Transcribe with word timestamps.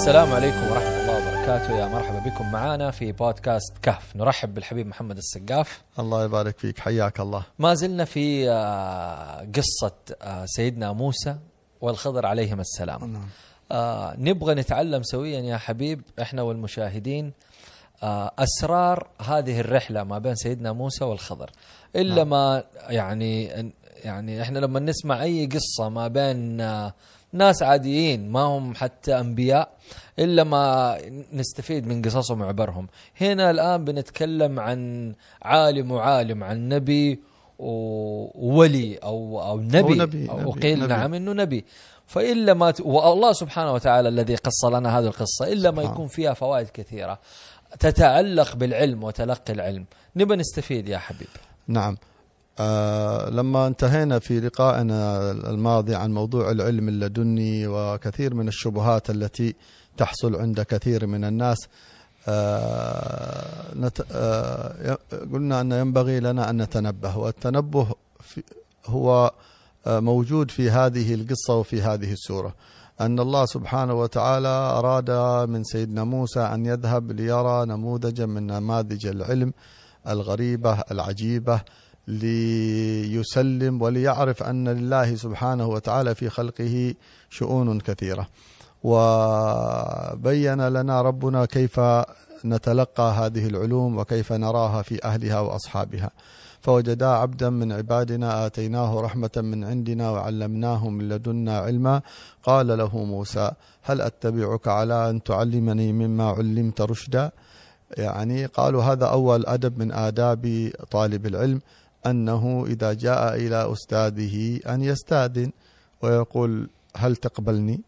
السلام 0.00 0.32
عليكم 0.32 0.62
ورحمة 0.62 1.00
الله 1.00 1.16
وبركاته. 1.16 1.78
يا 1.78 1.88
مرحبا 1.88 2.18
بكم 2.18 2.52
معنا 2.52 2.90
في 2.90 3.12
بودكاست 3.12 3.78
كهف. 3.82 4.16
نرحب 4.16 4.54
بالحبيب 4.54 4.86
محمد 4.86 5.16
السقاف. 5.16 5.82
الله 5.98 6.24
يبارك 6.24 6.58
فيك. 6.58 6.78
حياك 6.78 7.20
الله. 7.20 7.42
ما 7.58 7.74
زلنا 7.74 8.04
في 8.04 8.50
آه، 8.50 9.46
قصة 9.56 9.94
آه، 10.22 10.44
سيدنا 10.46 10.92
موسى 10.92 11.36
والخضر 11.80 12.26
عليهما 12.26 12.60
السلام. 12.60 13.12
نعم. 13.12 13.28
آه، 13.72 14.14
نبغى 14.18 14.54
نتعلم 14.54 15.02
سويا 15.02 15.40
يا 15.40 15.56
حبيب 15.56 16.02
إحنا 16.22 16.42
والمشاهدين 16.42 17.32
أسرار 18.38 19.08
هذه 19.20 19.60
الرحلة 19.60 20.04
ما 20.04 20.18
بين 20.18 20.34
سيدنا 20.34 20.72
موسى 20.72 21.04
والخضر. 21.04 21.50
إلا 21.96 22.14
نعم. 22.14 22.30
ما 22.30 22.64
يعني 22.88 23.44
يعني 24.04 24.42
إحنا 24.42 24.58
لما 24.58 24.80
نسمع 24.80 25.22
أي 25.22 25.46
قصة 25.46 25.88
ما 25.88 26.08
بين 26.08 26.60
ناس 27.32 27.62
عاديين 27.62 28.32
ما 28.32 28.40
هم 28.40 28.74
حتى 28.74 29.20
أنبياء 29.20 29.72
إلا 30.18 30.44
ما 30.44 30.96
نستفيد 31.32 31.86
من 31.86 32.02
قصصهم 32.02 32.40
وعبرهم. 32.40 32.88
هنا 33.20 33.50
الآن 33.50 33.84
بنتكلم 33.84 34.60
عن 34.60 35.12
عالم 35.42 35.92
وعالم 35.92 36.44
عن 36.44 36.68
نبي 36.68 37.20
وولي 37.58 38.96
أو 38.96 39.42
أو 39.42 39.60
نبي, 39.60 39.94
نبي، 39.94 40.30
أو 40.30 40.40
نبي، 40.40 40.60
قيل 40.60 40.78
نبي. 40.78 40.86
نعم 40.86 41.14
إنه 41.14 41.32
نبي. 41.32 41.64
فإلا 42.06 42.54
ما 42.54 42.70
ت... 42.70 42.80
والله 42.80 43.32
سبحانه 43.32 43.72
وتعالى 43.72 44.08
الذي 44.08 44.34
قص 44.34 44.64
لنا 44.64 44.98
هذه 44.98 45.06
القصة 45.06 45.52
إلا 45.52 45.70
ما. 45.70 45.82
يكون 45.82 46.06
فيها 46.06 46.34
فوائد 46.34 46.68
كثيرة. 46.68 47.18
تتعلق 47.78 48.56
بالعلم 48.56 49.04
وتلقي 49.04 49.52
العلم. 49.52 49.84
نبى 50.16 50.36
نستفيد 50.36 50.88
يا 50.88 50.98
حبيب 50.98 51.28
نعم. 51.68 51.96
آه 52.60 53.30
لما 53.30 53.66
انتهينا 53.66 54.18
في 54.18 54.40
لقائنا 54.40 55.30
الماضي 55.30 55.94
عن 55.94 56.12
موضوع 56.12 56.50
العلم 56.50 56.88
اللدني 56.88 57.66
وكثير 57.66 58.34
من 58.34 58.48
الشبهات 58.48 59.10
التي 59.10 59.54
تحصل 59.96 60.36
عند 60.36 60.60
كثير 60.60 61.06
من 61.06 61.24
الناس 61.24 61.58
آه 62.28 63.90
آه 64.12 64.98
قلنا 65.32 65.60
أن 65.60 65.72
ينبغي 65.72 66.20
لنا 66.20 66.50
أن 66.50 66.62
نتنبه 66.62 67.16
والتنبه 67.18 67.86
هو 68.86 69.32
موجود 69.86 70.50
في 70.50 70.70
هذه 70.70 71.14
القصة 71.14 71.54
وفي 71.56 71.82
هذه 71.82 72.12
السورة. 72.12 72.54
أن 73.00 73.20
الله 73.20 73.46
سبحانه 73.46 73.94
وتعالى 73.94 74.48
أراد 74.48 75.10
من 75.50 75.64
سيدنا 75.64 76.04
موسى 76.04 76.40
أن 76.40 76.66
يذهب 76.66 77.12
ليرى 77.12 77.66
نموذجا 77.66 78.26
من 78.26 78.46
نماذج 78.46 79.06
العلم 79.06 79.52
الغريبة 80.08 80.80
العجيبة 80.90 81.60
ليسلم 82.08 83.82
وليعرف 83.82 84.42
أن 84.42 84.68
لله 84.68 85.14
سبحانه 85.14 85.66
وتعالى 85.66 86.14
في 86.14 86.28
خلقه 86.28 86.94
شؤون 87.30 87.80
كثيرة. 87.80 88.28
وبين 88.82 90.68
لنا 90.68 91.02
ربنا 91.02 91.44
كيف 91.44 91.80
نتلقى 92.44 93.12
هذه 93.12 93.46
العلوم 93.46 93.98
وكيف 93.98 94.32
نراها 94.32 94.82
في 94.82 95.04
أهلها 95.04 95.40
وأصحابها. 95.40 96.10
فوجدا 96.60 97.06
عبدا 97.06 97.50
من 97.50 97.72
عبادنا 97.72 98.46
آتيناه 98.46 99.00
رحمة 99.00 99.30
من 99.36 99.64
عندنا 99.64 100.10
وعلمناه 100.10 100.88
من 100.88 101.08
لدنا 101.08 101.58
علما. 101.58 102.02
قال 102.42 102.78
له 102.78 103.04
موسى 103.04 103.50
هل 103.82 104.00
أتبعك 104.00 104.68
على 104.68 105.10
أن 105.10 105.22
تعلمني 105.22 105.92
مما 105.92 106.30
علمت 106.30 106.80
رشدا؟ 106.80 107.30
يعني 107.98 108.46
قالوا 108.46 108.82
هذا 108.82 109.06
أول 109.06 109.46
أدب 109.46 109.78
من 109.78 109.92
آداب 109.92 110.72
طالب 110.90 111.26
العلم. 111.26 111.60
أنه 112.06 112.64
إذا 112.66 112.92
جاء 112.92 113.34
إلى 113.34 113.72
أستاذه 113.72 114.60
أن 114.68 114.82
يستأذن 114.82 115.50
ويقول 116.02 116.70
هل 116.96 117.16
تقبلني؟ 117.16 117.80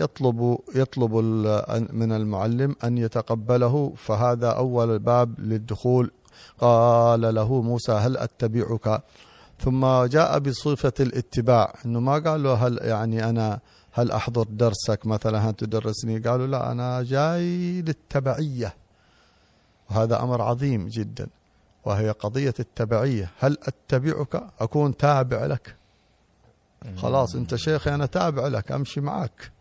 يطلب 0.00 0.58
يطلب 0.74 1.14
من 1.92 2.12
المعلم 2.12 2.76
أن 2.84 2.98
يتقبله 2.98 3.92
فهذا 3.96 4.48
أول 4.48 4.98
باب 4.98 5.40
للدخول. 5.40 6.10
قال 6.60 7.34
له 7.34 7.62
موسى 7.62 7.92
هل 7.92 8.16
أتبعك؟ 8.16 9.02
ثم 9.60 10.04
جاء 10.04 10.38
بصفة 10.38 10.92
الاتباع 11.00 11.74
أنه 11.84 12.00
ما 12.00 12.18
قال 12.18 12.42
له 12.42 12.54
هل 12.54 12.78
يعني 12.82 13.28
أنا 13.28 13.60
هل 13.92 14.10
أحضر 14.10 14.42
درسك 14.50 15.06
مثلا 15.06 15.38
هل 15.38 15.52
تدرسني؟ 15.52 16.18
قالوا 16.18 16.46
لا 16.46 16.72
أنا 16.72 17.02
جاي 17.02 17.82
للتبعية. 17.82 18.74
وهذا 19.90 20.22
أمر 20.22 20.42
عظيم 20.42 20.88
جدا. 20.88 21.26
وهي 21.84 22.10
قضية 22.10 22.54
التبعية. 22.60 23.30
هل 23.38 23.58
أتبعك؟ 23.62 24.44
أكون 24.60 24.96
تابع 24.96 25.46
لك. 25.46 25.76
خلاص 26.96 27.34
أنت 27.34 27.54
شيخي 27.54 27.94
أنا 27.94 28.06
تابع 28.06 28.46
لك. 28.48 28.72
أمشي 28.72 29.00
معك. 29.00 29.52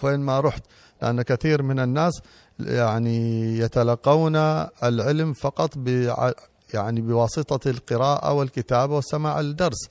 فين 0.00 0.20
ما 0.20 0.40
رحت. 0.40 0.62
لأن 1.02 1.22
كثير 1.22 1.62
من 1.62 1.80
الناس 1.80 2.20
يعني 2.60 3.18
يتلقون 3.58 4.36
العلم 4.82 5.32
فقط 5.32 5.74
بع- 5.74 6.32
يعني 6.74 7.00
بواسطة 7.00 7.70
القراءة 7.70 8.32
والكتابة 8.32 8.96
وسماع 8.96 9.40
الدرس. 9.40 9.88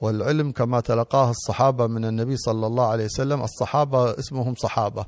والعلم 0.00 0.52
كما 0.52 0.80
تلقاه 0.80 1.30
الصحابة 1.30 1.86
من 1.86 2.04
النبي 2.04 2.36
صلى 2.36 2.66
الله 2.66 2.86
عليه 2.86 3.04
وسلم 3.04 3.42
الصحابة 3.42 4.18
اسمهم 4.18 4.54
صحابة. 4.54 5.06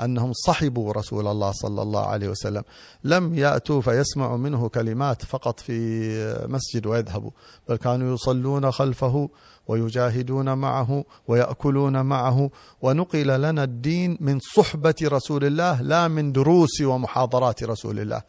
أنهم 0.00 0.32
صحبوا 0.46 0.92
رسول 0.92 1.26
الله 1.26 1.52
صلى 1.52 1.82
الله 1.82 2.06
عليه 2.06 2.28
وسلم. 2.28 2.62
لم 3.04 3.34
يأتوا 3.34 3.80
فيسمعوا 3.80 4.36
منه 4.36 4.68
كلمات 4.68 5.24
فقط 5.24 5.60
في 5.60 6.46
مسجد 6.48 6.86
ويذهبوا 6.86 7.30
بل 7.68 7.76
كانوا 7.76 8.14
يصلون 8.14 8.70
خلفه 8.70 9.28
ويجاهدون 9.68 10.52
معه 10.54 11.04
ويأكلون 11.28 12.00
معه. 12.00 12.50
ونقل 12.82 13.26
لنا 13.26 13.64
الدين 13.64 14.18
من 14.20 14.38
صحبة 14.56 14.94
رسول 15.02 15.44
الله 15.44 15.82
لا 15.82 16.08
من 16.08 16.32
دروس 16.32 16.80
ومحاضرات 16.80 17.64
رسول 17.64 18.00
الله. 18.00 18.22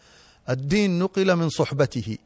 الدين 0.50 1.00
نقل 1.00 1.36
من 1.36 1.50
صحبته 1.50 2.18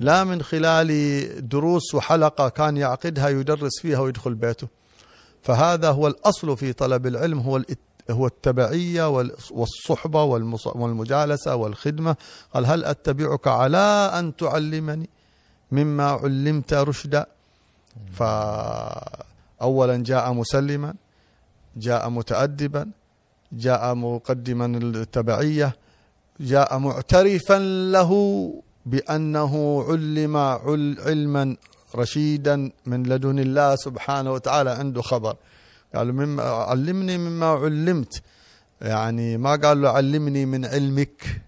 لا 0.00 0.24
من 0.24 0.42
خلال 0.42 1.48
دروس 1.48 1.94
وحلقة 1.94 2.48
كان 2.48 2.76
يعقدها 2.76 3.28
يدرس 3.28 3.80
فيها 3.80 3.98
ويدخل 3.98 4.34
بيته. 4.34 4.68
فهذا 5.42 5.90
هو 5.90 6.06
الأصل 6.06 6.56
في 6.56 6.72
طلب 6.72 7.06
العلم 7.06 7.38
هو 7.38 7.56
الات- 7.56 7.89
هو 8.12 8.26
التبعية 8.26 9.08
وال- 9.08 9.32
والصحبة 9.50 10.22
والمجالسة 10.74 11.56
والخدمة. 11.56 12.16
قال 12.54 12.66
هل 12.66 12.84
أتبعك 12.84 13.46
على 13.48 14.10
أن 14.18 14.36
تعلمني 14.36 15.08
مما 15.72 16.04
علمت 16.10 16.74
رشدا؟ 16.74 17.26
فأولا 19.60 19.96
جاء 19.96 20.32
مسلما 20.32 20.94
جاء 21.76 22.08
متأدبا 22.10 22.90
جاء 23.52 23.94
مقدما 23.94 24.66
التبعية 24.66 25.76
جاء 26.40 26.78
معترفا 26.78 27.58
له 27.92 28.10
بأنه 28.86 29.84
علم 29.88 30.36
عل- 30.36 30.96
علما 31.06 31.56
رشيدا 31.96 32.70
من 32.86 33.02
لدن 33.02 33.38
الله 33.38 33.76
سبحانه 33.76 34.32
وتعالى 34.32 34.70
عنده 34.70 35.02
خبر. 35.02 35.36
قال 35.94 36.12
مما 36.12 36.42
علمني 36.42 37.18
مما 37.18 37.46
علمت. 37.46 38.22
يعني 38.80 39.36
ما 39.38 39.56
قال 39.56 39.82
له 39.82 39.88
علمني 39.88 40.46
من 40.46 40.64
علمك. 40.64 41.42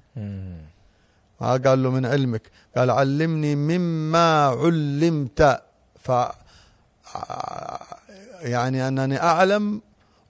ما 1.41 1.50
قال 1.64 1.82
له 1.82 1.91
من 1.91 2.06
علمك. 2.06 2.42
قال 2.76 2.91
علمني 2.91 3.56
مما 3.56 4.47
علمت. 4.47 5.41
ف 6.04 6.10
يعني 8.42 8.88
أنني 8.88 9.22
أعلم 9.22 9.80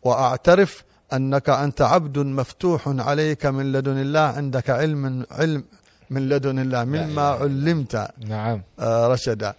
وأعترف 0.02 0.84
أنك 1.12 1.48
أنت 1.48 1.82
عبد 1.82 2.18
مفتوح 2.18 2.88
عليك 2.88 3.46
من 3.46 3.72
لدن 3.72 3.98
الله 3.98 4.20
عندك 4.20 4.70
علم 4.70 5.26
علم 5.30 5.64
من 6.10 6.28
لدن 6.28 6.58
الله 6.58 6.84
مما 6.84 7.22
علمت. 7.22 8.08
نعم. 8.18 8.62
آه، 8.78 9.08
رشدا. 9.08 9.54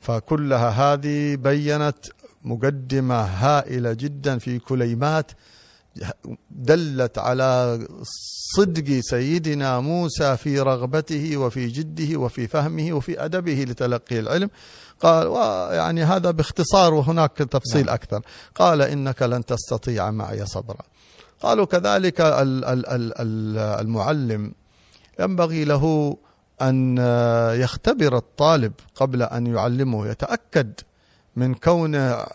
فكلها 0.00 0.68
هذه 0.68 1.36
بينت 1.36 2.02
مقدمة 2.46 3.14
هائلة 3.20 3.92
جدا 3.92 4.38
في 4.38 4.58
كليمات 4.58 5.30
دلت 6.50 7.18
على 7.18 7.78
صدق 8.56 9.00
سيدنا 9.00 9.80
موسى 9.80 10.36
في 10.36 10.60
رغبته 10.60 11.36
وفي 11.36 11.66
جده 11.66 12.18
وفي 12.20 12.46
فهمه 12.46 12.92
وفي 12.92 13.24
أدبه 13.24 13.64
لتلقي 13.68 14.18
العلم. 14.18 14.50
قال 15.00 15.26
يعني 15.74 16.04
هذا 16.04 16.30
باختصار 16.30 16.94
وهناك 16.94 17.36
تفصيل 17.36 17.86
نعم. 17.86 17.94
أكثر. 17.94 18.20
قال 18.54 18.82
إنك 18.82 19.22
لن 19.22 19.44
تستطيع 19.44 20.10
معي 20.10 20.46
صبرا. 20.46 20.82
قالوا 21.40 21.64
كذلك 21.64 22.20
ال- 22.20 22.64
ال- 22.64 22.86
ال- 22.86 23.12
ال- 23.20 23.58
المعلم 23.80 24.52
ينبغي 25.20 25.64
له 25.64 26.16
أن 26.62 26.98
يختبر 27.60 28.16
الطالب 28.16 28.72
قبل 28.94 29.22
أن 29.22 29.46
يعلمه 29.46 30.08
يتأكد 30.08 30.72
من 31.36 31.54
كونه 31.54 32.26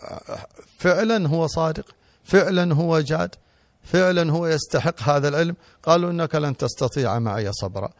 فعلا 0.78 1.28
هو 1.28 1.46
صادق 1.46 1.84
فعلا 2.24 2.74
هو 2.74 3.00
جاد 3.00 3.34
فعلا 3.82 4.32
هو 4.32 4.46
يستحق 4.46 5.02
هذا 5.02 5.28
العلم. 5.28 5.56
قالوا 5.82 6.10
إنك 6.10 6.34
لن 6.34 6.56
تستطيع 6.56 7.18
معي 7.18 7.52
صبرا. 7.52 7.90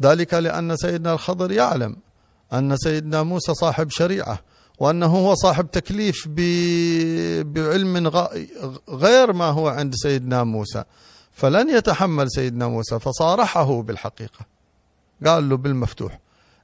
ذلك 0.00 0.34
لأن 0.34 0.76
سيدنا 0.76 1.12
الخضر 1.12 1.52
يعلم 1.52 1.96
أن 2.52 2.76
سيدنا 2.76 3.22
موسى 3.22 3.54
صاحب 3.54 3.90
شريعة 3.90 4.38
وأنه 4.78 5.06
هو 5.06 5.34
صاحب 5.34 5.70
تكليف 5.70 6.28
بعلم 7.44 8.08
غير 8.88 9.32
ما 9.32 9.44
هو 9.44 9.68
عند 9.68 9.94
سيدنا 9.94 10.44
موسى. 10.44 10.84
فلن 11.32 11.70
يتحمل 11.70 12.30
سيدنا 12.30 12.68
موسى 12.68 12.98
فصارحه 12.98 13.82
بالحقيقة. 13.82 14.46
قال 15.26 15.48
له 15.48 15.56
بالمفتوح 15.56 16.20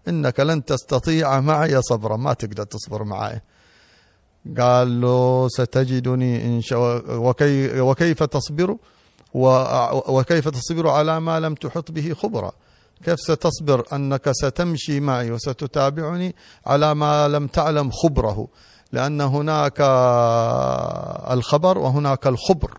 إنك 0.09 0.41
لن 0.41 0.65
تستطيع 0.65 1.41
معي 1.41 1.83
صبرا 1.83 2.17
ما 2.17 2.33
تقدر 2.33 2.65
تصبر 2.65 3.05
معي. 3.05 3.41
قال 4.59 5.01
له 5.01 5.49
ستجدني 5.49 6.45
إن 6.45 6.61
شاء 6.61 7.03
وكي 7.09 7.81
وكيف 7.81 8.23
تصبر؟ 8.23 8.77
وكيف 9.35 10.49
تصبر 10.49 10.89
على 10.89 11.21
ما 11.21 11.41
لم 11.41 11.55
تحط 11.55 11.91
به 11.91 12.15
خبرا 12.15 12.53
كيف 13.05 13.21
ستصبر 13.21 13.85
أنك 13.93 14.31
ستمشي 14.33 15.01
معي 15.01 15.31
وستتابعني 15.31 16.35
على 16.67 16.95
ما 16.95 17.29
لم 17.29 17.47
تعلم 17.47 17.91
خبره؟ 17.91 18.49
لأن 18.93 19.21
هناك 19.21 19.81
الخبر 21.31 21.79
وهناك 21.79 22.27
الخبر. 22.27 22.79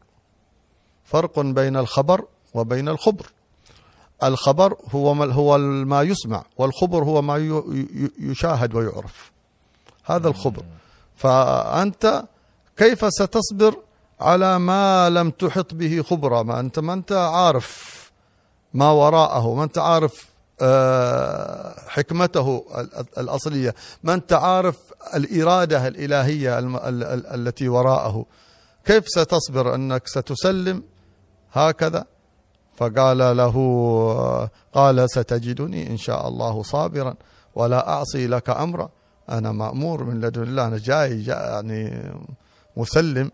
فرق 1.06 1.39
بين 1.39 1.77
الخبر 1.77 2.25
وبين 2.54 2.89
الخبر. 2.89 3.25
الخبر 4.24 4.77
هو 4.95 5.13
ما 5.13 5.33
هو 5.33 5.57
ما 5.86 6.01
يسمع 6.01 6.44
والخبر 6.57 7.04
هو 7.04 7.22
ما 7.22 7.63
يشاهد 8.19 8.75
ويعرف. 8.75 9.31
هذا 10.06 10.27
الخبر. 10.27 10.63
فأنت 11.19 12.24
كيف 12.77 13.06
ستصبر 13.10 13.75
على 14.21 14.60
ما 14.60 15.10
لم 15.10 15.30
تحط 15.30 15.74
به 15.74 16.01
خبرة؟ 16.04 16.42
ما 16.44 16.60
أنت 16.60 16.80
ما 16.80 16.94
أنت 16.94 17.12
عارف 17.12 18.00
ما 18.74 18.92
وراءه 18.92 19.54
ما 19.54 19.63
أنت 19.63 19.77
عارف 19.77 20.30
آه، 20.62 21.75
حكمته 21.88 22.66
ال- 22.77 22.95
ال- 23.00 23.19
الأصلية 23.19 23.75
ما 24.04 24.13
أنت 24.13 24.33
عارف 24.33 24.77
الإرادة 25.16 25.88
الإلهية 25.88 26.60
التي 27.36 27.69
وراءه. 27.69 28.25
كيف 28.86 29.04
ستصبر 29.07 29.75
أنك 29.75 30.07
ستسلم 30.07 30.83
هكذا؟ 31.54 32.06
فقال 32.77 33.38
له 33.38 33.56
قال 34.74 35.10
ستجدني 35.10 35.89
إن 35.89 35.98
شاء 35.98 36.27
الله 36.27 36.63
صابرا 36.63 37.15
ولا 37.56 37.89
أعصي 37.89 38.27
لك 38.27 38.50
أمرا. 38.50 38.89
أنا 39.30 39.52
مأمور 39.52 40.04
من 40.04 40.22
لدن 40.22 40.44
الله 40.44 40.68
أنا 40.68 40.78
جاي, 40.78 41.22
جاي 41.22 41.36
يعني 41.36 42.12
مسلم. 42.78 43.31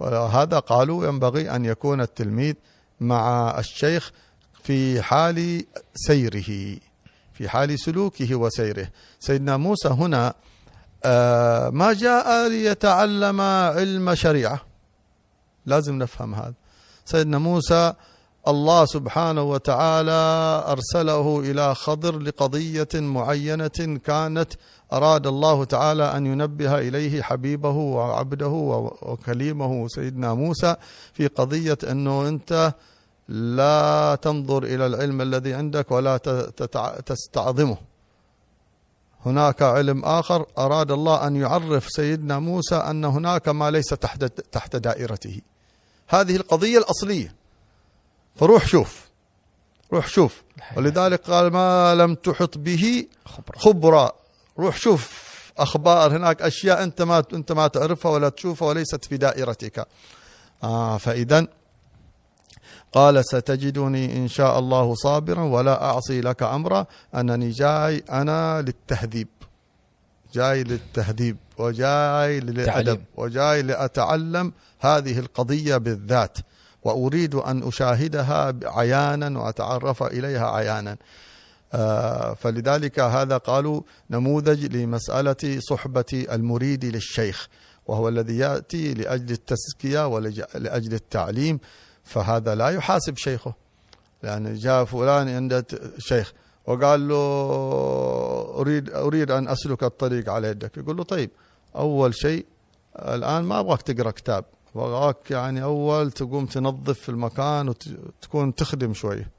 وهذا 0.00 0.58
قالوا 0.58 1.06
ينبغي 1.06 1.50
أن 1.56 1.64
يكون 1.64 2.00
التلميذ 2.00 2.54
مع 3.00 3.54
الشيخ 3.58 4.12
في 4.62 5.02
حال 5.02 5.64
سيره 5.94 6.78
في 7.34 7.48
حال 7.48 7.78
سلوكه 7.78 8.34
وسيره. 8.34 8.88
سيدنا 9.20 9.56
موسى 9.56 9.88
هنا 9.88 10.34
آه، 11.04 11.70
ما 11.70 11.92
جاء 11.92 12.48
ليتعلم 12.48 13.40
علم 13.40 14.14
شريعة. 14.14 14.60
لازم 15.66 15.98
نفهم 15.98 16.34
هذا. 16.34 16.54
سيدنا 17.04 17.38
موسى 17.38 17.92
الله 18.48 18.84
سبحانه 18.84 19.42
وتعالى 19.42 20.64
أرسله 20.68 21.40
إلى 21.40 21.74
خضر 21.74 22.18
لقضية 22.18 22.88
معينة 22.94 23.98
كانت 24.04 24.52
أراد 24.92 25.26
الله 25.26 25.64
تعالى 25.64 26.16
أن 26.16 26.26
ينبه 26.26 26.78
إليه 26.78 27.22
حبيبه 27.22 27.70
وعبده 27.70 28.48
وكليمه 29.02 29.88
سيدنا 29.88 30.34
موسى 30.34 30.76
في 31.12 31.26
قضية 31.26 31.78
أنه 31.90 32.28
أنت 32.28 32.74
لا 33.28 34.18
تنظر 34.22 34.64
إلى 34.64 34.86
العلم 34.86 35.20
الذي 35.20 35.54
عندك 35.54 35.90
ولا 35.90 36.16
تستعظمه. 37.06 37.76
هناك 39.26 39.62
علم 39.62 40.04
آخر 40.04 40.46
أراد 40.58 40.90
الله 40.90 41.26
أن 41.26 41.36
يعرف 41.36 41.88
سيدنا 41.88 42.38
موسى 42.38 42.74
أن 42.74 43.04
هناك 43.04 43.48
ما 43.48 43.70
ليس 43.70 43.86
تحت 43.86 44.24
تحت 44.24 44.76
دائرته. 44.76 45.40
هذه 46.08 46.36
القضية 46.36 46.78
الأصلية. 46.78 47.34
فروح 48.36 48.66
شوف. 48.66 49.08
روح 49.92 50.08
شوف. 50.08 50.42
ولذلك 50.76 51.30
قال 51.30 51.52
ما 51.52 51.94
لم 51.94 52.14
تحط 52.14 52.58
به 52.58 53.06
خبرة. 53.56 54.25
روح 54.58 54.76
شوف 54.76 55.26
أخبار 55.58 56.16
هناك 56.16 56.42
أشياء 56.42 56.82
أنت 56.82 57.02
ما 57.02 57.24
أنت 57.32 57.52
ما 57.52 57.66
تعرفها 57.66 58.10
ولا 58.10 58.28
تشوفها 58.28 58.68
وليست 58.68 59.04
في 59.04 59.16
دائرتك. 59.16 59.86
آه 60.64 60.96
فإذا 60.98 61.46
قال 62.92 63.24
ستجدني 63.24 64.16
إن 64.16 64.28
شاء 64.28 64.58
الله 64.58 64.94
صابرا 64.94 65.42
ولا 65.42 65.84
أعصي 65.84 66.20
لك 66.20 66.42
أمرا 66.42 66.86
أنني 67.14 67.50
جاي 67.50 68.04
أنا 68.10 68.62
للتهذيب. 68.62 69.28
جاي 70.34 70.64
للتهذيب 70.64 71.36
وجاي 71.58 72.40
تعليم. 72.40 73.04
وجاي 73.16 73.62
لأتعلم 73.62 74.52
هذه 74.80 75.18
القضية 75.18 75.76
بالذات 75.76 76.38
وأريد 76.84 77.34
أن 77.34 77.68
أشاهدها 77.68 78.54
عيانا 78.64 79.40
وأتعرف 79.40 80.02
إليها 80.02 80.50
عيانا. 80.50 80.96
فلذلك 82.34 83.00
هذا 83.00 83.36
قالوا 83.36 83.80
نموذج 84.10 84.76
لمسألة 84.76 85.60
صحبة 85.60 86.26
المريد 86.32 86.84
للشيخ 86.84 87.48
وهو 87.86 88.08
الذي 88.08 88.38
يأتي 88.38 88.94
لأجل 88.94 89.30
التزكية 89.30 90.06
ولأجل 90.06 90.94
التعليم 90.94 91.58
فهذا 92.04 92.54
لا 92.54 92.68
يحاسب 92.68 93.16
شيخه. 93.16 93.54
لأن 94.22 94.54
جاء 94.54 94.84
فلان 94.84 95.28
عند 95.28 95.64
شيخ 95.98 96.32
وقال 96.66 97.08
له 97.08 97.16
أريد 98.58 98.90
أريد 98.90 99.30
أن 99.30 99.48
أسلك 99.48 99.82
الطريق 99.82 100.30
على 100.30 100.48
يدك. 100.48 100.76
يقول 100.76 100.96
له 100.96 101.02
طيب 101.02 101.30
أول 101.76 102.14
شيء 102.14 102.46
الآن 102.98 103.44
ما 103.44 103.60
أبغاك 103.60 103.82
تقرأ 103.82 104.10
كتاب. 104.10 104.44
أبغاك 104.76 105.30
يعني 105.30 105.62
أول 105.62 106.10
تقوم 106.10 106.46
تنظف 106.46 107.08
المكان 107.08 107.68
وتكون 107.68 108.54
تخدم 108.54 108.94
شوية 108.94 109.30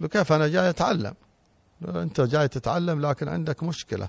له 0.00 0.08
كيف؟ 0.08 0.32
أنا 0.32 0.48
جاي 0.48 0.70
أتعلم. 0.70 1.14
أنت 1.88 2.20
جاي 2.20 2.48
تتعلم 2.48 3.06
لكن 3.06 3.28
عندك 3.28 3.62
مشكلة. 3.62 4.08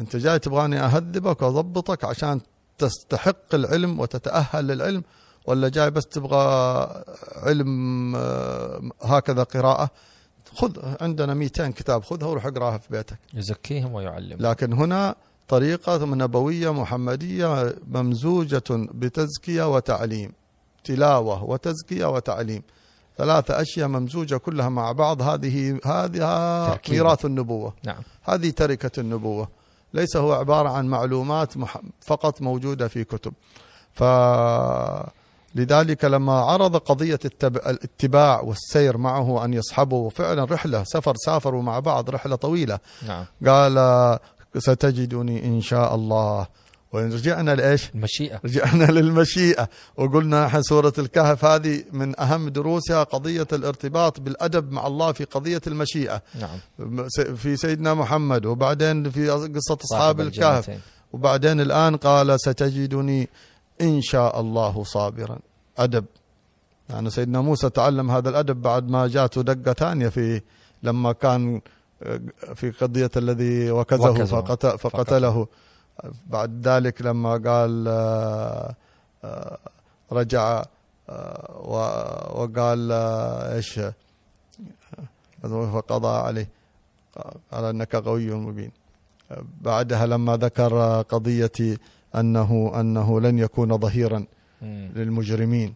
أنت 0.00 0.16
جاي 0.16 0.38
تبغاني 0.38 0.80
أهذبك 0.80 1.42
وأضبطك 1.42 2.04
عشان 2.04 2.40
تستحق 2.78 3.54
العلم 3.54 4.00
وتتأهل 4.00 4.66
للعلم 4.66 5.02
ولا 5.46 5.68
جاي 5.68 5.90
بس 5.90 6.06
تبغى 6.06 7.04
علم 7.36 8.16
آه، 8.16 8.80
هكذا 9.02 9.42
قراءة؟ 9.42 9.90
خذ 10.54 10.78
عندنا 11.00 11.34
200 11.34 11.70
كتاب 11.70 12.04
خذها 12.04 12.26
وروح 12.28 12.46
اقراها 12.46 12.78
في 12.78 12.88
بيتك. 12.90 13.18
يزكيهم 13.34 13.92
ويعلم 13.94 14.36
لكن 14.40 14.72
هنا 14.72 15.14
طريقة 15.48 16.04
نبوية 16.04 16.72
محمدية 16.72 17.74
ممزوجة 17.86 18.62
بتزكية 18.70 19.74
وتعليم 19.74 20.32
تلاوة 20.84 21.44
وتزكية 21.44 22.06
وتعليم. 22.06 22.62
ثلاثة 23.18 23.60
أشياء 23.60 23.88
ممزوجة 23.88 24.36
كلها 24.36 24.68
مع 24.68 24.92
بعض. 24.92 25.22
هذه 25.22 25.78
هذه. 25.84 26.22
ميراث 26.90 27.24
النبوة. 27.24 27.72
نعم. 27.84 28.02
هذه 28.22 28.50
تركة 28.50 29.00
النبوة. 29.00 29.48
ليس 29.94 30.16
هو 30.16 30.32
عبارة 30.32 30.68
عن 30.68 30.86
معلومات 30.86 31.52
فقط 32.00 32.42
موجودة 32.42 32.88
في 32.88 33.04
كتب. 33.04 33.32
فلذلك 35.54 36.04
لما 36.04 36.32
عرض 36.32 36.76
قضية 36.76 37.18
التب- 37.24 37.56
الاتباع 37.68 38.40
والسير 38.40 38.96
معه 38.96 39.44
أن 39.44 39.54
يصحبه 39.54 40.08
فعلا 40.08 40.44
رحلة 40.44 40.84
سفر 40.84 41.14
سافروا 41.16 41.62
مع 41.62 41.78
بعض 41.78 42.10
رحلة 42.10 42.36
طويلة. 42.36 42.78
نعم. 43.06 43.24
قال 43.46 44.18
ستجدني 44.58 45.44
إن 45.44 45.60
شاء 45.60 45.94
الله. 45.94 46.46
وإن 46.94 47.12
رجعنا 47.12 47.54
لإيش؟ 47.54 47.90
المشيئة. 47.94 48.40
رجعنا 48.44 48.84
للمشيئة. 48.96 49.68
وقلنا 49.96 50.46
إحنا 50.46 50.62
سورة 50.62 50.92
الكهف 50.98 51.44
هذه 51.44 51.84
من 51.92 52.20
أهم 52.20 52.48
دروسها 52.48 53.02
قضية 53.02 53.46
الارتباط 53.52 54.20
بالأدب 54.20 54.72
مع 54.72 54.86
الله 54.86 55.12
في 55.12 55.24
قضية 55.24 55.60
المشيئة. 55.66 56.22
نعم. 56.40 56.58
في 57.36 57.56
سيدنا 57.56 57.94
محمد 57.94 58.46
وبعدين 58.46 59.10
في 59.10 59.30
قصة 59.30 59.78
أصحاب 59.84 60.20
الكهف. 60.20 60.70
وبعدين 61.12 61.60
الآن 61.60 61.96
قال 61.96 62.40
ستجدني 62.40 63.28
إن 63.80 64.02
شاء 64.02 64.40
الله 64.40 64.84
صابرا. 64.84 65.38
أدب. 65.78 66.04
يعني 66.90 67.10
سيدنا 67.10 67.40
موسى 67.40 67.70
تعلم 67.70 68.10
هذا 68.10 68.28
الأدب 68.28 68.62
بعد 68.62 68.88
ما 68.88 69.06
جاءته 69.08 69.42
دقة 69.42 69.72
ثانية 69.72 70.08
في 70.08 70.40
لما 70.82 71.12
كان 71.12 71.60
في 72.54 72.70
قضية 72.70 73.10
الذي 73.16 73.70
وكزه 73.70 74.10
وكزه. 74.10 74.40
فقت 74.40 74.66
فقتله. 74.66 75.46
بعد 76.26 76.68
ذلك 76.68 77.02
لما 77.02 77.32
قال 77.32 77.88
آه، 77.88 78.74
آه، 79.24 79.58
رجع 80.12 80.64
آه، 81.08 81.60
وقال 82.34 82.92
إيش 83.52 83.80
فقضى 85.42 86.08
عليه 86.08 86.48
قال 87.52 87.64
أنك 87.64 87.96
قوي 87.96 88.30
مبين. 88.30 88.70
بعدها 89.60 90.06
لما 90.06 90.36
ذكر 90.36 91.02
قضية 91.02 91.78
أنه 92.14 92.72
أنه 92.80 93.20
لن 93.20 93.38
يكون 93.38 93.78
ظهيرا. 93.78 94.24
للمجرمين. 94.62 95.74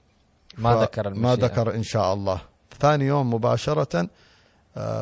ما 0.59 0.75
ذكر 0.83 1.15
ما 1.15 1.37
ذكر 1.37 1.75
إن 1.75 1.83
شاء 1.83 2.15
الله. 2.15 2.41
ثاني 2.81 3.05
يوم 3.05 3.35
مباشرة 3.35 3.99
آه، 4.01 4.09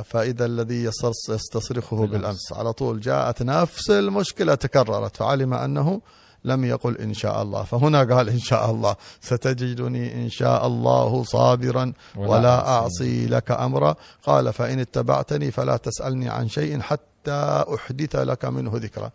فإذا 0.04 0.44
الذي 0.44 0.84
يستصرخه 1.28 2.06
بالأمس. 2.06 2.52
على 2.52 2.72
طول 2.72 3.00
جاءت 3.00 3.42
نفس 3.42 3.90
المشكلة 3.90 4.54
تكررت 4.54 5.16
فعلم 5.16 5.54
أنه 5.54 6.00
لم 6.44 6.64
يقل 6.64 6.98
إن 6.98 7.14
شاء 7.14 7.42
الله. 7.42 7.62
فهنا 7.62 8.14
قال 8.14 8.28
إن 8.28 8.38
شاء 8.38 8.70
الله. 8.70 8.96
ستجدني 9.20 10.14
إن 10.14 10.28
شاء 10.28 10.66
الله 10.66 11.24
صابرا 11.24 11.92
ولا 12.16 12.68
أعصي. 12.68 12.84
أعصي 12.84 13.26
لك 13.26 13.50
أمرا. 13.50 13.96
قال 14.22 14.52
فإن 14.52 14.78
اتبعتني 14.80 15.50
فلا 15.50 15.76
تسألني 15.76 16.28
عن 16.28 16.48
شيء 16.48 16.80
حتى 16.80 17.64
أحدث 17.74 18.16
لك 18.16 18.44
منه 18.44 18.72
ذكرى. 18.74 19.10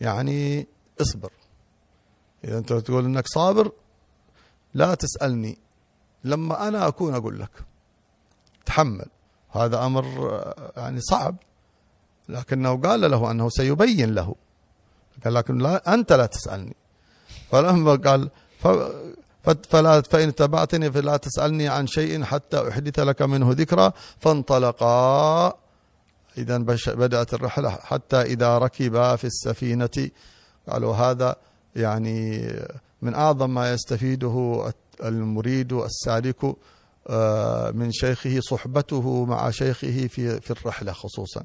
يعني 0.00 0.66
اصبر. 1.00 1.30
إذا 2.44 2.58
أنت 2.58 2.72
تقول 2.72 3.04
أنك 3.04 3.26
صابر 3.26 3.72
لا 4.74 4.94
تسألني. 4.94 5.58
لما 6.24 6.68
أنا 6.68 6.88
أكون 6.88 7.14
أقول 7.14 7.40
لك 7.40 7.50
تحمل. 8.66 9.06
هذا 9.64 9.76
آه، 9.76 10.72
يعني 10.76 11.00
صعب. 11.00 11.36
لكنه 12.28 12.76
قال 12.76 13.10
له 13.10 13.30
أنه 13.30 13.48
سيبين 13.48 14.14
له. 14.14 14.34
قال 15.24 15.34
لكن 15.34 15.58
لا 15.58 15.94
أنت 15.94 16.12
لا 16.12 16.26
تسألني. 16.26 16.76
فلما 17.50 17.94
قال 17.94 18.30
فلا 19.68 20.00
فإن 20.00 20.28
اتبعتني 20.28 20.92
فلا 20.92 21.16
تسألني 21.16 21.68
عن 21.68 21.86
شيء 21.86 22.22
حتى 22.22 22.68
أحدث 22.68 22.98
لك 22.98 23.22
منه 23.22 23.52
ذكرى. 23.52 23.92
فانطلقا. 24.18 25.46
إذا 26.38 26.58
بدأت 26.88 27.34
الرحلة 27.34 27.70
حتى 27.70 28.22
إذا 28.22 28.58
ركبا 28.58 29.16
في 29.16 29.24
السفينة. 29.24 30.10
قالوا 30.68 30.94
هذا 30.94 31.36
يعني 31.76 32.52
من 33.02 33.14
أعظم 33.14 33.54
ما 33.54 33.72
يستفيده 33.72 34.72
المريد 35.04 35.72
السالك. 35.72 36.56
من 37.74 37.92
شيخه 37.92 38.40
صحبته 38.40 39.24
مع 39.24 39.50
شيخه 39.50 40.06
في 40.06 40.40
في 40.40 40.50
الرحلة 40.50 40.92
خصوصا 40.92 41.44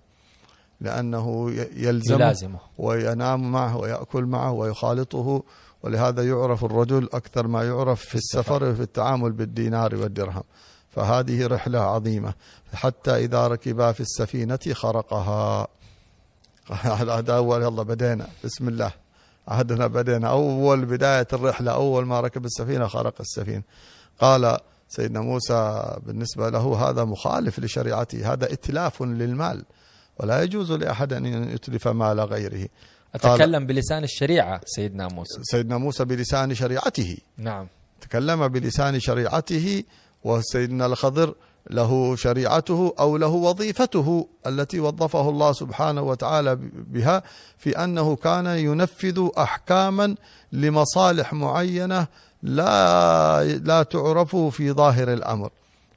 لأنه 0.82 1.52
ي- 1.52 1.70
يلزمه 1.76 2.16
يلازمه. 2.16 2.60
وينام 2.78 3.52
معه 3.52 3.78
ويأكل 3.78 4.24
معه 4.26 4.52
ويخالطه 4.52 5.44
ولهذا 5.84 6.28
يعرف 6.28 6.66
الرجل 6.66 7.10
أكثر 7.14 7.48
ما 7.48 7.64
يعرف 7.68 8.02
في 8.06 8.16
السفر. 8.16 8.64
وفي 8.64 8.82
التعامل 8.82 9.32
بالدينار 9.32 9.96
والدرهم. 9.96 10.44
فهذه 10.90 11.48
رحلة 11.48 11.80
عظيمة. 11.80 12.34
حتى 12.74 13.16
إذا 13.16 13.48
ركبا 13.48 13.92
في 13.92 14.00
السفينة 14.02 14.60
خرقها. 14.72 15.68
هذا 16.72 17.36
أول 17.36 17.62
يلا 17.62 17.84
بدينا. 17.84 18.28
بسم 18.44 18.68
الله. 18.68 18.92
عهدنا 19.48 19.88
بدينا. 19.88 20.28
أول 20.30 20.86
بداية 20.86 21.28
الرحلة 21.34 21.72
أول 21.72 22.06
ما 22.06 22.20
ركب 22.20 22.46
السفينة 22.46 22.88
خرق 22.88 23.14
السفينة. 23.20 23.64
قال 24.20 24.58
سيدنا 24.92 25.22
موسى 25.22 25.94
بالنسبة 26.06 26.50
له 26.50 26.90
هذا 26.90 27.04
مخالف 27.04 27.60
لشريعته 27.60 28.34
هذا 28.34 28.54
إتلاف 28.54 29.02
للمال 29.02 29.66
ولا 30.20 30.44
يجوز 30.44 30.72
لأحد 30.72 31.14
أن 31.14 31.26
يتلف 31.26 31.88
مال 31.88 32.20
غيره. 32.20 32.68
أتكلم 33.16 33.66
بلسان 33.66 34.04
الشريعة 34.04 34.62
سيدنا 34.66 35.08
موسى. 35.08 35.40
سيدنا 35.44 35.78
موسى 35.78 36.06
بلسان 36.06 36.54
شريعته. 36.54 37.18
نعم. 37.38 37.68
تكلم 38.02 38.48
بلسان 38.48 39.00
شريعته 39.00 39.84
وسيدنا 40.24 40.86
الخضر 40.86 41.36
له 41.70 42.16
شريعته 42.16 42.94
أو 43.00 43.18
له 43.18 43.28
وظيفته 43.28 44.28
التي 44.48 44.80
وظفه 44.80 45.30
الله 45.30 45.54
سبحانه 45.54 46.02
وتعالى 46.02 46.56
بها 46.74 47.24
في 47.58 47.84
أنه 47.84 48.16
كان 48.16 48.46
ينفذ 48.46 49.30
احكاما 49.38 50.16
لمصالح 50.52 51.34
معينة 51.34 52.08
لا 52.44 53.44
لا 53.44 53.84
تعرف 53.84 54.36
في 54.36 54.72
ظاهر 54.72 55.14
الأمر 55.14 55.50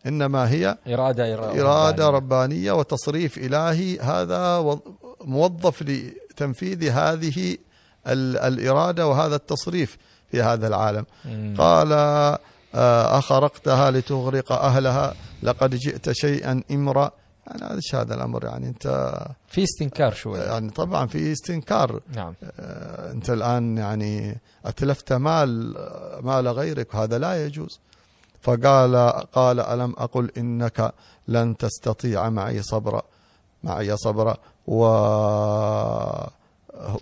إنما 0.06 0.50
هي 0.50 0.78
إرادة 0.88 1.34
إرادة, 1.34 1.62
إرادة 1.62 2.10
ربانية 2.10 2.72
وتصريف 2.72 3.38
إلهي 3.38 3.98
هذا 4.00 4.58
وظ- 4.58 4.88
موظف 5.24 5.82
لتنفيذ 5.82 6.90
هذه 6.90 7.56
ال- 8.06 8.36
الإرادة 8.38 9.06
وهذا 9.08 9.36
التصريف 9.36 9.96
في 10.30 10.42
هذا 10.42 10.66
العالم 10.66 11.04
مم. 11.24 11.54
قال 11.58 11.92
آه، 12.76 13.18
أخرقتها 13.18 13.90
لتغرق 13.90 14.52
أهلها 14.52 15.14
لقد 15.42 15.74
جئت 15.74 16.12
شيئا 16.12 16.62
إمرأ 16.70 17.10
يعني 17.46 17.64
هذا 17.64 17.74
إيش 17.74 17.94
هذا 17.94 18.14
الأمر 18.14 18.44
يعني 18.44 18.68
أنت 18.68 19.14
في 19.48 19.62
استنكار 19.62 20.12
شوي. 20.12 20.38
يعني 20.38 20.70
طبعا 20.70 21.06
في 21.06 21.32
استنكار. 21.32 22.00
نعم. 22.14 22.34
آه، 22.60 23.12
أنت 23.12 23.30
الآن 23.30 23.78
يعني 23.78 24.40
أتلفت 24.64 25.12
مال 25.12 25.74
مال 26.20 26.48
غيرك 26.48 26.94
وهذا 26.94 27.18
لا 27.18 27.46
يجوز. 27.46 27.80
فقال 28.42 28.96
قال 29.32 29.60
ألم 29.60 29.94
أقل 29.98 30.30
إنك 30.36 30.92
لن 31.28 31.56
تستطيع 31.56 32.28
معي 32.28 32.62
صبرا 32.62 33.02
معي 33.62 33.96
صبرا. 33.96 34.36
و 34.66 34.84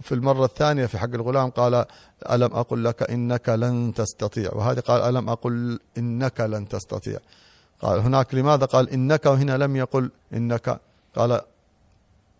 في 0.02 0.12
المرة 0.12 0.44
الثانية 0.44 0.86
في 0.86 0.98
حق 0.98 1.08
الغلام 1.14 1.50
قال 1.50 1.84
ألم 2.30 2.54
أقل 2.54 2.84
لك 2.84 3.10
إنك 3.10 3.48
لن 3.48 3.94
تستطيع. 3.96 4.50
وهذه 4.52 4.80
قال 4.80 5.02
ألم 5.02 5.28
أقل 5.28 5.80
إنك 5.98 6.40
لن 6.40 6.68
تستطيع. 6.68 7.18
قال 7.82 7.98
هناك 7.98 8.34
لماذا؟ 8.34 8.66
قال 8.66 8.90
إنك 8.90 9.26
وهنا 9.26 9.56
لم 9.56 9.76
يقل 9.76 10.10
إنك. 10.32 10.80
قال 11.16 11.40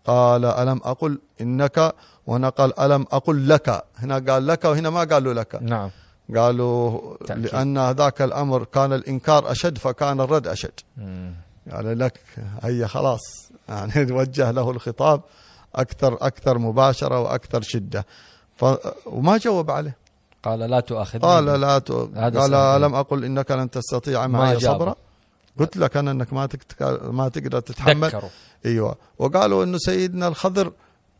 قال 0.05 0.45
ألم 0.45 0.81
أقل 0.83 1.19
إنك؟ 1.41 1.93
وهنا 2.27 2.49
قال 2.49 2.79
ألم 2.79 3.05
أقل 3.11 3.49
لك. 3.49 3.83
هنا 3.97 4.19
قال 4.19 4.47
لك 4.47 4.65
وهنا 4.65 4.89
ما 4.89 5.03
قالوا 5.03 5.33
لك. 5.33 5.55
نعم. 5.61 5.89
قالوا 6.35 7.17
تأكيد. 7.27 7.45
لأن 7.45 7.91
ذاك 7.91 8.21
الأمر 8.21 8.63
كان 8.63 8.93
الإنكار 8.93 9.51
أشد 9.51 9.77
فكان 9.77 10.21
الرد 10.21 10.47
أشد. 10.47 10.79
مم. 10.97 11.33
قال 11.71 11.99
لك 11.99 12.19
هي 12.63 12.87
خلاص. 12.87 13.51
يعني 13.69 14.11
وجه 14.17 14.51
له 14.51 14.71
الخطاب 14.71 15.21
أكثر 15.75 16.17
أكثر 16.21 16.57
مباشرة 16.57 17.19
وأكثر 17.19 17.61
شدة. 17.61 18.05
ف 18.55 18.65
وما 19.05 19.37
جاوب 19.37 19.71
عليه. 19.71 19.97
قال 20.43 20.59
لا 20.59 20.79
تؤاخذني. 20.79 21.21
قال 21.21 21.45
لا 21.45 21.79
ت... 21.79 21.91
قال. 21.91 22.53
ألم 22.53 22.95
أقل 22.95 23.25
إنك 23.25 23.51
لن 23.51 23.69
تستطيع 23.69 24.27
ما 24.27 24.39
معي. 24.39 24.59
صبرا؟ 24.59 24.95
قلت 25.59 25.77
لك 25.77 25.97
أنا 25.97 26.11
أنك 26.11 26.33
ما. 26.33 26.49
ما 27.01 27.29
تقدر 27.29 27.59
تتحمل. 27.59 28.07
ذكروا. 28.07 28.29
أيوه. 28.65 28.95
وقالوا 29.17 29.63
إنه 29.63 29.77
سيدنا 29.77 30.27
الخضر 30.27 30.73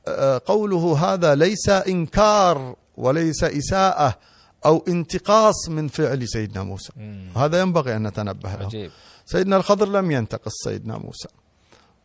آه، 0.08 0.42
قوله 0.46 1.14
هذا 1.14 1.36
ليس 1.36 1.70
إنكار 1.70 2.76
وليس 2.98 3.44
إساءة 3.44 4.18
أو 4.66 4.86
انتقاص 4.88 5.70
من 5.70 5.88
فعل 5.88 6.28
سيدنا 6.28 6.64
موسى. 6.64 6.94
مم. 6.96 7.30
هذا 7.36 7.62
ينبغي 7.62 7.96
أن 7.96 8.08
نتنبه 8.08 8.56
له. 8.56 8.66
عجيب. 8.66 8.92
سيدنا 9.26 9.58
الخضر 9.58 9.88
لم 9.88 10.12
ينتقص 10.12 10.52
سيدنا 10.64 10.98
موسى. 10.98 11.28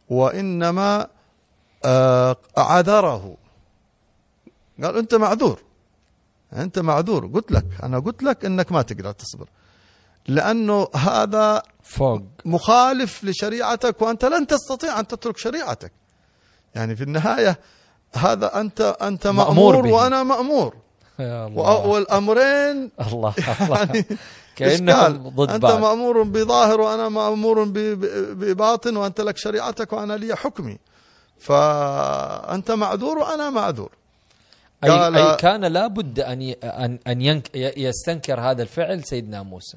وإنما 0.08 1.06
آه، 1.84 2.36
عذره 2.56 3.36
قال 4.82 4.96
أنت 4.96 5.14
معذور. 5.14 5.62
أنت 6.52 6.78
معذور. 6.78 7.26
قلت 7.26 7.52
لك 7.52 7.66
أنا 7.82 7.98
قلت 7.98 8.22
لك 8.22 8.44
إنك 8.44 8.72
ما 8.72 8.82
تقدر 8.82 9.12
تصبر. 9.12 9.48
لأنه 10.28 10.88
هذا 10.94 11.62
فوق. 11.82 12.22
مخالف 12.44 13.24
لشريعتك 13.24 14.02
وأنت 14.02 14.24
لن 14.24 14.46
تستطيع 14.46 15.00
أن 15.00 15.06
تترك 15.06 15.38
شريعتك. 15.38 15.92
يعني 16.74 16.96
في 16.96 17.02
النهاية 17.04 17.58
هذا 18.14 18.60
أنت 18.60 18.96
أنت 19.02 19.26
مأمور 19.26 19.54
مأمور 19.54 19.80
به. 19.82 19.92
وأنا 19.92 20.22
مأمور. 20.22 20.76
يا 21.18 21.46
الله. 21.46 21.86
والأمرين 21.86 22.90
الله 23.06 23.34
الله. 23.60 23.78
يعني 23.78 24.04
كأنهم. 24.56 25.28
ضد 25.28 25.50
أنت 25.50 25.62
بعض. 25.62 25.78
مأمور 25.80 26.22
بظاهر 26.22 26.80
ب- 27.64 27.72
ب- 27.78 28.38
بباطن 28.44 28.96
وأنت 28.96 29.20
لك 29.20 29.36
شريعتك 29.36 29.92
وأنا 29.92 30.12
لي 30.12 30.36
حكمي. 30.36 30.78
فأنت 31.38 32.70
معذور 32.70 33.18
وأنا 33.18 33.50
معذور. 33.50 33.90
أي, 34.84 34.90
أي 35.30 35.36
كان 35.36 35.64
لابد 35.64 36.20
أن. 36.20 36.42
أن 36.64 36.98
أن 37.06 37.22
ينك... 37.22 37.50
يستنكر 37.54 38.40
هذا 38.40 38.62
الفعل 38.62 39.04
سيدنا 39.04 39.42
موسى. 39.42 39.76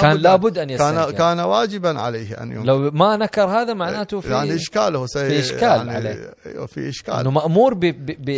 كان 0.00 0.16
لابد 0.16 0.54
كان 0.54 0.70
يستنكر. 0.70 1.10
كان 1.10 1.40
واجبا 1.40 2.00
عليه 2.00 2.42
أن 2.42 2.52
ينكر. 2.52 2.64
لو 2.64 2.90
ما 2.90 3.16
نكر 3.16 3.44
هذا 3.44 3.74
معناته 3.74 4.20
في 4.20 4.30
يعني 4.30 4.54
إشكاله 4.54 5.06
سي 5.06 5.28
في 5.28 5.38
إشكال 5.38 5.62
يعني 5.62 5.94
عليه. 5.94 6.34
أيوة، 6.46 6.66
في 6.66 6.88
إشكال. 6.88 7.14
إنه 7.14 7.30
مأمور 7.30 7.74
ب... 7.74 7.80
ب... 7.80 8.28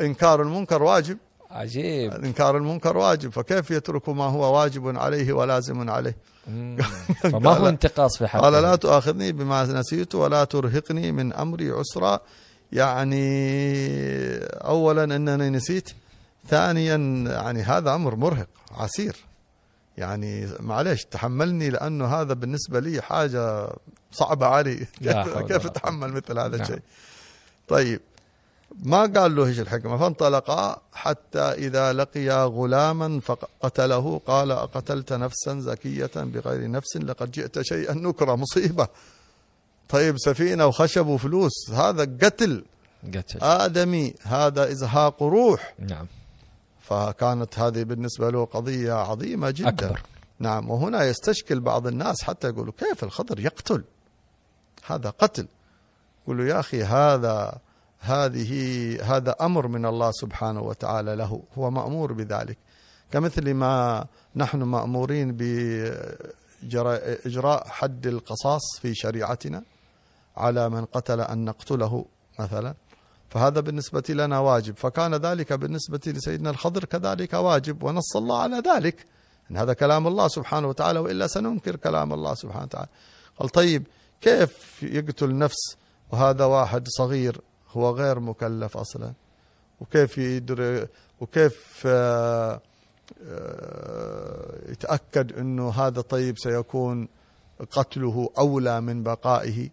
إنكار 0.00 0.42
المنكر 0.42 0.82
واجب. 0.82 1.18
عجيب. 1.50 2.12
إنكار 2.12 2.56
المنكر 2.56 2.96
واجب. 2.96 3.32
فكيف 3.32 3.70
يترك 3.70 4.08
ما 4.08 4.24
هو 4.24 4.58
واجب 4.58 4.98
عليه 4.98 5.32
ولازم 5.32 5.90
عليه. 5.90 6.16
فما 7.32 7.50
هو 7.50 7.68
انتقاص 7.68 8.18
في 8.18 8.26
حقه؟ 8.26 8.40
قال 8.40 8.52
لا 8.52 8.76
تؤاخذني 8.76 9.32
بما 9.32 9.64
نسيت 9.64 10.14
ولا 10.14 10.44
ترهقني 10.44 11.12
من 11.12 11.32
أمري 11.32 11.70
عسرا. 11.70 12.20
يعني 12.72 13.24
اولا 14.64 15.04
إنني 15.04 15.50
نسيت. 15.50 15.90
ثانيا 16.48 16.96
يعني 17.26 17.62
هذا 17.62 17.94
أمر 17.94 18.14
مرهق 18.14 18.48
عسير. 18.76 19.27
يعني 19.98 20.48
معلش 20.60 21.04
تحملني 21.04 21.70
لأنه 21.70 22.06
هذا 22.06 22.34
بالنسبة 22.34 22.80
لي 22.80 23.02
حاجة 23.02 23.72
صعبة 24.12 24.46
علي. 24.46 24.76
كيف, 25.48 25.66
اتحمل 25.66 26.12
مثل 26.12 26.38
هذا 26.38 26.56
نعم. 26.56 26.60
الشيء؟ 26.60 26.82
طيب 27.68 28.00
ما 28.82 29.06
قال 29.06 29.36
له 29.36 29.46
إيش 29.46 29.60
الحكمة؟ 29.60 29.98
فانطلقا 29.98 30.82
حتى 30.92 31.40
إذا 31.40 31.92
لقيا 31.92 32.44
غلاما 32.44 33.20
فقتله 33.20 34.20
قال 34.26 34.50
أقتلت 34.52 35.12
نفسا 35.12 35.60
زكية 35.60 36.10
بغير 36.16 36.70
نفس 36.70 36.96
لقد 36.96 37.30
جئت 37.30 37.60
شيئا 37.62 37.94
نكرا 37.94 38.36
مصيبة. 38.36 38.88
طيب 39.88 40.18
سفينة 40.18 40.66
وخشب 40.66 41.06
وفلوس 41.06 41.70
هذا 41.70 42.02
قتل 42.02 42.64
قتل. 43.14 43.38
آدمي 43.42 44.14
هذا 44.22 44.72
إزهاق 44.72 45.22
روح. 45.22 45.74
نعم. 45.78 46.06
فكانت 46.88 47.58
هذه 47.58 47.82
بالنسبة 47.82 48.30
له 48.30 48.44
قضية 48.44 48.92
عظيمة 48.92 49.50
جدا. 49.50 49.68
أكبر. 49.68 50.02
نعم 50.38 50.70
وهنا 50.70 51.04
يستشكل 51.04 51.60
بعض 51.60 51.86
الناس 51.86 52.22
حتى 52.22 52.48
يقولوا 52.48 52.72
كيف 52.78 53.04
الخضر 53.04 53.40
يقتل؟ 53.40 53.84
هذا 54.86 55.10
قتل. 55.10 55.48
يقولوا 56.22 56.44
يا 56.44 56.60
أخي 56.60 56.82
هذا 56.82 57.58
هذه 58.00 58.52
هذا 59.16 59.36
أمر 59.40 59.68
من 59.68 59.86
الله 59.86 60.10
سبحانه 60.12 60.60
وتعالى 60.60 61.16
له 61.16 61.42
هو 61.58 61.70
مأمور 61.70 62.12
بذلك. 62.12 62.58
كمثل 63.10 63.54
ما 63.54 64.04
نحن 64.36 64.62
مأمورين 64.62 65.36
بإجراء 66.62 67.18
حد 67.68 68.06
القصاص 68.06 68.78
في 68.80 68.94
شريعتنا 68.94 69.62
على 70.36 70.68
من 70.68 70.84
قتل 70.84 71.20
أن 71.20 71.44
نقتله 71.44 72.04
مثلا. 72.38 72.74
فهذا 73.28 73.60
بالنسبة 73.60 74.02
لنا 74.08 74.38
واجب. 74.38 74.76
فكان 74.76 75.14
ذلك 75.14 75.52
بالنسبة 75.52 76.00
لسيدنا 76.06 76.50
الخضر 76.50 76.84
كذلك 76.84 77.32
واجب 77.32 77.82
ونص 77.82 78.16
الله 78.16 78.42
على 78.42 78.62
ذلك. 78.66 79.06
إن 79.50 79.56
هذا 79.56 79.72
كلام 79.72 80.06
الله 80.06 80.28
سبحانه 80.28 80.68
وتعالى 80.68 80.98
وإلا 80.98 81.26
سننكر 81.26 81.76
كلام 81.76 82.12
الله 82.12 82.34
سبحانه 82.34 82.64
وتعالى. 82.64 82.88
قال 83.38 83.48
طيب 83.48 83.86
كيف 84.20 84.82
يقتل 84.82 85.38
نفس 85.38 85.76
وهذا 86.12 86.44
واحد 86.44 86.88
صغير 86.88 87.40
هو 87.70 87.90
غير 87.90 88.20
مكلف 88.20 88.76
أصلا؟ 88.76 89.12
وكيف 89.80 90.18
يدري 90.18 90.86
وكيف 91.20 91.82
آه، 91.86 92.60
آه، 93.22 94.70
يتأكد 94.70 95.38
أنه 95.38 95.70
هذا 95.70 96.00
طيب 96.00 96.38
سيكون 96.38 97.08
قتله 97.70 98.30
أولى 98.38 98.80
من 98.80 99.02
بقائه؟ 99.02 99.68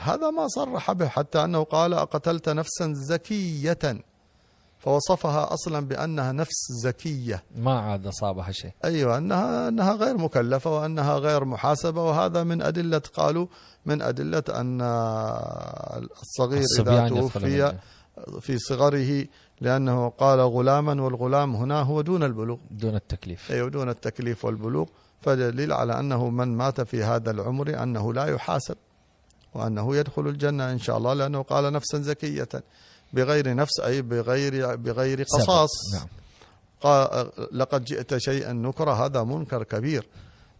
هذا 0.00 0.30
ما 0.30 0.48
صرح 0.48 0.92
به 0.92 1.08
حتى 1.08 1.44
أنه 1.44 1.64
قال 1.64 1.94
أقتلت 1.94 2.48
نفسا 2.48 2.92
زكية 3.08 3.78
فوصفها 4.78 5.52
أصلا 5.54 5.86
بأنها 5.86 6.32
نفس 6.32 6.72
زكية. 6.82 7.42
ما 7.56 7.80
عاد 7.80 8.06
أصابها 8.06 8.52
شيء. 8.52 8.72
أيوة 8.84 9.18
أنها, 9.18 9.68
أنها 9.68 9.92
غير 9.92 10.16
مكلفة 10.16 10.76
وأنها 10.76 11.18
غير 11.18 11.44
محاسبة 11.44 12.04
وهذا 12.04 12.44
من 12.44 12.62
أدلة 12.62 13.02
قالوا 13.14 13.46
من 13.86 14.02
أدلة 14.02 14.42
أن 14.50 14.80
الصغير 16.22 16.64
إذا 16.80 17.08
توفي. 17.08 17.78
في 18.40 18.58
صغره 18.58 19.26
لأنه 19.60 20.08
قال 20.08 20.40
غلاما 20.40 21.02
والغلام 21.02 21.56
هنا 21.56 21.82
هو 21.82 22.00
دون 22.00 22.22
البلوغ. 22.22 22.58
دون 22.70 22.94
التكليف. 22.94 23.52
أي 23.52 23.70
دون 23.70 23.88
التكليف 23.88 24.44
والبلوغ. 24.44 24.86
فدليل 25.20 25.72
على 25.72 26.00
أنه 26.00 26.30
من 26.30 26.56
مات 26.56 26.80
في 26.80 27.02
هذا 27.04 27.30
العمر 27.30 27.82
أنه 27.82 28.12
لا 28.12 28.26
يحاسب. 28.26 28.76
وأنه 29.56 29.96
يدخل 29.96 30.26
الجنة 30.28 30.72
إن 30.72 30.78
شاء 30.78 30.98
الله 30.98 31.14
لأنه 31.14 31.42
قال 31.42 31.72
نفسا 31.72 31.98
زكية. 31.98 32.48
بغير 33.12 33.54
نفس 33.54 33.80
أي 33.80 34.02
بغير 34.02 34.76
بغير. 34.76 35.22
قصاص. 35.22 35.94
نعم. 35.94 36.06
قال 36.80 37.30
لقد 37.52 37.84
جئت 37.84 38.16
شيئا 38.16 38.52
نكرا 38.52 38.92
هذا 38.92 39.22
منكر 39.22 39.62
كبير. 39.62 40.08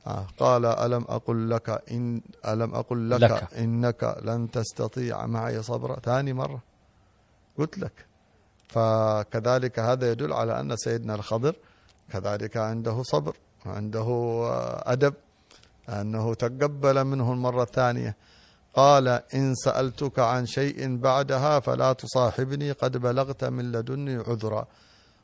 آه، 0.07 0.27
قال 0.39 0.67
ألم 0.67 1.05
أقل 1.09 1.51
لك 1.51 1.83
إن 1.91 2.21
ألم 2.49 2.75
أقل 2.75 3.11
لك, 3.11 3.21
لك. 3.21 3.55
إنك 3.55 4.17
لن 4.23 4.51
تستطيع 4.51 5.27
معي 5.27 5.63
صبرا؟ 5.63 6.01
ثاني 6.01 6.33
مرة. 6.33 6.63
قلت 7.59 7.79
لك. 7.79 8.07
فكذلك 8.69 9.79
هذا 9.79 10.11
يدل 10.11 10.33
على 10.33 10.61
أن 10.61 10.77
سيدنا 10.77 11.15
الخضر 11.15 11.55
كذلك 12.13 12.57
عنده 12.57 13.03
صبر 13.03 13.37
عنده 13.67 14.03
آه، 14.03 14.93
أدب 14.93 15.15
أنه 15.89 16.35
تقبل 16.35 17.05
منه 17.05 17.33
المرة 17.33 17.63
الثانية. 17.63 18.17
قال 18.77 19.09
إن 19.09 19.55
سألتك 19.55 20.19
عن 20.19 20.47
شيء 20.47 20.97
بعدها 20.97 21.61
فلا 21.61 21.93
تصاحبني 21.93 22.73
قد 22.73 22.97
بلغت 22.97 23.45
من 23.45 23.73
لدني 23.73 24.17
عذرا. 24.17 24.67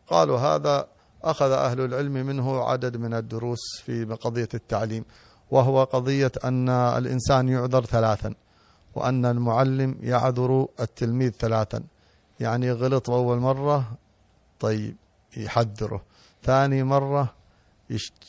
قالوا 0.07 0.39
هذا 0.39 0.87
أخذ 1.25 1.51
أهل 1.51 1.81
العلم 1.81 2.13
منه 2.13 2.65
عدد 2.65 2.97
من 2.97 3.15
الدروس 3.15 3.81
في 3.85 4.05
قضية 4.05 4.49
التعليم 4.55 5.05
وهو 5.51 5.85
قضية 5.85 6.33
أن 6.45 6.69
الإنسان 6.69 7.49
يعذر 7.49 7.85
ثلاثا 7.85 8.35
وأن 8.95 9.25
المعلم 9.27 9.97
يعذر 10.01 10.67
التلميذ 10.81 11.31
ثلاثا. 11.31 11.83
يعني 12.41 12.73
غلط 12.73 13.11
أول 13.11 13.39
مرة 13.39 13.93
طيب 14.61 14.97
يحذره. 15.37 16.03
ثاني 16.43 16.83
مرة 16.83 17.35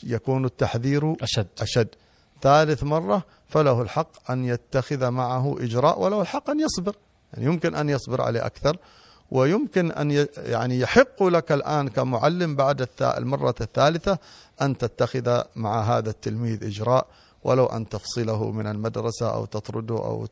يكون 0.04 0.45
التحذير 0.45 1.15
أشد. 1.24 1.48
أشد. 1.62 1.88
ثالث 2.41 2.84
مرة 2.84 3.24
فله 3.54 3.82
الحق 3.82 4.32
أن 4.32 4.46
يتخذ 4.46 5.10
معه 5.10 5.56
إجراء 5.60 6.00
وله 6.02 6.22
الحق 6.22 6.50
أن 6.50 6.60
يصبر. 6.60 6.96
يعني 7.34 7.46
يمكن 7.46 7.76
أن 7.76 7.89
يصبر 7.89 8.22
عليه 8.22 8.46
أكثر 8.46 8.78
ويمكن 9.32 9.92
أن 9.92 10.28
يعني 10.38 10.80
يحق 10.80 11.24
لك 11.24 11.52
الآن 11.52 11.88
كمعلم 11.88 12.56
بعد 12.56 12.88
المرة 13.02 13.56
الثالثة 13.62 14.18
أن 14.62 14.78
تتخذ 14.78 15.42
مع 15.56 15.82
هذا 15.82 16.10
التلميذ 16.10 16.63
إجراء 16.63 17.08
ولو 17.44 17.66
أن 17.66 17.89
تفصله 17.89 18.52
من 18.52 18.68
المدرسة 18.68 19.34
أو 19.34 19.46
تطرده 19.46 19.96
أو 19.96 20.26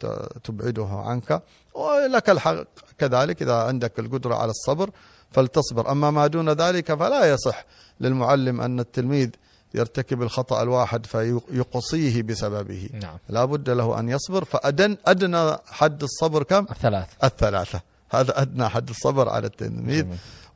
تبعده 0.43 0.87
عنك. 0.87 1.41
ولك 1.73 2.29
الحق 2.29 2.63
كذلك 2.97 3.41
إذا 3.41 3.55
عندك 3.55 3.99
القدرة 3.99 4.35
على 4.35 4.49
الصبر 4.49 4.89
فلتصبر. 5.31 5.91
أما 5.91 6.11
ما 6.11 6.27
دون 6.27 6.49
ذلك 6.49 6.93
فلا 6.93 7.25
يصح 7.33 7.65
للمعلم 7.99 8.61
أن 8.61 8.79
التلميذ 8.79 9.29
يرتكب 9.73 10.21
الخطأ 10.21 10.63
الواحد 10.63 11.05
فيقصيه 11.05 12.21
بسببه. 12.23 12.89
نعم. 12.93 13.17
لا 13.29 13.45
بد 13.45 13.69
له 13.69 13.99
أن 13.99 14.09
يصبر. 14.09 14.45
فأدن 14.45 14.97
أدنى 15.05 15.57
حد 15.67 16.03
الصبر 16.03 16.43
كم؟ 16.43 16.65
الثلاث 16.71 17.07
الثلاثة. 17.23 17.81
هذا 18.09 18.41
أدنى 18.41 18.69
حد 18.69 18.89
الصبر 18.89 19.29
على 19.29 19.47
التلميذ. 19.47 20.05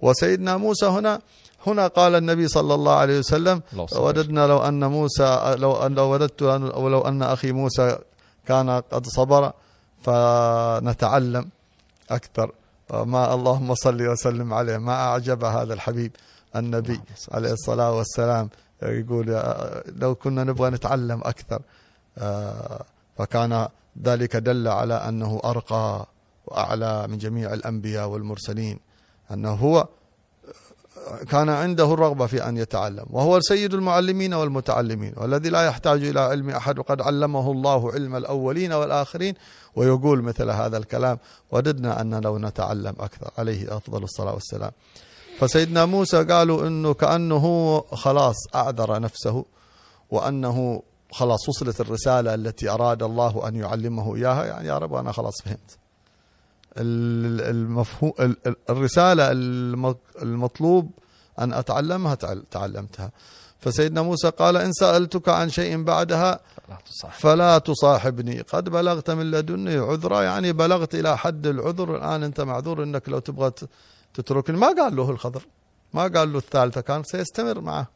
وسيدنا 0.01 0.57
موسى 0.57 0.85
هنا 0.85 1.21
هنا 1.67 1.87
قال 1.87 2.15
النبي 2.15 2.47
صلى 2.47 2.73
الله 2.73 2.93
عليه 2.93 3.19
وسلم. 3.19 3.61
وددنا 3.95 4.47
لو 4.47 4.57
أن 4.57 4.85
موسى 4.85 5.55
لو 5.57 5.85
أن 5.85 5.93
لو 5.93 6.13
وددت 6.13 6.41
أو 6.43 6.89
لو 6.89 7.01
أن 7.01 7.23
أخي 7.23 7.51
موسى 7.51 7.97
كان 8.47 8.69
قد 8.69 9.07
صبر 9.07 9.53
فنتعلم 10.03 11.49
أكثر. 12.09 12.51
ما 12.93 13.33
اللهم 13.33 13.75
صل 13.75 14.07
وسلم 14.07 14.53
عليه. 14.53 14.77
ما 14.77 14.93
أعجب 14.93 15.43
هذا 15.43 15.73
الحبيب 15.73 16.11
النبي 16.55 17.01
عليه 17.31 17.53
الصلاة 17.53 17.91
والسلام. 17.93 18.49
يقول 18.81 19.29
آه، 19.29 19.83
لو 19.95 20.15
كنا 20.15 20.43
نبغى 20.43 20.69
نتعلم 20.69 21.21
أكثر. 21.23 21.61
آه، 22.17 22.83
فكان 23.17 23.67
ذلك 24.03 24.35
دل 24.35 24.67
على 24.67 24.93
أنه 24.93 25.41
أرقى 25.45 26.05
وأعلى 26.45 27.07
من 27.07 27.17
جميع 27.17 27.53
الأنبياء 27.53 28.07
والمرسلين 28.07 28.79
أنه 29.31 29.53
هو 29.53 29.87
كان 31.29 31.49
عنده 31.49 31.93
الرغبة 31.93 32.25
في 32.25 32.49
أن 32.49 32.57
يتعلم 32.57 33.05
وهو 33.09 33.39
سيد 33.41 33.73
المعلمين 33.73 34.33
والمتعلمين 34.33 35.13
والذي 35.17 35.49
لا 35.49 35.65
يحتاج 35.65 36.03
إلى 36.03 36.19
علم 36.19 36.49
أحد 36.49 36.79
وقد 36.79 37.01
علمه 37.01 37.51
الله 37.51 37.91
علم 37.91 38.15
الأولين 38.15 38.73
والآخرين 38.73 39.33
ويقول 39.75 40.21
مثل 40.21 40.49
هذا 40.49 40.77
الكلام 40.77 41.17
وددنا 41.51 42.01
أن 42.01 42.21
لو 42.21 42.37
نتعلم 42.37 42.95
أكثر. 42.99 43.31
عليه 43.37 43.77
أفضل 43.77 44.03
الصلاة 44.03 44.33
والسلام. 44.33 44.71
فسيدنا 45.39 45.85
موسى 45.85 46.23
قالوا 46.23 46.67
أنه 46.67 46.93
كأنه 46.93 47.79
خلاص 47.91 48.35
أعذر 48.55 48.99
نفسه 48.99 49.45
وأنه 50.09 50.81
خلاص 51.11 51.49
وصلت 51.49 51.81
الرسالة 51.81 52.33
التي 52.33 52.69
أراد 52.69 53.03
الله 53.03 53.47
أن 53.47 53.55
يعلمه 53.55 54.15
إياها. 54.15 54.45
يعني 54.45 54.67
يا 54.67 54.77
رب 54.77 54.93
أنا 54.93 55.11
خلاص 55.11 55.33
فهمت. 55.45 55.77
المفهوم 56.77 58.13
الرسالة 58.69 59.31
الم- 59.31 59.95
المطلوب 60.21 60.91
أن 61.39 61.53
أتعلمها 61.53 62.15
تعل- 62.15 62.43
تعلمتها. 62.51 63.11
فسيدنا 63.59 64.01
موسى 64.01 64.29
قال 64.29 64.57
إن 64.57 64.71
سألتك 64.73 65.29
عن 65.29 65.49
شيء 65.49 65.83
بعدها 65.83 66.39
فلا 67.11 67.57
تصاحبني. 67.57 68.41
قد 68.41 68.69
بلغت 68.69 69.11
من 69.11 69.31
لدني 69.31 69.77
عذرا 69.77 70.21
يعني 70.21 70.53
بلغت 70.53 70.95
إلى 70.95 71.17
حد 71.17 71.47
العذر. 71.47 71.95
الآن 71.95 72.23
أنت 72.23 72.41
معذور 72.41 72.83
أنك 72.83 73.09
لو 73.09 73.19
تبغى 73.19 73.51
تتركني 74.15 74.57
ما 74.57 74.67
قال 74.67 74.95
له 74.95 75.09
الخضر. 75.09 75.45
ما 75.93 76.01
قال 76.01 76.33
له 76.33 76.37
الثالثة 76.39 76.81
كان 76.81 77.03
سيستمر 77.03 77.61
معه. 77.61 77.87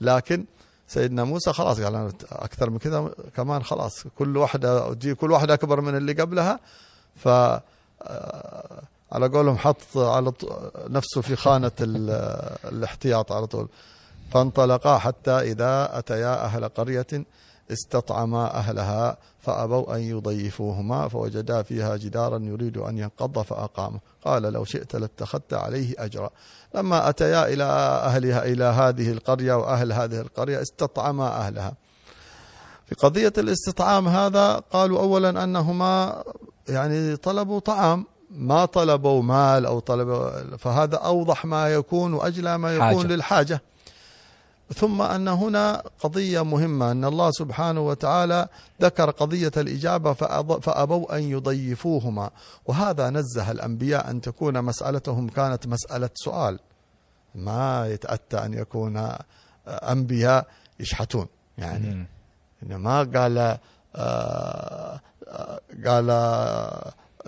لكن 0.00 0.44
سيدنا 0.88 1.24
موسى 1.24 1.52
خلاص 1.52 1.80
قال 1.80 1.94
أنا 1.94 2.12
أكثر 2.32 2.70
من 2.70 2.78
كذا 2.78 3.10
كمان 3.36 3.62
خلاص. 3.62 4.04
كل 4.18 4.36
واحدة 4.36 4.94
تجي 4.94 5.14
كل 5.14 5.32
واحدة 5.32 5.54
أكبر 5.54 5.80
من 5.80 5.96
اللي 5.96 6.12
قبلها. 6.12 6.60
ف 7.16 7.28
آه، 8.02 8.82
على 9.12 9.28
قولهم 9.28 9.58
حط 9.58 9.96
على 9.96 10.32
نفسه 10.88 11.20
في 11.20 11.36
خانة 11.36 11.72
ال- 11.80 12.56
الاحتياط 12.64 13.32
على 13.32 13.46
طول. 13.46 13.68
فانطلقا 14.32 14.98
حتى 14.98 15.30
إذا 15.30 15.98
أتيا 15.98 16.44
أهل 16.44 16.68
قرية 16.68 17.06
استطعما 17.72 18.54
أهلها 18.54 19.16
فأبوا 19.38 19.96
أن 19.96 20.00
يضيفوهما 20.00 21.08
فوجدا 21.08 21.62
فيها 21.62 21.96
جدارا 21.96 22.38
يريد 22.38 22.76
أن 22.76 22.98
ينقض 22.98 23.42
فأقامه 23.42 24.00
قال 24.24 24.42
لو 24.42 24.64
شئت 24.64 24.96
لاتخذت 24.96 25.54
عليه 25.54 25.94
أجرا 25.98 26.30
لما 26.74 27.08
أتيا 27.08 27.48
إلى 27.48 27.64
أهلها 28.04 28.44
إلى 28.44 28.64
هذه 28.64 29.10
القرية 29.12 29.54
وأهل 29.54 29.92
هذه 29.92 30.20
القرية 30.20 30.62
استطعما 30.62 31.28
أهلها 31.28 31.72
في 32.86 32.94
قضية 32.94 33.32
الاستطعام 33.38 34.08
هذا 34.08 34.54
قالوا 34.72 35.00
أولا 35.00 35.44
أنهما 35.44 36.22
يعني 36.68 37.16
طلبوا 37.16 37.60
طعام 37.60 38.06
ما 38.30 38.64
طلبوا 38.64 39.22
مال 39.22 39.66
أو 39.66 39.78
طلبوا 39.78 40.56
فهذا 40.56 40.96
أوضح 40.96 41.44
ما 41.44 41.68
يكون 41.68 42.14
وأجلى 42.14 42.58
ما 42.58 42.74
يكون 42.74 42.86
حاجة. 42.86 42.96
حاجة. 42.96 43.06
للحاجة 43.06 43.62
ثم 44.74 45.02
أن 45.02 45.28
هنا 45.28 45.82
قضية 46.00 46.44
مهمة 46.44 46.90
أن 46.90 47.04
الله 47.04 47.30
سبحانه 47.30 47.80
وتعالى 47.80 48.48
ذكر 48.82 49.10
قضية 49.10 49.52
الإجابة 49.56 50.14
فأض- 50.14 50.58
فأبوا 50.60 51.16
أن 51.16 51.22
يضيفوهما. 51.22 52.30
وهذا 52.66 53.10
نزه 53.10 53.50
الأنبياء 53.50 54.10
أن 54.10 54.20
تكون 54.20 54.62
مسألتهم 54.62 55.28
كانت 55.28 55.66
مسألة 55.66 56.10
سؤال. 56.14 56.58
ما 57.34 57.86
يتأتى 57.88 58.44
أن 58.44 58.54
يكون 58.54 59.12
أنبياء 59.68 60.46
يشحتون. 60.80 61.26
يعني 61.58 61.90
مم. 61.94 62.06
إنما 62.62 62.98
قال 63.02 63.58
آه، 63.96 65.00
آه، 65.28 65.60
قال 65.86 66.10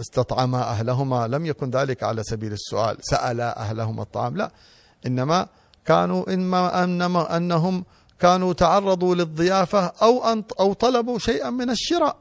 استطعما 0.01 0.63
أهلهما 0.63 1.29
لم 1.29 1.47
يكن 1.47 1.71
ذلك 1.71 2.03
على 2.03 2.23
سبيل 2.23 2.53
السؤال. 2.53 2.97
سألا 3.01 3.61
أهلهما 3.61 4.03
الطعام. 4.03 4.37
لا 4.37 4.51
إنما 5.07 5.47
كانوا 5.91 6.33
إنما 6.35 6.85
أنما 6.85 7.37
أنهم 7.37 7.85
كانوا 8.19 8.53
تعرضوا 8.53 9.15
للضيافة 9.15 9.93
أو 10.03 10.25
أن 10.33 10.45
أو 10.61 10.73
طلبوا 10.73 11.19
شيئا 11.19 11.51
من 11.51 11.71
الشراء. 11.71 12.17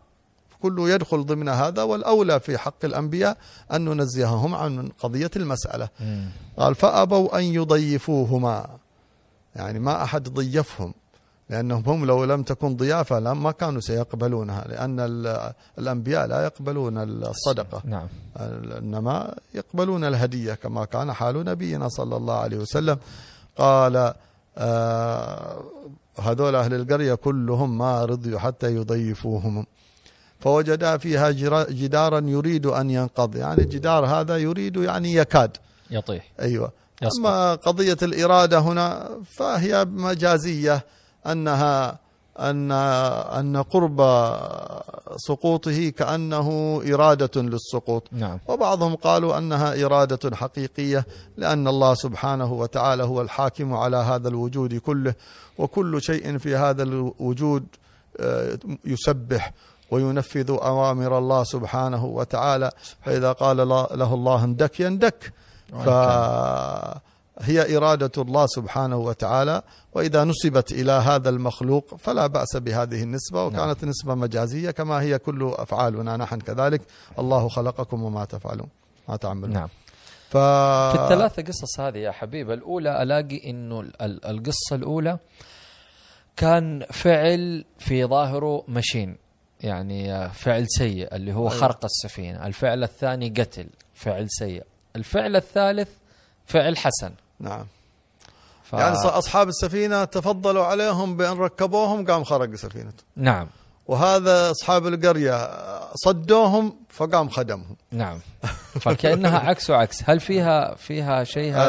كله 0.61 0.89
يدخل 0.89 1.25
ضمن 1.25 1.49
هذا 1.49 1.83
والأولى 1.83 2.39
في 2.39 2.57
حق 2.57 2.85
الأنبياء 2.85 3.37
أن 3.73 3.85
ننزههم 3.85 4.55
عن 4.55 4.89
قضية 4.99 5.31
المسألة. 5.35 5.89
قال 6.57 6.75
فأبوا 6.75 7.37
أن 7.39 7.43
يضيفوهما. 7.43 8.67
يعني 9.55 9.79
ما 9.79 10.03
أحد 10.03 10.29
ضيفهم 10.29 10.93
لأنهم 11.49 11.83
هم 11.87 12.05
لو 12.05 12.23
لم 12.23 12.43
تكن 12.43 12.77
ضيافة 12.77 13.19
ما 13.33 13.51
كانوا 13.51 13.81
سيقبلونها 13.81 14.65
لأن 14.67 14.99
ال- 14.99 15.53
الأنبياء 15.79 16.27
لا 16.27 16.43
يقبلون 16.43 16.97
الصدقة. 16.97 17.81
نعم. 17.85 18.07
إنما 18.77 19.35
يقبلون 19.53 20.03
الهدية 20.03 20.53
كما 20.53 20.85
كان 20.85 21.13
حال 21.13 21.45
نبينا 21.45 21.89
صلى 21.89 22.15
الله 22.17 22.35
عليه 22.35 22.57
وسلم. 22.57 22.97
قال 23.59 24.13
آه، 24.57 25.63
هذول 26.19 26.55
أهل 26.55 26.73
القرية 26.73 27.13
كلهم 27.13 27.77
ما 27.77 28.05
رضيوا 28.05 28.39
حتى 28.39 28.75
يضيفوهم. 28.75 29.65
فوجدا 30.39 30.97
فيها 30.97 31.31
جدارا 31.69 32.19
يريد 32.19 32.65
أن 32.65 32.89
ينقض. 32.89 33.35
يعني 33.35 33.61
الجدار 33.61 34.05
هذا 34.05 34.37
يريد 34.37 34.77
يعني 34.77 35.13
يكاد. 35.13 35.57
يطيح. 35.91 36.31
أيوة. 36.39 36.71
يسقط. 37.01 37.17
أما 37.19 37.55
قضية 37.55 37.97
الإرادة 38.01 38.59
هنا 38.59 39.09
فهي 39.25 39.85
مجازية 39.85 40.85
أنها 41.25 41.99
أن 42.39 42.71
أن 42.71 43.57
قرب 43.57 43.97
سقوطه 45.17 45.89
كأنه 45.89 46.81
إرادة 46.93 47.41
للسقوط. 47.41 48.03
نعم. 48.11 48.39
وبعضهم 48.47 48.95
قالوا 48.95 49.37
أنها 49.37 49.85
إرادة 49.85 50.35
حقيقية 50.35 51.05
لأن 51.37 51.67
الله 51.67 51.93
سبحانه 51.93 52.53
وتعالى 52.53 53.03
هو 53.03 53.21
الحاكم 53.21 53.73
على 53.73 53.97
هذا 53.97 54.27
الوجود 54.29 54.75
كله 54.75 55.13
وكل 55.57 56.01
شيء 56.01 56.37
في 56.37 56.55
هذا 56.55 56.83
الوجود 56.83 57.65
آه، 58.19 58.57
يسبح 58.85 59.53
وينفذ 59.91 60.49
أوامر 60.51 61.17
الله 61.17 61.43
سبحانه 61.43 62.05
وتعالى. 62.05 62.71
فإذا 63.05 63.31
قال 63.31 63.57
له 63.67 64.13
الله 64.13 64.43
اندك 64.43 64.79
يندك. 64.79 65.33
فهي 67.39 67.77
إرادة 67.77 68.21
الله 68.21 68.45
سبحانه 68.47 68.97
وتعالى 68.97 69.61
وإذا 69.93 70.23
نسبت 70.23 70.71
إلى 70.71 70.91
هذا 70.91 71.29
المخلوق 71.29 71.95
فلا 71.95 72.27
بأس 72.27 72.55
بهذه 72.57 73.03
النسبة 73.03 73.45
وكانت 73.45 73.85
نسبة 73.85 74.15
مجازية 74.15 74.71
كما 74.71 75.01
هي 75.01 75.19
كل 75.19 75.53
أفعالنا 75.57 76.17
نحن 76.17 76.39
كذلك. 76.39 76.81
الله 77.19 77.47
خلقكم 77.49 78.03
وما 78.03 78.25
تفعلون 78.25 78.67
ما 79.09 79.15
تعملون. 79.15 79.53
نعم. 79.53 79.67
ف... 80.29 80.37
في 80.37 81.03
الثلاثة 81.03 81.43
قصص 81.43 81.79
هذه 81.79 81.97
يا 81.97 82.11
حبيب 82.11 82.51
الأولى 82.51 83.03
ألاقي 83.03 83.49
أنه 83.49 83.79
ال- 83.79 84.01
ال- 84.01 84.25
القصة 84.25 84.75
الأولى 84.75 85.17
كان 86.37 86.85
فعل 86.91 87.65
في 87.79 88.05
ظاهره 88.05 88.63
مشين 88.67 89.17
يعني 89.61 90.29
فعل 90.29 90.65
سيء 90.69 91.15
اللي 91.15 91.33
هو 91.33 91.49
أيوة. 91.49 91.61
خرق 91.61 91.85
السفينة 91.85 92.45
الفعل 92.47 92.83
الثاني 92.83 93.29
قتل 93.29 93.67
فعل 93.93 94.25
سيء. 94.29 94.63
الفعل 94.95 95.35
الثالث 95.35 95.89
فعل 96.45 96.77
حسن. 96.77 97.11
نعم. 97.39 97.65
ف... 98.63 98.73
يعني 98.73 98.95
أصحاب 98.95 99.47
السفينة 99.49 100.03
تفضلوا 100.03 100.63
عليهم 100.63 101.17
بأن 101.17 101.37
ركبوهم 101.37 102.05
قام 102.05 102.23
خرق 102.23 102.55
سفينته. 102.55 103.03
نعم. 103.15 103.47
وهذا 103.87 104.51
أصحاب 104.51 104.87
القرية 104.87 105.49
صدوهم 105.95 106.75
فقام 106.89 107.29
خدمهم. 107.29 107.75
نعم. 107.91 108.19
فكأنها 108.83 109.39
عكس 109.39 109.69
وعكس. 109.69 110.09
هل 110.09 110.19
فيها 110.19 110.75
فيها 110.75 111.23
شيء 111.23 111.53
هذه 111.53 111.59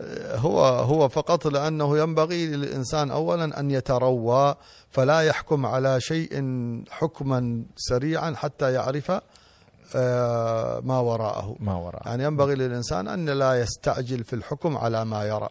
آه، 0.00 0.36
هو 0.36 0.64
هو 0.64 1.08
فقط 1.08 1.46
لأنه 1.46 1.98
ينبغي 1.98 2.46
للإنسان 2.46 3.10
أولا 3.10 3.60
أن 3.60 3.70
يتروى 3.70 4.54
فلا 4.90 5.20
يحكم 5.20 5.66
على 5.66 6.00
شيء 6.00 6.30
حكما 6.90 7.62
سريعا 7.76 8.34
حتى 8.36 8.72
يعرف 8.72 9.12
ما 10.84 10.98
وراءه. 10.98 11.56
ما 11.60 11.74
وراء 11.74 12.02
يعني 12.06 12.24
ينبغي 12.24 12.54
للإنسان 12.54 13.08
أن 13.08 13.30
لا 13.30 13.60
يستعجل 13.60 14.24
في 14.24 14.32
الحكم 14.32 14.76
على 14.76 15.04
ما 15.04 15.24
يرى. 15.24 15.48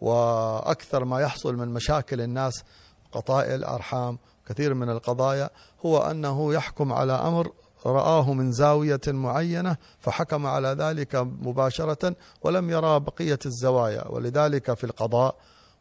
وأكثر 0.00 1.04
ما 1.04 1.20
يحصل 1.20 1.56
من 1.56 1.68
مشاكل 1.68 2.20
الناس 2.20 2.64
قضايا 3.12 3.54
الأرحام 3.54 4.18
كثير 4.48 4.74
من 4.74 4.90
القضايا 4.90 5.50
هو 5.86 5.98
أنه 5.98 6.54
يحكم 6.54 6.92
على 6.92 7.12
أمر 7.12 7.52
رآه 7.86 8.32
من 8.32 8.52
زاوية 8.52 9.00
معينة 9.06 9.76
فحكم 10.00 10.46
على 10.46 10.68
ذلك 10.68 11.14
مباشرة 11.16 12.16
ولم 12.42 12.70
يرى 12.70 13.00
بقية 13.00 13.38
الزوايا. 13.46 14.08
ولذلك 14.08 14.74
في 14.74 14.84
القضاء 14.84 15.36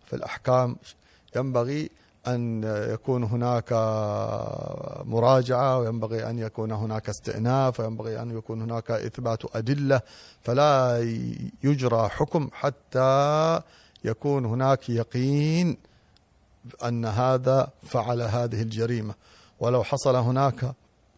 في 0.05 0.15
الأحكام 0.15 0.75
ينبغي 1.35 1.89
أن 2.27 2.63
يكون 2.89 3.23
هناك 3.23 3.73
مراجعة 5.05 5.79
وينبغي 5.79 6.29
أن 6.29 6.39
يكون 6.39 6.71
هناك 6.71 7.09
استئناف 7.09 7.79
وينبغي 7.79 8.21
أن 8.21 8.37
يكون 8.37 8.61
هناك 8.61 8.91
إثبات 8.91 9.55
أدلة 9.55 10.01
فلا 10.41 10.99
يجرى 11.63 12.09
حكم 12.09 12.49
حتى 12.53 13.61
يكون 14.03 14.45
هناك 14.45 14.89
يقين 14.89 15.77
أن 16.83 17.05
هذا 17.05 17.69
فعل 17.83 18.21
هذه 18.21 18.61
الجريمة. 18.61 19.13
ولو 19.59 19.83
حصل 19.83 20.15
هناك 20.15 20.73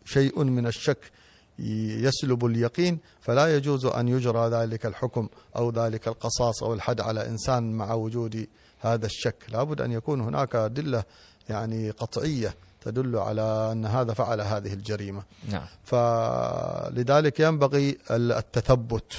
شيء 0.05 0.43
من 0.43 0.67
الشك 0.67 1.11
يسلب 1.59 2.45
اليقين 2.45 2.99
فلا 3.21 3.55
يجوز 3.55 3.85
أن 3.85 4.07
يجرى 4.07 4.49
ذلك 4.49 4.85
الحكم 4.85 5.27
أو 5.55 5.69
ذلك 5.69 6.07
القصاص 6.07 6.63
أو 6.63 6.73
الحد 6.73 7.01
على 7.01 7.27
إنسان 7.27 7.71
مع 7.71 7.93
وجود 7.93 8.47
هذا 8.79 9.05
الشك. 9.05 9.35
لابد 9.49 9.81
أن 9.81 9.91
يكون 9.91 10.21
هناك 10.21 10.55
أدلة 10.55 11.03
يعني 11.49 11.89
قطعية 11.89 12.55
تدل 12.81 13.15
على 13.15 13.69
أن 13.71 13.85
هذا 13.85 14.13
فعل 14.13 14.41
هذه 14.41 14.73
الجريمة. 14.73 15.23
نعم. 15.49 15.65
فلذلك 15.83 17.39
ينبغي 17.39 17.97
التثبت 18.11 19.13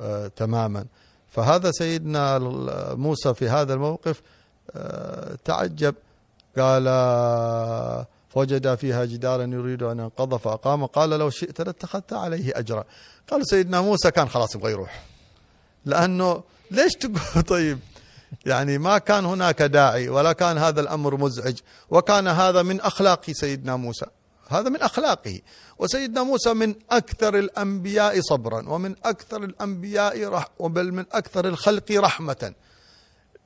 آه، 0.00 0.26
تماما. 0.26 0.86
فهذا 1.28 1.70
سيدنا 1.70 2.38
موسى 2.94 3.34
في 3.34 3.48
هذا 3.48 3.74
الموقف 3.74 4.22
آه، 4.70 5.38
تعجب 5.44 5.94
قال 6.58 6.84
آه، 6.88 8.06
فوجد 8.34 8.74
فيها 8.74 9.04
جدارا 9.04 9.44
يريد 9.44 9.82
أن 9.82 9.98
ينقض 9.98 10.36
فأقام. 10.36 10.86
قال 10.86 11.10
لو 11.10 11.30
شئت 11.30 11.60
لاتخذت 11.60 12.12
عليه 12.12 12.58
اجرا. 12.58 12.84
قال 13.30 13.48
سيدنا 13.48 13.80
موسى 13.80 14.10
كان 14.10 14.28
خلاص 14.28 14.54
يبغى 14.54 14.72
يروح. 14.72 15.02
لأنه 15.84 16.42
ليش 16.70 16.92
تقول 16.92 17.42
طيب 17.54 17.78
يعني 18.46 18.78
ما 18.78 18.98
كان 18.98 19.24
هناك 19.24 19.62
داعي 19.62 20.08
ولا 20.08 20.32
كان 20.32 20.58
هذا 20.58 20.80
الأمر 20.80 21.16
مزعج 21.16 21.58
وكان 21.90 22.28
هذا 22.28 22.62
من 22.62 22.80
أخلاق 22.80 23.30
سيدنا 23.30 23.76
موسى. 23.76 24.06
هذا 24.48 24.68
من 24.68 24.82
أخلاقه. 24.82 25.40
وسيدنا 25.78 26.22
موسى 26.22 26.54
من 26.54 26.74
أكثر 26.90 27.38
الأنبياء 27.38 28.20
صبرا 28.20 28.68
ومن 28.68 28.94
أكثر 29.04 29.44
الأنبياء 29.44 30.28
رح 30.28 30.48
وبل 30.58 30.92
من 30.92 31.04
أكثر 31.12 31.48
الخلق 31.48 31.92
رحمة. 31.92 32.54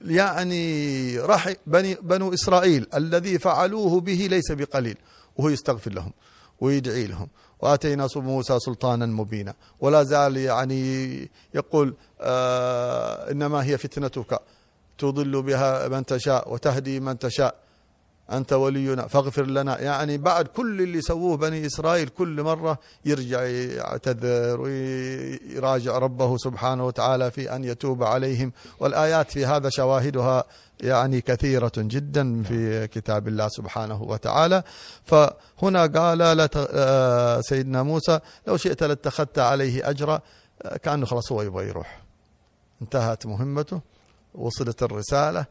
يعني 0.00 1.18
رح 1.18 1.52
بني 1.66 1.94
بنو 1.94 2.34
إسرائيل 2.34 2.86
الذي 2.94 3.38
فعلوه 3.38 4.00
به 4.00 4.28
ليس 4.30 4.52
بقليل 4.52 4.96
وهو 5.36 5.48
يستغفر 5.48 5.92
لهم 5.92 6.12
ويدعي 6.60 7.06
لهم. 7.06 7.28
وآتينا 7.60 8.08
موسى 8.16 8.58
سلطانا 8.58 9.06
مبينا. 9.06 9.54
ولا 9.80 10.02
زال 10.02 10.36
يعني 10.36 11.30
يقول 11.54 11.94
آه 12.20 13.30
إنما 13.30 13.64
هي 13.64 13.78
فتنتك. 13.78 14.40
تضل 14.98 15.42
بها 15.42 15.88
من 15.88 16.06
تشاء 16.06 16.52
وتهدي 16.52 17.00
من 17.00 17.18
تشاء. 17.18 17.54
أنت 18.30 18.52
ولينا. 18.52 19.06
فاغفر 19.06 19.46
لنا. 19.46 19.80
يعني 19.80 20.18
بعد 20.18 20.46
كل 20.46 20.80
اللي 20.80 21.00
سووه 21.00 21.36
بني 21.36 21.66
إسرائيل 21.66 22.08
كل 22.08 22.42
مرة 22.42 22.78
يرجع 23.04 23.42
يعتذر 23.42 24.60
ويراجع 24.60 25.98
ربه 25.98 26.36
سبحانه 26.36 26.86
وتعالى 26.86 27.30
في 27.30 27.56
أن 27.56 27.64
يتوب 27.64 28.02
عليهم. 28.02 28.52
والآيات 28.80 29.30
في 29.30 29.46
هذا 29.46 29.68
شواهدها 29.68 30.44
يعني 30.80 31.20
كثيرة 31.20 31.72
جدا 31.76 32.42
في 32.42 32.86
كتاب 32.86 33.28
الله 33.28 33.48
سبحانه 33.48 34.02
وتعالى. 34.02 34.62
فهنا 35.04 35.86
قال 35.86 36.48
آه، 36.56 37.40
سيدنا 37.40 37.82
موسى 37.82 38.20
لو 38.46 38.56
شئت 38.56 38.82
لاتخذت 38.82 39.38
عليه 39.38 39.90
أجرا 39.90 40.20
كأنه 40.82 41.06
خلاص 41.06 41.32
هو 41.32 41.42
يبغى 41.42 41.68
يروح. 41.68 42.02
انتهت 42.82 43.26
مهمته 43.26 43.80
وصلت 44.34 44.82
الرسالة 44.82 45.46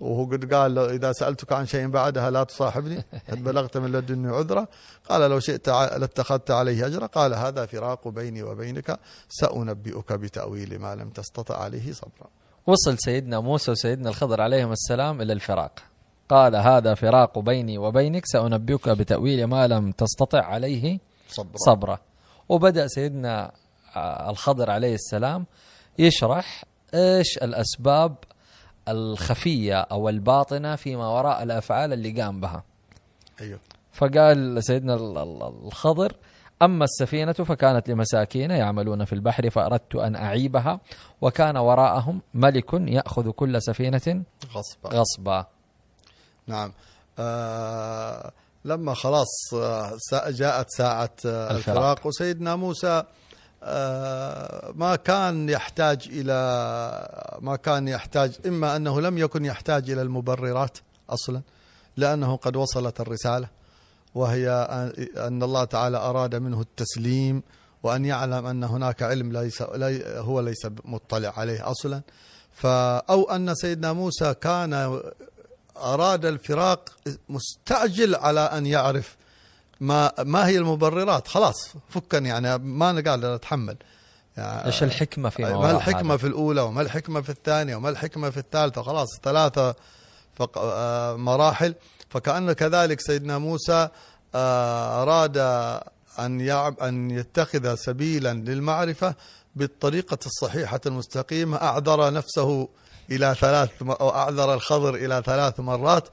وهو 0.00 0.24
قد 0.24 0.54
قال 0.54 0.78
إذا 0.78 1.12
سألتك 1.12 1.52
عن 1.52 1.66
شيء 1.66 1.88
بعدها 1.88 2.30
لا 2.30 2.44
تصاحبني 2.44 3.04
قد 3.30 3.44
بلغت 3.44 3.76
من 3.76 3.92
لدني 3.92 4.28
عذرا 4.28 4.66
قال 5.08 5.30
لو 5.30 5.40
شئت 5.40 5.68
لاتخذت 5.68 6.50
عليه 6.50 6.86
أجرا. 6.86 7.06
قال 7.06 7.34
هذا 7.34 7.66
فراق 7.66 8.08
بيني 8.08 8.42
وبينك 8.42 8.98
سأنبئك 9.28 10.12
بتأويل 10.12 10.78
ما 10.78 10.94
لم 10.94 11.10
تستطع 11.10 11.56
عليه 11.56 11.92
صبرا. 11.92 12.28
وصل 12.66 12.98
سيدنا 12.98 13.40
موسى 13.40 13.70
وسيدنا 13.70 14.08
الخضر 14.08 14.40
عليهم 14.40 14.72
السلام 14.72 15.22
إلى 15.22 15.32
الفراق. 15.32 15.72
قال 16.28 16.56
هذا 16.56 16.94
فراق 16.94 17.38
بيني 17.38 17.78
وبينك 17.78 18.22
سأنبئك 18.26 18.88
بتأويل 18.88 19.44
ما 19.44 19.66
لم 19.66 19.92
تستطع 19.92 20.44
عليه 20.44 20.98
صبرا, 21.28 21.56
صبرا. 21.56 21.98
وبدأ 22.48 22.86
سيدنا 22.86 23.52
الخضر 24.30 24.70
عليه 24.70 24.94
السلام 24.94 25.46
يشرح 25.98 26.64
إيش 26.94 27.38
الأسباب 27.38 28.16
الخفية 28.90 29.80
أو 29.80 30.08
الباطنة 30.08 30.76
فيما 30.76 31.08
وراء 31.08 31.42
الأفعال 31.42 31.92
اللي 31.92 32.22
قام 32.22 32.40
بها. 32.40 32.64
أيوه. 33.40 33.60
فقال 33.92 34.64
سيدنا 34.64 34.94
الخضر 34.94 36.16
أما 36.62 36.84
السفينة 36.84 37.32
فكانت 37.32 37.88
لمساكين 37.88 38.50
يعملون 38.50 39.04
في 39.04 39.12
البحر 39.12 39.50
فأردت 39.50 39.96
أن 39.96 40.16
أعيبها 40.16 40.80
وكان 41.20 41.56
وراءهم 41.56 42.22
ملك 42.34 42.72
يأخذ 42.72 43.30
كل 43.30 43.62
سفينة 43.62 44.24
غصبا 44.54 44.88
غصبا 44.88 45.46
نعم 46.46 46.72
آه 47.18 48.32
لما 48.64 48.94
خلاص 48.94 49.54
آه، 49.54 49.96
جاءت 50.28 50.70
ساعة 50.70 51.10
آه، 51.26 51.50
الفراق 51.50 52.06
وسيدنا 52.06 52.56
موسى 52.56 52.86
آه، 52.88 53.06
ما 54.74 54.96
كان 55.04 55.48
يحتاج 55.48 56.08
إلى 56.12 57.38
ما 57.40 57.56
كان 57.56 57.88
يحتاج 57.88 58.32
إما 58.46 58.76
أنه 58.76 59.00
لم 59.00 59.18
يكن 59.18 59.44
يحتاج 59.44 59.90
إلى 59.90 60.02
المبررات 60.02 60.78
أصلا 61.10 61.40
لأنه 61.96 62.36
قد 62.36 62.56
وصلت 62.56 63.00
الرسالة 63.00 63.48
وهي 64.14 64.50
أن 65.16 65.42
الله 65.42 65.64
تعالى 65.64 65.96
أراد 65.96 66.34
منه 66.34 66.60
التسليم 66.60 67.42
وأن 67.82 68.04
يعلم 68.04 68.46
أن 68.46 68.64
هناك 68.64 69.02
علم 69.02 69.32
ليس 69.32 69.62
هو 70.02 70.40
ليس 70.40 70.66
مطلع 70.84 71.32
عليه 71.36 71.70
أصلا. 71.70 72.02
أو 72.64 73.30
أن 73.30 73.54
سيدنا 73.54 73.92
موسى 73.92 74.34
كان 74.34 75.00
أراد 75.76 76.24
الفراق 76.26 76.88
مستعجل 77.28 78.14
على 78.14 78.40
أن 78.40 78.66
يعرف 78.66 79.16
ما 79.80 80.12
ما 80.18 80.46
هي 80.46 80.58
المبررات؟ 80.58 81.28
خلاص 81.28 81.72
فكني 81.88 82.28
يعني 82.28 82.58
ما 82.58 83.02
قال 83.06 83.24
أتحمل. 83.24 83.76
يعني 84.36 84.66
إيش 84.66 84.82
الحكمة 84.82 85.28
في 85.28 85.42
ما 85.42 85.70
الحكمة 85.70 86.16
في 86.16 86.26
الأولى 86.26 86.60
وما 86.60 86.82
الحكمة 86.82 87.20
في 87.20 87.28
الثانية 87.30 87.76
وما 87.76 87.88
الحكمة 87.88 88.30
في 88.30 88.36
الثالثة؟ 88.36 88.82
خلاص 88.82 89.08
ثلاثة 89.22 89.74
آه، 90.56 91.16
مراحل. 91.16 91.74
فكأن 92.10 92.52
كذلك 92.52 93.00
سيدنا 93.00 93.38
موسى 93.38 93.88
آه، 94.34 95.02
أراد 95.02 95.36
أن 96.18 96.40
يعب 96.40 96.80
أن 96.80 97.10
يتخذ 97.10 97.74
سبيلا 97.74 98.34
للمعرفة 98.34 99.14
بالطريقة 99.56 100.18
الصحيحة 100.26 100.80
المستقيمة. 100.86 101.56
أعذر 101.56 102.12
نفسه 102.12 102.68
إلى 103.10 103.36
ثلاث 103.40 103.70
أو 103.82 104.10
أعذر 104.10 104.54
الخضر 104.54 104.94
إلى 104.94 105.22
ثلاث 105.26 105.60
مرات. 105.60 106.08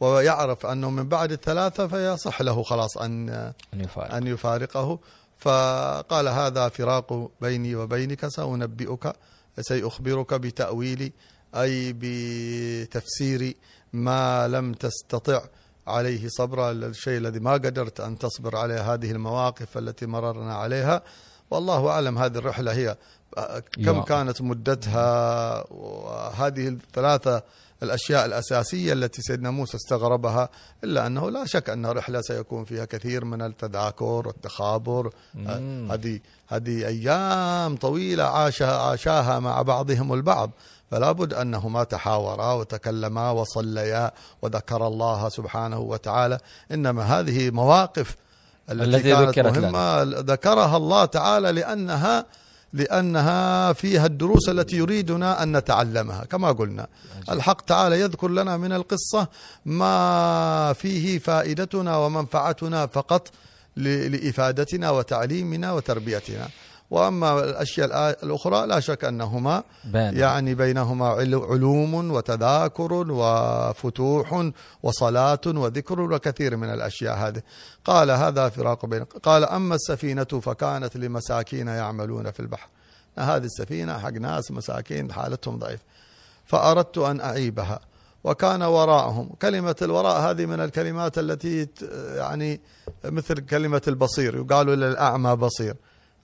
ويعرف 0.00 0.66
أنه 0.66 0.90
من 0.90 1.08
بعد 1.08 1.32
الثلاثة 1.32 1.86
فيصح 1.86 2.42
له 2.42 2.62
خلاص 2.62 2.98
أن 2.98 3.28
أن, 3.74 3.80
يفارق. 3.80 4.14
أن 4.14 4.26
يفارقه. 4.26 4.98
فقال 5.38 6.28
هذا 6.28 6.68
فراق 6.68 7.30
بيني 7.40 7.76
وبينك 7.76 8.28
سأنبئك 8.28 9.12
سيخبرك 9.60 10.34
بتأويل 10.34 11.12
أي 11.54 11.94
بتفسير 11.98 13.54
ما 13.92 14.48
لم 14.48 14.72
تستطع 14.72 15.42
عليه 15.86 16.28
صبرا 16.28 16.70
الشيء 16.70 17.18
الذي 17.18 17.40
ما 17.40 17.52
قدرت 17.52 18.00
أن 18.00 18.18
تصبر 18.18 18.56
عليه 18.56 18.94
هذه 18.94 19.10
المواقف 19.10 19.78
التي 19.78 20.06
مررنا 20.06 20.54
عليها. 20.54 21.02
والله 21.50 21.88
أعلم 21.88 22.18
هذه 22.18 22.38
الرحلة 22.38 22.72
هي 22.72 22.96
كم 23.84 24.02
كانت 24.02 24.42
مدتها 24.42 25.64
وهذه 25.72 26.68
الثلاثة 26.68 27.42
الأشياء 27.82 28.26
الأساسية 28.26 28.92
التي 28.92 29.22
سيدنا 29.22 29.50
موسى 29.50 29.76
استغربها 29.76 30.48
إلا 30.84 31.06
أنه 31.06 31.30
لا 31.30 31.44
شك 31.46 31.70
أن 31.70 31.86
رحلة 31.86 32.20
سيكون 32.20 32.64
فيها 32.64 32.84
كثير 32.84 33.24
من 33.24 33.42
التذاكر 33.42 34.04
والتخابر. 34.04 35.12
هذه 35.90 36.20
هذه 36.48 36.86
أيام 36.86 37.76
طويلة 37.76 38.24
عاشها 38.24 38.78
عاشاها 38.78 39.38
مع 39.38 39.62
بعضهم 39.62 40.12
البعض. 40.12 40.50
فلا 40.90 41.12
بد 41.12 41.34
أنهما 41.34 41.84
تحاورا 41.84 42.52
وتكلما 42.52 43.30
وصليا 43.30 44.12
وذكر 44.42 44.86
الله 44.86 45.28
سبحانه 45.28 45.78
وتعالى. 45.78 46.38
إنما 46.72 47.02
هذه 47.02 47.50
مواقف 47.50 48.16
التي, 48.70 49.14
التي 49.14 49.32
كانت 49.32 49.58
مهمة 49.58 50.02
ذكرها 50.02 50.76
الله 50.76 51.04
تعالى 51.04 51.52
لأنها 51.52 52.26
لأنها 52.72 53.72
فيها 53.72 54.06
الدروس 54.06 54.48
التي 54.48 54.76
يريدنا 54.76 55.42
أن 55.42 55.56
نتعلمها. 55.56 56.24
كما 56.24 56.52
قلنا 56.52 56.86
الحق 57.30 57.60
تعالى 57.60 58.00
يذكر 58.00 58.28
لنا 58.28 58.56
من 58.56 58.72
القصة 58.72 59.28
ما 59.66 60.72
فيه 60.72 61.18
فائدتنا 61.18 61.96
ومنفعتنا 61.96 62.86
فقط 62.86 63.28
لإفادتنا 63.76 64.90
وتعليمنا 64.90 65.72
وتربيتنا. 65.72 66.48
وأما 66.90 67.44
الأشياء 67.44 68.10
الأخرى 68.22 68.66
لا 68.66 68.80
شك 68.80 69.04
أنهما 69.04 69.62
بين. 69.84 70.16
يعني 70.16 70.54
بينهما 70.54 71.08
علوم 71.32 72.10
وتذاكر 72.10 72.92
وفتوح 72.92 74.50
وصلاة 74.82 75.40
وذكر 75.46 76.00
وكثير 76.00 76.56
من 76.56 76.70
الأشياء 76.70 77.16
هذه. 77.16 77.42
قال 77.84 78.10
هذا 78.10 78.48
فراق 78.48 78.86
بين 78.86 79.04
قال 79.04 79.44
أما 79.44 79.74
السفينة 79.74 80.24
فكانت 80.24 80.96
لمساكين 80.96 81.68
يعملون 81.68 82.30
في 82.30 82.40
البحر. 82.40 82.68
هذه 83.18 83.44
السفينة 83.44 83.98
حق 83.98 84.12
ناس 84.12 84.50
مساكين 84.50 85.12
حالتهم 85.12 85.58
ضعيف. 85.58 85.80
فأردت 86.44 86.98
أن 86.98 87.20
أعيبها. 87.20 87.80
وكان 88.24 88.62
وراءهم. 88.62 89.28
كلمة 89.42 89.76
الوراء 89.82 90.20
هذه 90.20 90.46
من 90.46 90.60
الكلمات 90.60 91.18
التي 91.18 91.68
يعني 92.16 92.60
مثل 93.04 93.34
كلمة 93.34 93.82
البصير. 93.88 94.36
يقال 94.36 94.66
للأعمى 94.66 95.36
بصير. 95.36 95.76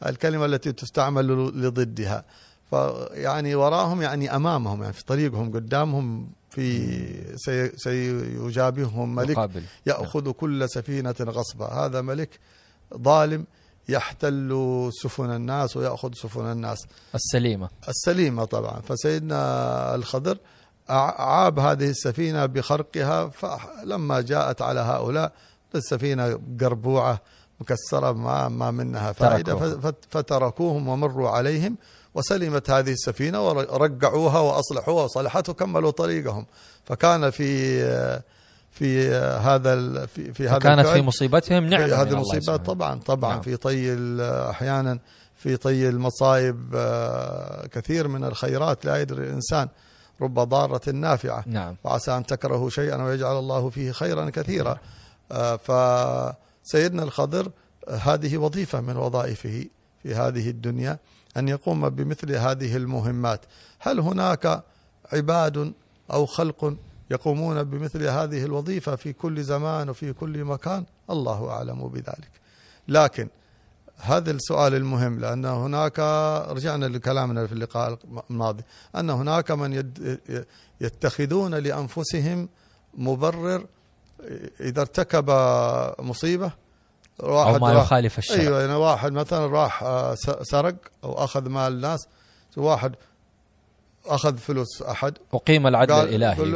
الكلمة 0.07 0.45
التي 0.45 0.73
تستعمل 0.73 1.27
لضدها. 1.67 2.25
فيعني 2.71 3.55
وراهم 3.55 4.03
يعني 4.03 4.37
أمامهم 4.37 4.83
يعني 4.83 4.93
في 4.93 5.05
طريقهم 5.05 5.53
قدامهم 5.53 6.29
في 6.51 7.77
سيجابههم 7.77 9.15
ملك 9.15 9.31
مقابل. 9.31 9.63
يأخذ 9.87 10.31
كل 10.33 10.69
سفينة 10.69 11.15
غصبا. 11.21 11.67
هذا 11.67 12.01
ملك 12.01 12.39
ظالم 12.97 13.45
يحتل 13.89 14.91
سفن 15.03 15.31
الناس 15.31 15.77
ويأخذ 15.77 16.13
سفن 16.15 16.53
الناس. 16.53 16.87
السليمة. 17.15 17.69
السليمة 17.89 18.45
طبعا. 18.45 18.81
فسيدنا 18.81 19.95
الخضر 19.95 20.39
عاب 20.89 21.59
هذه 21.59 21.91
السفينة 21.91 22.47
بخرقها 22.47 23.29
فلما 23.29 24.21
جاءت 24.21 24.63
على 24.63 24.81
هؤلاء 24.81 25.33
السفينة 25.75 26.41
قربوعة 26.61 27.21
مكسرة 27.65 28.13
ما, 28.13 28.49
ما 28.49 28.71
منها 28.71 29.13
فائدة. 29.13 29.79
فتركوهم 30.11 30.89
ومروا 30.89 31.31
عليهم 31.31 31.77
وسلمت 32.15 32.71
هذه 32.71 32.93
السفينة 32.93 33.47
ورقعوها 33.47 34.39
وأصلحوها 34.41 35.05
وصلحت 35.05 35.49
وكملوا 35.49 35.91
طريقهم. 35.91 36.47
فكان 36.85 37.31
في 37.31 37.81
في 38.71 39.11
هذا 39.19 40.07
في, 40.07 40.33
في 40.33 40.49
هذا 40.49 40.59
كانت 40.59 40.87
في 40.87 41.03
مصيبتهم 41.03 41.65
نعمة 41.65 41.85
هذه 41.85 42.13
المصيبات 42.13 42.67
طبعا 42.67 43.01
طبعا. 43.01 43.33
نعم. 43.33 43.41
في 43.41 43.57
طي 43.57 43.97
أحيانا 44.51 44.99
في 45.37 45.57
طي 45.57 45.89
المصائب 45.89 46.71
آه، 46.75 47.67
كثير 47.67 48.09
من 48.09 48.25
الخيرات. 48.25 48.85
لا 48.85 49.01
يدري 49.01 49.25
الإنسان 49.25 49.69
رب 50.23 50.35
ضارة 50.35 50.91
نافعة. 50.91 51.45
نعم. 51.47 51.77
وعسى 51.85 52.17
أن 52.17 52.27
تكرهوا 52.27 52.71
شيئا 52.71 53.03
ويجعل 53.03 53.39
الله 53.39 53.71
فيه 53.71 53.93
خيرا 53.93 54.31
كثيرا. 54.31 54.79
آه، 55.33 55.57
ف 55.57 55.71
سيدنا 56.65 57.03
الخضر 57.03 57.51
هذه 57.89 58.37
وظيفة 58.39 58.81
من 58.81 58.97
وظائفه 58.97 59.67
في 60.03 60.15
هذه 60.15 60.51
الدنيا 60.51 60.99
أن 61.37 61.49
يقوم 61.49 61.89
بمثل 61.89 62.33
هذه 62.33 62.77
المهمات. 62.77 63.41
هل 63.79 64.01
هناك 64.01 64.63
عباد 65.13 65.73
أو 66.13 66.27
خلق 66.27 66.77
يقومون 67.11 67.63
بمثل 67.63 68.03
هذه 68.07 68.45
الوظيفة 68.45 68.97
في 68.97 69.13
كل 69.13 69.43
زمان 69.43 69.89
وفي 69.89 70.13
كل 70.13 70.45
مكان؟ 70.45 70.85
الله 71.11 71.51
أعلم 71.51 71.89
بذلك. 71.89 72.31
لكن 72.89 73.29
هذا 73.97 74.31
السؤال 74.31 74.75
المهم 74.75 75.21
لأن 75.21 75.45
هناك 75.45 75.99
رجعنا 76.49 76.87
لكلامنا 76.87 77.47
في 77.47 77.53
اللقاء 77.53 77.99
الماضي 78.31 78.63
أن 78.97 79.11
هناك 79.11 79.51
من 79.51 79.93
يتخذون 80.81 81.55
لأنفسهم 81.55 82.49
مبرر 82.95 83.67
إذا 84.61 84.81
ارتكب 84.81 85.31
مصيبة 85.99 86.53
أو 87.23 87.59
ما 87.59 87.73
راح- 87.73 87.83
يخالف 87.85 88.19
الشرع. 88.19 88.41
أيوه 88.41 88.61
يعني 88.61 88.75
واحد 88.75 89.13
مثلا 89.13 89.47
راح 89.47 89.83
آه، 89.83 90.15
سرق 90.43 90.75
أو 91.05 91.25
أخذ 91.25 91.49
مال 91.49 91.73
الناس 91.73 92.09
واحد 92.57 92.95
أخذ 94.07 94.37
فلوس 94.37 94.83
أحد. 94.83 95.15
أقيم 95.35 95.67
العدل 95.67 96.21
له 96.21 96.33
يقول. 96.35 96.53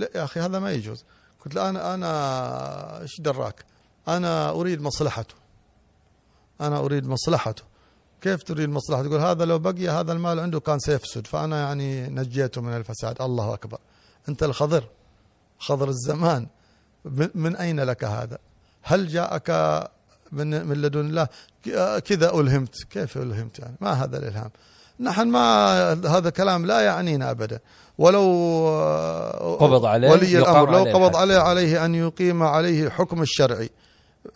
لا 0.00 0.08
يا 0.14 0.24
أخي 0.24 0.40
هذا 0.40 0.58
ما 0.58 0.72
يجوز. 0.72 1.04
قلت 1.44 1.54
له 1.54 1.68
أنا 1.68 1.94
أنا 1.94 3.00
إيش 3.02 3.20
دراك؟ 3.20 3.64
أنا 4.08 4.50
أريد 4.50 4.82
مصلحته. 4.82 5.34
أنا 6.60 6.78
أريد 6.78 7.06
مصلحته. 7.06 7.62
كيف 8.20 8.42
تريد 8.42 8.68
مصلحته؟ 8.68 9.06
يقول 9.06 9.20
هذا 9.20 9.44
لو 9.44 9.58
بقي 9.58 9.88
هذا 9.88 10.12
المال 10.12 10.40
عنده 10.40 10.60
كان 10.60 10.78
سيفسد 10.78 11.26
فأنا 11.26 11.60
يعني 11.62 12.08
نجيته 12.08 12.60
من 12.60 12.76
الفساد. 12.76 13.22
الله 13.22 13.54
أكبر. 13.54 13.78
أنت 14.28 14.42
الخضر. 14.42 14.84
خضر 15.58 15.88
الزمان. 15.88 16.46
من 17.34 17.56
أين 17.56 17.80
لك 17.80 18.04
هذا؟ 18.04 18.38
هل 18.82 19.08
جاءك 19.08 19.50
من 20.32 20.66
من 20.66 20.82
لدن 20.82 21.00
الله؟ 21.00 21.28
كذا 22.00 22.34
ألهمت. 22.34 22.74
كيف 22.90 23.16
ألهمت 23.16 23.58
يعني؟ 23.58 23.76
ما 23.80 23.92
هذا 23.92 24.18
الإلهام؟ 24.18 24.50
نحن 25.00 25.28
ما 25.28 25.92
هذا 25.92 26.30
كلام 26.30 26.66
لا 26.66 26.80
يعنينا 26.80 27.30
ابدا. 27.30 27.58
ولو 27.98 28.20
قبض 29.60 29.84
عليه، 29.84 30.10
ولي 30.10 30.38
الأمر 30.38 30.70
لو 30.70 30.78
عليه 30.78 30.92
قبض. 30.92 31.16
عليه 31.16 31.38
عليه 31.38 31.84
أن 31.84 31.94
يقيم 31.94 32.42
عليه 32.42 32.86
الحكم 32.86 33.22
الشرعي. 33.22 33.70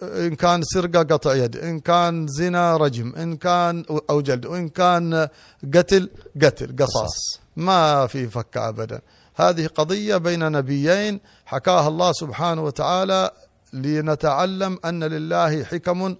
إن 0.03 0.35
كان 0.35 0.63
سرقة 0.63 0.99
قطع 0.99 1.35
يد. 1.35 1.57
إن 1.57 1.81
كان 1.81 2.27
زنا 2.27 2.77
رجم. 2.77 3.15
إن 3.17 3.37
كان 3.37 3.85
أو 4.11 4.21
جلد. 4.21 4.47
وإن 4.47 4.69
كان 4.69 5.29
قتل 5.75 6.11
قتل. 6.43 6.77
قصاص. 6.77 7.41
ما 7.57 8.07
في 8.07 8.29
فك 8.29 8.57
ابدا. 8.57 9.01
هذه 9.37 9.67
قضية 9.67 10.17
بين 10.17 10.53
نبيين 10.53 11.21
حكاها 11.47 11.89
الله 11.89 12.13
سبحانه 12.13 12.63
وتعالى 12.65 13.31
لنتعلم 13.73 14.79
أن 14.85 15.05
لله 15.05 15.65
حكم 15.65 16.17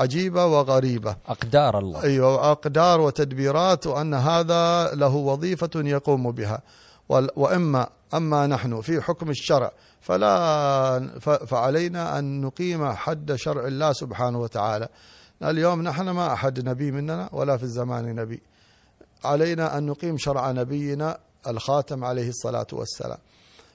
عجيبة 0.00 0.46
وغريبة. 0.46 1.16
أقدار 1.28 1.78
الله. 1.78 2.02
أيوه 2.02 2.50
اقدار 2.50 3.00
وتدبيرات 3.00 3.86
وأن 3.86 4.14
هذا 4.14 4.94
له 4.94 5.14
وظيفة 5.14 5.70
يقوم 5.74 6.32
بها. 6.32 6.60
وإما 7.08 7.88
أما 8.14 8.46
نحن 8.46 8.80
في 8.80 9.00
حكم 9.00 9.30
الشرع 9.30 9.72
فلا 10.00 11.18
فعلينا 11.46 12.18
أن 12.18 12.40
نقيم 12.40 12.92
حد 12.92 13.34
شرع 13.34 13.66
الله 13.66 13.92
سبحانه 13.92 14.40
وتعالى. 14.40 14.88
اليوم 15.42 15.82
نحن 15.82 16.10
ما 16.10 16.32
أحد 16.32 16.68
نبي 16.68 16.90
مننا 16.90 17.28
ولا 17.32 17.56
في 17.56 17.62
الزمان 17.62 18.14
نبي. 18.14 18.42
علينا 19.24 19.78
أن 19.78 19.86
نقيم 19.86 20.18
شرع 20.18 20.50
نبينا 20.50 21.18
الخاتم 21.48 22.04
عليه 22.04 22.28
الصلاة 22.28 22.66
والسلام. 22.72 23.18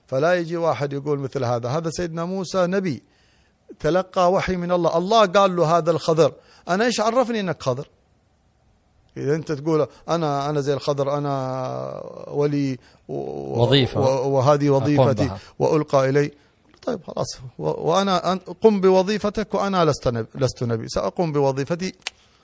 فلا 0.08 0.34
يجي 0.34 0.58
واحد 0.58 0.94
يقول 0.94 1.20
مثل 1.20 1.44
هذا 1.44 1.70
هذا 1.70 1.90
سيدنا 1.90 2.26
موسى 2.26 2.68
نبي 2.68 3.04
تلقى 3.80 4.32
وحي 4.32 4.56
من 4.56 4.72
الله. 4.72 4.98
الله 4.98 5.26
قال 5.26 5.56
له 5.56 5.78
هذا 5.78 5.92
الخضر. 5.92 6.34
أنا 6.70 6.86
إيش 6.86 7.00
عرفني 7.00 7.40
إنك 7.40 7.64
خضر؟ 7.64 7.88
إذا 9.18 9.36
أنت 9.36 9.52
تقول 9.52 9.88
أنا 10.10 10.50
أنا 10.50 10.62
زي 10.62 10.74
الخضر 10.74 11.18
أنا 11.18 12.04
ولي 12.28 12.78
و- 13.08 13.62
وظيفة. 13.62 14.00
و- 14.02 14.30
وهذه 14.30 14.70
وظيفتي 14.70 15.26
بها. 15.26 15.40
وألقى 15.60 16.10
إلي. 16.10 16.32
طيب 16.86 17.00
خلاص. 17.08 17.28
و- 17.60 17.90
وأنا 17.92 18.36
أن- 18.36 18.52
قم 18.64 18.82
بوظيفتك 18.82 19.54
وأنا 19.54 19.86
لست 19.86 20.08
نبي 20.08 20.28
لست 20.36 20.64
نبي. 20.64 20.88
سأقوم 20.90 21.32
بوظيفتي. 21.32 21.94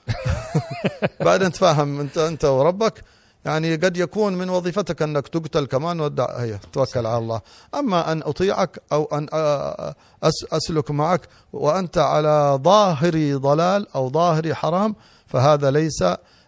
بعد 1.26 1.42
أن 1.42 1.52
تفهم 1.52 2.00
أنت 2.00 2.18
أنت 2.18 2.44
وربك 2.44 3.04
يعني 3.44 3.76
قد 3.76 3.96
يكون 3.96 4.34
من 4.34 4.48
وظيفتك 4.50 5.02
أنك 5.02 5.28
تقتل 5.28 5.66
كمان 5.66 6.00
ودع. 6.00 6.36
هي 6.38 6.58
توكل 6.72 7.06
على 7.06 7.18
الله. 7.18 7.40
أما 7.74 8.12
أن 8.12 8.22
أطيعك 8.22 8.82
أو 8.92 9.04
أن 9.04 9.26
أ- 9.26 9.94
أس- 10.26 10.52
أسلك 10.52 10.90
معك 10.90 11.28
وأنت 11.52 11.98
على 11.98 12.58
ظاهر 12.62 13.36
ضلال 13.36 13.86
أو 13.94 14.10
ظاهر 14.10 14.54
حرام 14.54 14.96
فهذا 15.26 15.70
ليس 15.70 16.04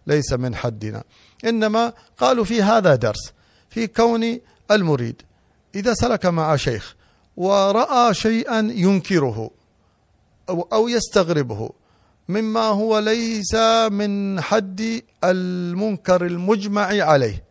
ليس 0.07 0.33
من 0.33 0.55
حدنا. 0.55 1.02
إنما 1.44 1.92
قالوا 2.18 2.44
في 2.44 2.62
هذا 2.62 2.94
درس 2.94 3.33
في 3.70 3.87
كون 3.87 4.40
المريد. 4.70 5.22
إذا 5.74 5.94
سلك 5.94 6.26
مع 6.26 6.57
شيخ 6.57 6.96
ورأى 7.37 8.14
شيئا 8.14 8.59
ينكره 8.59 9.50
أو, 10.48 10.68
أو 10.72 10.88
يستغربه 10.88 11.70
مما 12.33 12.61
هو 12.61 12.99
ليس 12.99 13.55
من 13.90 14.40
حد 14.40 15.03
المنكر 15.25 16.27
المجمع 16.27 16.87
عليه. 17.05 17.45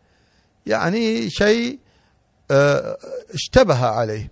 يعني 0.66 1.30
شيء 1.30 1.78
آه، 2.50 2.98
اشتبه 3.34 3.86
عليه 3.86 4.30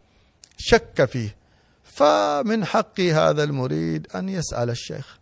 شك 0.59 1.05
فيه. 1.05 1.37
فمن 1.85 2.65
حق 2.65 3.01
هذا 3.01 3.43
المريد 3.45 4.07
أن 4.15 4.29
يسأل 4.29 4.71
الشيخ 4.71 5.19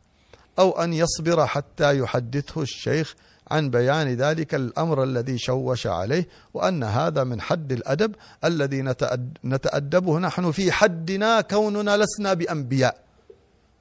أو 0.59 0.85
أن 0.85 0.93
يصبر 0.93 1.47
حتى 1.47 1.99
يحدثه 1.99 2.62
الشيخ 2.62 3.14
عن 3.51 3.71
بيان 3.71 4.09
ذلك 4.14 4.55
الأمر 4.55 5.05
الذي 5.05 5.38
شوش 5.38 5.87
عليه 5.87 6.29
وأن 6.55 6.85
هذا 6.85 7.25
من 7.25 7.41
حد 7.41 7.73
الأدب 7.73 8.14
الذي 8.45 8.83
نتأد- 8.83 9.38
نتأدبه. 9.45 10.19
نحن 10.19 10.51
في 10.53 10.73
حدنا 10.73 11.41
كوننا 11.41 11.97
لسنا 11.97 12.35
بأنبياء. 12.35 13.08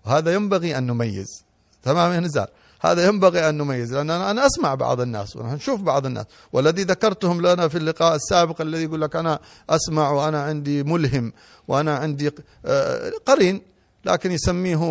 وهذا 0.07 0.33
ينبغي 0.33 0.77
أن 0.77 0.87
نميز. 0.87 1.43
تمام 1.83 2.11
يا 2.11 2.19
نزار؟ 2.19 2.47
هذا 2.81 3.07
ينبغي 3.07 3.49
أن 3.49 3.57
نميز 3.57 3.93
لأن 3.93 4.09
أنا 4.11 4.45
أسمع 4.45 4.75
بعض 4.75 5.01
الناس 5.01 5.35
ونشوف 5.35 5.81
بعض 5.81 6.05
الناس. 6.05 6.25
والذي 6.53 6.83
ذكرتهم 6.83 7.41
لنا 7.41 7.67
في 7.67 7.77
اللقاء 7.77 8.15
السابق 8.15 8.61
الذي 8.61 8.83
يقول 8.83 9.01
لك 9.01 9.15
أنا 9.15 9.39
أسمع 9.69 10.11
وأنا 10.11 10.43
عندي 10.43 10.83
ملهم 10.83 11.33
وأنا 11.67 11.95
عندي 11.97 12.31
آه، 12.65 13.11
قرين 13.25 13.61
لكن 14.05 14.31
يسميه 14.31 14.81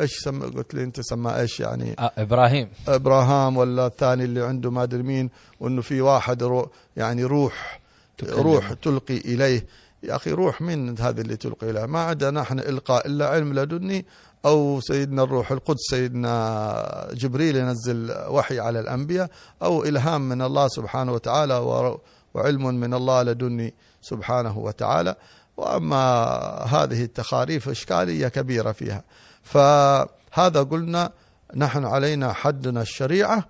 إيش 0.00 0.18
سم... 0.18 0.42
قلت 0.42 0.74
لي 0.74 0.84
أنت 0.84 1.00
سماه 1.00 1.40
إيش 1.40 1.60
يعني؟ 1.60 1.96
آه 1.98 2.12
إبراهيم. 2.18 2.68
إبراهام 2.88 3.56
ولا 3.56 3.86
الثاني 3.86 4.24
اللي 4.24 4.44
عنده 4.44 4.70
ما 4.70 4.82
أدري 4.82 5.02
مين 5.02 5.30
وإنه 5.60 5.82
في 5.82 6.00
واحد 6.00 6.42
رو 6.42 6.70
يعني 6.96 7.24
روح 7.24 7.80
تكلم. 8.18 8.40
روح 8.40 8.72
تلقي 8.72 9.16
إليه. 9.16 9.66
يا 10.02 10.16
أخي 10.16 10.30
روح 10.30 10.60
من 10.60 10.98
هذه 10.98 11.20
اللي 11.20 11.36
تلقي 11.36 11.70
اليه 11.70 11.86
ما 11.86 12.00
عندنا 12.00 12.40
نحن 12.40 12.58
إلقاء 12.58 13.06
إلا 13.06 13.28
علم 13.28 13.54
لدني 13.54 14.06
أو 14.48 14.80
سيدنا 14.80 15.22
الروح 15.22 15.52
القدس 15.52 15.80
سيدنا 15.90 17.08
جبريل 17.12 17.56
ينزل 17.56 18.14
وحي 18.28 18.60
على 18.60 18.80
الأنبياء 18.80 19.30
أو 19.62 19.84
إلهام 19.84 20.28
من 20.28 20.42
الله 20.42 20.68
سبحانه 20.68 21.12
وتعالى 21.12 21.54
وعلم 22.34 22.74
من 22.74 22.94
الله 22.94 23.22
لدني 23.22 23.74
سبحانه 24.02 24.58
وتعالى. 24.58 25.14
وأما 25.56 26.02
هذه 26.74 27.04
التخاريف 27.04 27.68
إشكالية 27.68 28.28
كبيرة 28.28 28.72
فيها. 28.72 29.02
فهذا 29.42 30.62
قلنا 30.70 31.10
نحن 31.56 31.84
علينا 31.84 32.32
حدنا 32.32 32.82
الشريعة 32.82 33.44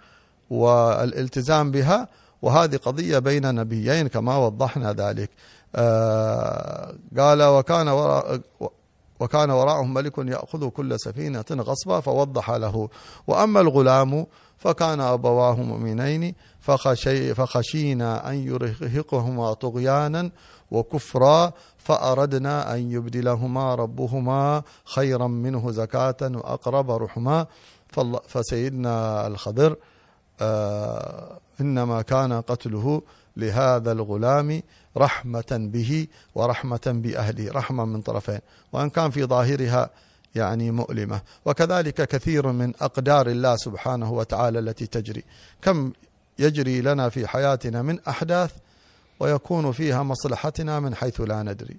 والالتزام 0.50 1.70
بها 1.70 2.08
وهذه 2.42 2.76
قضية 2.76 3.18
بين 3.18 3.54
نبيين 3.54 4.08
كما 4.08 4.36
وضحنا 4.36 4.92
ذلك. 4.92 5.30
آه 5.74 6.94
قال 7.18 7.42
وكان 7.42 7.88
وراء 7.88 8.40
وكان 9.20 9.50
وراءهم 9.50 9.94
ملك 9.94 10.18
يأخذ 10.18 10.68
كل 10.68 11.00
سفينة 11.00 11.44
غصبا 11.52 12.00
فوضح 12.00 12.50
له. 12.50 12.88
وأما 13.26 13.60
الغلام 13.60 14.26
فكان 14.58 15.00
أبواه 15.00 15.54
مؤمنين 15.62 16.34
فخشي 16.60 17.34
فخشينا 17.34 18.30
أن 18.30 18.34
يرهقهما 18.34 19.52
طغيانا 19.52 20.30
وكفرا 20.70 21.52
فأردنا 21.78 22.74
أن 22.74 22.90
يبدلهما 22.92 23.74
ربهما 23.74 24.62
خيرا 24.84 25.26
منه 25.26 25.70
زكاة 25.70 26.16
وأقرب 26.22 26.90
رحما. 26.90 27.46
فسيدنا 28.28 29.26
الخضر 29.26 29.76
آه 30.40 31.38
إنما 31.60 32.02
كان 32.02 32.32
قتله 32.32 33.02
لهذا 33.36 33.92
الغلام 33.92 34.62
رحمة 34.96 35.70
به 35.72 36.06
ورحمة 36.34 36.80
بأهله 36.86 37.52
رحمة 37.52 37.84
من 37.84 38.02
طرفين 38.02 38.38
وإن 38.72 38.90
كان 38.90 39.10
في 39.10 39.24
ظاهرها 39.24 39.90
يعني 40.34 40.70
مؤلمة. 40.70 41.20
وكذلك 41.44 42.08
كثير 42.08 42.52
من 42.52 42.72
أقدار 42.80 43.26
الله 43.26 43.56
سبحانه 43.56 44.12
وتعالى 44.12 44.58
التي 44.58 44.86
تجري. 44.86 45.24
كم 45.62 45.92
يجري 46.38 46.80
لنا 46.80 47.08
في 47.08 47.26
حياتنا 47.26 47.82
من 47.82 48.00
أحداث 48.00 48.52
ويكون 49.20 49.72
فيها 49.72 50.02
مصلحتنا 50.02 50.80
من 50.80 50.94
حيث 50.94 51.20
لا 51.20 51.42
ندري. 51.42 51.76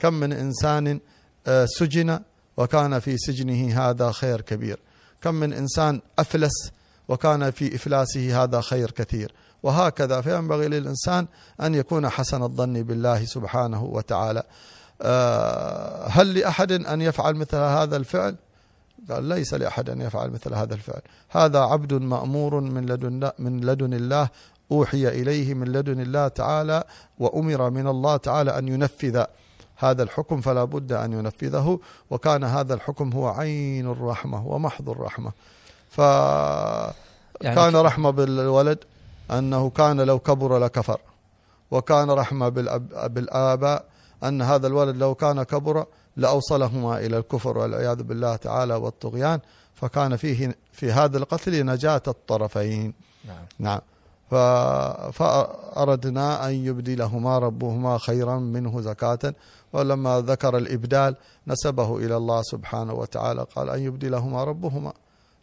كم 0.00 0.14
من 0.14 0.32
إنسان 0.32 1.00
آه، 1.46 1.66
سجن 1.66 2.20
وكان 2.56 2.98
في 2.98 3.18
سجنه 3.18 3.80
هذا 3.80 4.12
خير 4.12 4.40
كبير. 4.40 4.78
كم 5.22 5.34
من 5.34 5.52
إنسان 5.52 6.00
أفلس 6.18 6.70
وكان 7.08 7.50
في 7.50 7.74
إفلاسه 7.74 8.42
هذا 8.42 8.60
خير 8.60 8.90
كثير. 8.90 9.32
وهكذا. 9.64 10.20
فينبغي 10.20 10.68
للإنسان 10.68 11.26
أن 11.60 11.74
يكون 11.74 12.08
حسن 12.08 12.42
الظن 12.42 12.82
بالله 12.82 13.24
سبحانه 13.24 13.84
وتعالى. 13.84 14.42
آه، 15.02 16.06
هل 16.08 16.34
لأحد 16.34 16.72
أن 16.72 17.00
يفعل 17.00 17.34
مثل 17.34 17.56
هذا 17.56 17.96
الفعل؟ 17.96 18.36
قال 19.10 19.24
ليس 19.24 19.54
لأحد 19.54 19.90
أن 19.90 20.00
يفعل 20.00 20.30
مثل 20.30 20.54
هذا 20.54 20.74
الفعل. 20.74 21.00
هذا 21.28 21.58
عبد 21.58 21.92
مأمور 21.92 22.60
من 22.60 22.86
لدن, 22.86 23.30
من 23.38 23.60
لدن 23.60 23.94
الله 23.94 24.28
أوحي 24.72 25.08
إليه 25.08 25.54
من 25.54 25.68
لدن 25.68 26.00
الله 26.00 26.28
تعالى 26.28 26.84
وأمر 27.18 27.70
من 27.70 27.86
الله 27.88 28.16
تعالى 28.16 28.58
أن 28.58 28.68
ينفذ 28.68 29.24
هذا 29.76 30.02
الحكم 30.02 30.40
فلا 30.40 30.64
بد 30.64 30.92
أن 30.92 31.12
ينفذه. 31.12 31.80
وكان 32.10 32.44
هذا 32.44 32.74
الحكم 32.74 33.12
هو 33.12 33.28
عين 33.28 33.90
الرحمة 33.90 34.46
ومحض 34.46 34.90
الرحمة. 34.90 35.32
فكان 35.90 36.92
يعني 37.40 37.76
رحمة 37.76 38.10
بالولد. 38.10 38.78
أنه 39.30 39.70
كان 39.70 40.00
لو 40.00 40.18
كبر 40.18 40.58
لكفر. 40.58 41.00
وكان 41.70 42.10
رحمة 42.10 42.48
بالأب 42.48 43.14
بالآباء 43.14 43.84
أن 44.24 44.42
هذا 44.42 44.66
الولد 44.66 44.96
لو 44.96 45.14
كان 45.14 45.42
كبر 45.42 45.86
لأوصلهما 46.16 46.98
إلى 46.98 47.18
الكفر 47.18 47.58
والعياذ 47.58 48.02
بالله 48.02 48.36
تعالى 48.36 48.74
والطغيان. 48.74 49.40
فكان 49.74 50.16
فيه 50.16 50.56
في 50.72 50.92
هذا 50.92 51.18
القتل 51.18 51.66
نجاة 51.66 52.02
الطرفين. 52.08 52.94
نعم. 53.24 53.44
نعم. 53.58 53.80
فأردنا 55.12 56.48
أن 56.48 56.52
يبدلهما 56.52 57.38
ربهما 57.38 57.98
خيرا 57.98 58.38
منه 58.38 58.80
زكاة. 58.80 59.34
ولما 59.72 60.20
ذكر 60.20 60.56
الإبدال 60.56 61.16
نسبه 61.46 61.96
إلى 61.96 62.16
الله 62.16 62.42
سبحانه 62.42 62.94
وتعالى 62.94 63.46
قال 63.56 63.70
أن 63.70 63.80
يبدلهما 63.80 64.44
ربهما. 64.44 64.92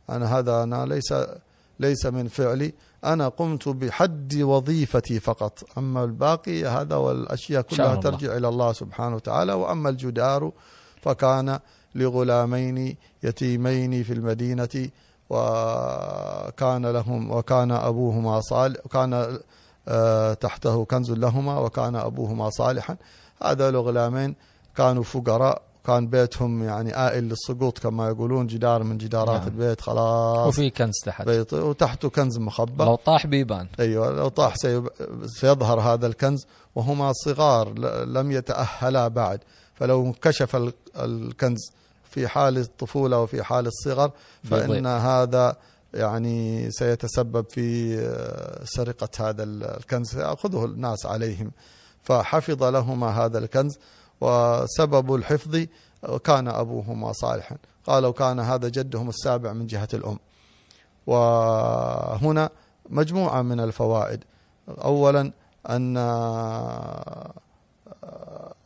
أنا 0.10 0.40
هذا 0.40 0.64
أنا 0.64 0.86
ليس 0.86 1.14
ليس 1.80 2.06
من 2.06 2.28
فعلي. 2.28 2.74
أنا 3.06 3.28
قمت 3.28 3.70
بحد 3.70 4.42
وظيفتي 4.42 5.20
فقط. 5.20 5.64
أما 5.78 6.04
الباقي 6.04 6.66
هذا 6.66 6.96
والأشياء 6.96 7.62
كلها 7.62 7.96
ترجع 7.96 8.38
إلى 8.38 8.48
الله 8.48 8.74
سبحانه 8.74 9.16
وتعالى. 9.16 9.54
وأما 9.54 9.90
الجدار 9.90 10.52
فكان 11.02 11.60
لغلامين 11.96 12.98
يتيمين 13.24 14.04
في 14.04 14.14
المدينة 14.14 14.90
وكان 15.30 16.86
لهم 16.86 17.32
وكان 17.32 17.72
أبوهما 17.72 18.42
صالح 18.42 18.86
وكان 18.86 19.40
آه، 19.88 20.34
تحته 20.34 20.86
كنز 20.86 21.12
لهما 21.12 21.60
وكان 21.60 21.96
أبوهما 21.96 22.50
صالحا. 22.50 22.98
هذا 23.44 23.70
الغلامين 23.70 24.36
كانوا 24.76 25.04
فقراء 25.04 25.71
كان 25.86 26.08
بيتهم 26.08 26.64
يعني 26.64 27.08
آئل 27.08 27.24
للسقوط 27.24 27.80
كما 27.80 28.08
يقولون 28.08 28.48
جدار 28.48 28.84
من 28.84 28.98
جدارات 28.98 29.40
نعم. 29.40 29.48
البيت 29.48 29.82
خلاص. 29.82 30.48
وفي 30.48 30.70
كنز 30.70 30.94
تحت. 31.06 31.26
بيت 31.26 31.54
وتحته 31.54 32.10
كنز 32.10 32.38
مخبى 32.38 32.84
لو 32.84 32.96
طاح 32.96 33.28
بيبان. 33.28 33.68
أيوه 33.80 34.12
لو 34.12 34.28
طاح 34.28 34.56
سيظهر 35.26 35.80
هذا 35.80 36.08
الكنز 36.08 36.46
وهما 36.76 37.14
صغار 37.14 37.80
لم 38.06 38.32
يتأهلا 38.32 39.08
بعد. 39.08 39.40
فلو 39.74 40.06
انكشف 40.06 40.72
الكنز 40.98 41.60
في 42.04 42.28
حال 42.28 42.58
الطفولة 42.58 43.20
وفي 43.20 43.44
حال 43.44 43.68
الصغر 43.68 44.12
فإن 44.44 44.68
بيضيق. 44.68 44.88
هذا 44.88 45.56
يعني 45.94 46.72
سيتسبب 46.72 47.46
في 47.50 47.98
آه، 48.00 48.66
سرقة 48.66 49.30
هذا 49.30 49.44
الكنز 49.44 50.18
يأخذه 50.18 50.66
الناس 50.66 51.06
عليهم. 51.06 51.52
فحفظ 52.02 52.64
لهما 52.64 53.08
هذا 53.08 53.38
الكنز. 53.38 53.78
وسبب 54.22 55.16
الحفظ 55.16 55.66
كان 56.24 56.48
أبوهما 56.48 57.12
صالحا. 57.14 57.58
قالوا 57.86 58.12
كان 58.12 58.40
هذا 58.40 58.70
جدهم 58.70 59.10
السابع 59.10 59.54
من 59.54 59.68
جهة 59.68 59.88
الأم. 59.94 60.20
وهنا 61.08 62.50
مجموعة 62.90 63.42
من 63.42 63.60
الفوائد. 63.60 64.24
أولا 64.70 65.32
أن 65.70 65.98
آه، 65.98 67.34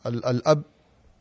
الأب 0.06 0.62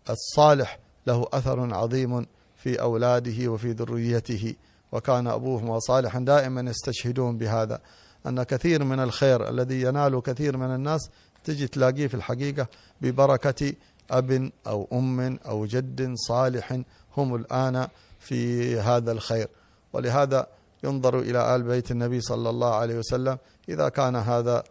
الصالح 0.09 0.79
له 1.07 1.27
أثر 1.33 1.73
عظيم 1.75 2.25
في 2.55 2.81
أولاده 2.81 3.51
وفي 3.51 3.71
ذريته 3.71 4.55
وكان 4.91 5.27
أبوهما 5.27 5.79
صالحا 5.79 6.19
دائما 6.19 6.61
يستشهدون 6.71 7.38
بهذا. 7.38 7.79
أن 8.27 8.43
كثير 8.43 8.83
من 8.83 8.99
الخير 8.99 9.49
الذي 9.49 9.81
ينال 9.81 10.21
كثير 10.21 10.57
من 10.57 10.75
الناس 10.75 11.09
تجي 11.43 11.67
تلاقيه 11.67 12.07
في 12.07 12.13
الحقيقة 12.13 12.67
ببركة 13.01 13.73
أب 14.11 14.51
أو 14.67 14.87
أم 14.93 15.39
أو 15.45 15.65
جد 15.65 16.13
صالح 16.15 16.79
هم 17.17 17.35
الآن 17.35 17.87
في 18.19 18.79
هذا 18.79 19.11
الخير. 19.11 19.47
ولهذا 19.93 20.47
ينظر 20.83 21.19
إلى 21.19 21.55
آل 21.55 21.63
بيت 21.63 21.91
النبي 21.91 22.21
صلى 22.21 22.49
الله 22.49 22.75
عليه 22.75 22.97
وسلم 22.97 23.37
إذا 23.69 23.89
كان 23.89 24.15
هذا 24.15 24.63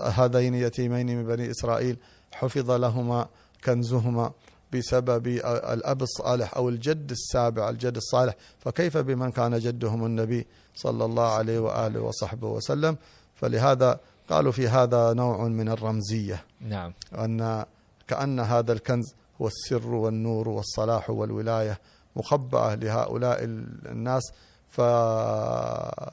هذين 0.00 0.54
يتيمين 0.54 1.06
من 1.18 1.26
بني 1.26 1.50
إسرائيل 1.50 1.96
حفظ 2.32 2.70
لهما 2.70 3.28
كنزهما 3.64 4.32
بسبب 4.72 5.26
الأب 5.74 6.02
الصالح 6.02 6.56
أو 6.56 6.68
الجد 6.68 7.10
السابع 7.10 7.68
الجد 7.70 7.96
الصالح 7.96 8.34
فكيف 8.58 8.98
بمن 8.98 9.30
كان 9.30 9.58
جدهم 9.58 10.06
النبي 10.06 10.46
صلى 10.74 11.04
الله 11.04 11.28
عليه 11.32 11.58
وآله 11.58 12.00
وصحبه 12.00 12.48
وسلم؟ 12.48 12.96
فلهذا 13.34 14.00
قالوا 14.30 14.52
في 14.52 14.68
هذا 14.68 15.12
نوع 15.12 15.48
من 15.48 15.68
الرمزية. 15.68 16.44
نعم. 16.60 16.92
أن 17.14 17.64
كأن 18.08 18.40
هذا 18.40 18.72
الكنز 18.72 19.14
هو 19.40 19.46
السر 19.46 19.86
والنور 19.88 20.48
والصلاح 20.48 21.10
والولاية 21.10 21.80
مخبأة 22.16 22.74
لهؤلاء 22.74 23.44
الناس 23.44 24.22
فيبقى 24.68 26.12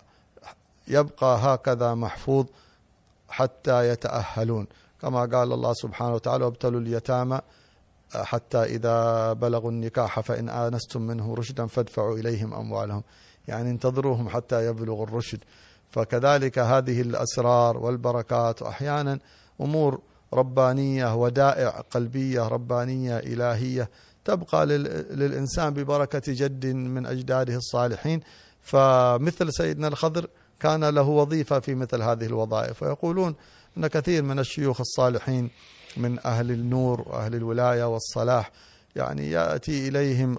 هكذا 1.21 1.93
محفوظ 1.93 2.45
حتى 3.29 3.89
يتأهلون. 3.89 4.67
كما 5.01 5.19
قال 5.19 5.53
الله 5.53 5.73
سبحانه 5.73 6.13
وتعالى 6.13 6.45
وابتلوا 6.45 6.79
اليتامى 6.79 7.39
حتى 8.13 8.63
إذا 8.63 9.33
بلغوا 9.33 9.71
النكاح 9.71 10.19
فإن 10.19 10.49
آنستم 10.49 11.01
منه 11.01 11.33
رشدا 11.35 11.67
فادفعوا 11.67 12.17
إليهم 12.17 12.53
أموالهم. 12.53 13.03
يعني 13.47 13.69
انتظروهم 13.71 14.29
حتى 14.29 14.65
يبلغوا 14.65 15.03
الرشد. 15.03 15.39
فكذلك 15.89 16.59
هذه 16.59 17.01
الأسرار 17.01 17.77
والبركات 17.77 18.61
أحيانا 18.61 19.19
أمور 19.61 20.01
ربانية 20.33 21.15
ودائع 21.15 21.69
قلبية 21.69 22.47
ربانية 22.47 23.17
إلهية 23.17 23.89
تبقى 24.25 24.65
للإنسان 24.65 25.73
ببركة 25.73 26.21
جد 26.27 26.65
من 26.65 27.05
أجداده 27.05 27.55
الصالحين. 27.55 28.21
فمثل 28.61 29.53
سيدنا 29.53 29.87
الخضر 29.87 30.27
كان 30.59 30.83
له 30.85 31.01
وظيفة 31.09 31.59
في 31.59 31.75
مثل 31.75 32.01
هذه 32.01 32.25
الوظائف 32.25 32.83
ويقولون 32.83 33.35
أن 33.77 33.87
كثير 33.87 34.23
من 34.23 34.39
الشيوخ 34.39 34.79
الصالحين 34.81 35.49
من 35.97 36.19
أهل 36.25 36.51
النور 36.51 37.01
وأهل 37.01 37.35
الولاية 37.35 37.83
والصلاح 37.83 38.51
يعني 38.95 39.31
يأتي 39.31 39.87
إليهم 39.87 40.37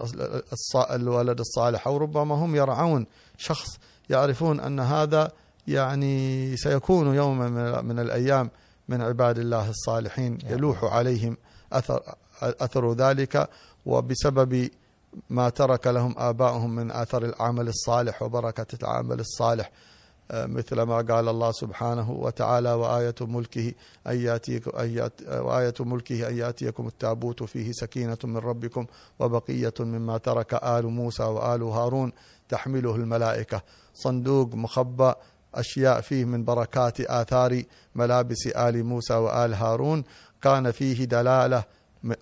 الولد 0.91 1.41
الصالح 1.41 1.87
أو 1.87 1.97
ربما 1.97 2.35
هم 2.35 2.57
يرعون 2.57 3.07
شخص 3.39 3.69
يعرفون 4.11 4.61
أن 4.61 4.81
هذا 4.81 5.33
يعني 5.69 6.57
سيكون 6.57 7.15
يوما 7.15 7.81
من 7.83 7.99
الأيام 7.99 8.51
من 8.91 9.01
عباد 9.03 9.39
الله 9.39 9.71
الصالحين 9.71 10.39
يلوح 10.51 10.85
عليهم 10.85 11.37
أثر, 11.73 12.03
أثر 12.43 12.93
ذلك 12.93 13.49
وبسبب 13.87 14.69
ما 15.31 15.49
ترك 15.49 15.87
لهم 15.87 16.15
آباؤهم 16.19 16.75
من 16.77 16.91
أثر 16.91 17.25
العمل 17.25 17.69
الصالح 17.69 18.23
وبركة 18.23 18.67
العمل 18.83 19.21
الصالح 19.21 19.71
مثل 20.35 20.83
ما 20.83 20.97
قال 20.97 21.29
الله 21.29 21.53
سبحانه 21.53 22.11
وتعالى 22.11 22.73
وآية 22.73 23.15
ملكه 23.21 23.73
أن 24.07 24.21
يأتيكم 24.21 24.71
وآية 25.31 25.75
ملكه 25.81 26.29
أن 26.29 26.37
يأتيكم 26.39 26.87
التابوت 26.87 27.43
فيه 27.43 27.73
سكينة 27.73 28.19
من 28.25 28.37
ربكم 28.37 28.87
وبقية 29.19 29.75
مما 29.81 30.19
ترك 30.19 30.55
آل 30.55 30.87
موسى 30.87 31.23
وآل 31.23 31.63
هارون 31.63 32.13
تحمله 32.49 32.97
الملائكة. 32.97 33.63
صندوق 33.95 34.55
مخبأ 34.55 35.15
أشياء 35.55 36.01
فيه 36.01 36.25
من 36.25 36.45
بركات 36.45 37.01
آثار 37.01 37.63
ملابس 37.95 38.47
آل 38.47 38.85
موسى 38.85 39.15
وآل 39.15 39.55
هارون 39.55 40.05
كان 40.43 40.71
فيه 40.71 41.05
دلالة 41.05 41.65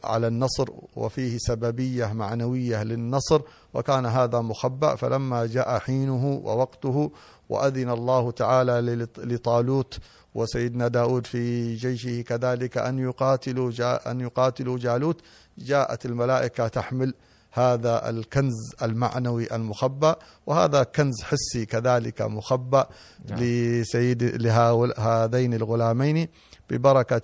على 0.05 0.27
النصر 0.27 0.69
وفيه 0.97 1.39
سببية 1.39 2.07
معنوية 2.13 2.83
للنصر 2.83 3.41
وكان 3.75 4.07
هذا 4.07 4.41
مخبأ. 4.41 4.95
فلما 4.95 5.47
جاء 5.47 5.79
حينه 5.79 6.41
ووقته 6.45 7.11
وأذن 7.49 7.91
الله 7.91 8.31
تعالى 8.31 9.07
لطالوت 9.19 9.99
وسيدنا 10.35 10.89
داود 10.89 11.27
في 11.27 11.75
جيشه 11.75 12.21
كذلك 12.21 12.79
أن 12.79 12.99
يقاتلوا 12.99 13.71
جاء 13.71 14.11
أن 14.11 14.21
يقاتلوا 14.21 14.79
جالوت 14.79 15.21
جاءت 15.59 16.07
الملائكة 16.07 16.69
تحمل 16.69 17.15
هذا 17.53 18.09
الكنز 18.11 18.55
المعنوي 18.83 19.55
المخبأ 19.55 20.17
وهذا 20.47 20.83
كنز 20.83 21.23
حسي 21.23 21.67
كذلك 21.67 22.23
مخبأ 22.23 22.87
نعم. 23.29 23.39
لسيد 23.41 24.23
لهذين 24.23 25.55
الغلامين 25.55 26.29
ببركة 26.71 27.23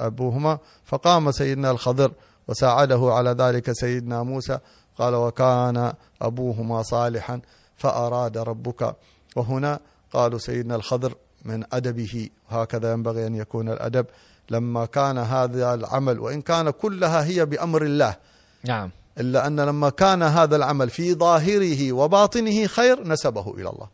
أبوهما. 0.00 0.58
فقام 0.84 1.32
سيدنا 1.32 1.70
الخضر 1.70 2.12
وساعده 2.48 3.00
على 3.12 3.30
ذلك 3.30 3.72
سيدنا 3.72 4.22
موسى 4.22 4.58
قال 4.98 5.14
وكان 5.14 5.92
أبوهما 6.22 6.82
صالحا 6.82 7.40
فأراد 7.76 8.38
ربك. 8.38 8.96
وهنا 9.36 9.80
قالوا 10.12 10.38
سيدنا 10.38 10.74
الخضر 10.76 11.14
من 11.44 11.64
أدبه. 11.72 12.28
هكذا 12.48 12.92
ينبغي 12.92 13.26
أن 13.26 13.34
يكون 13.34 13.68
الأدب 13.68 14.06
لما 14.50 14.84
كان 14.86 15.18
هذا 15.18 15.74
العمل 15.74 16.18
وإن 16.20 16.40
كان 16.42 16.70
كلها 16.70 17.24
هي 17.24 17.46
بأمر 17.46 17.82
الله. 17.82 18.16
نعم. 18.64 18.90
إلا 19.18 19.46
أن 19.46 19.60
لما 19.60 19.90
كان 19.90 20.22
هذا 20.22 20.56
العمل 20.56 20.90
في 20.90 21.14
ظاهره 21.14 21.92
وباطنه 21.92 22.66
خير 22.66 23.08
نسبه 23.08 23.54
إلى 23.54 23.68
الله. 23.70 23.88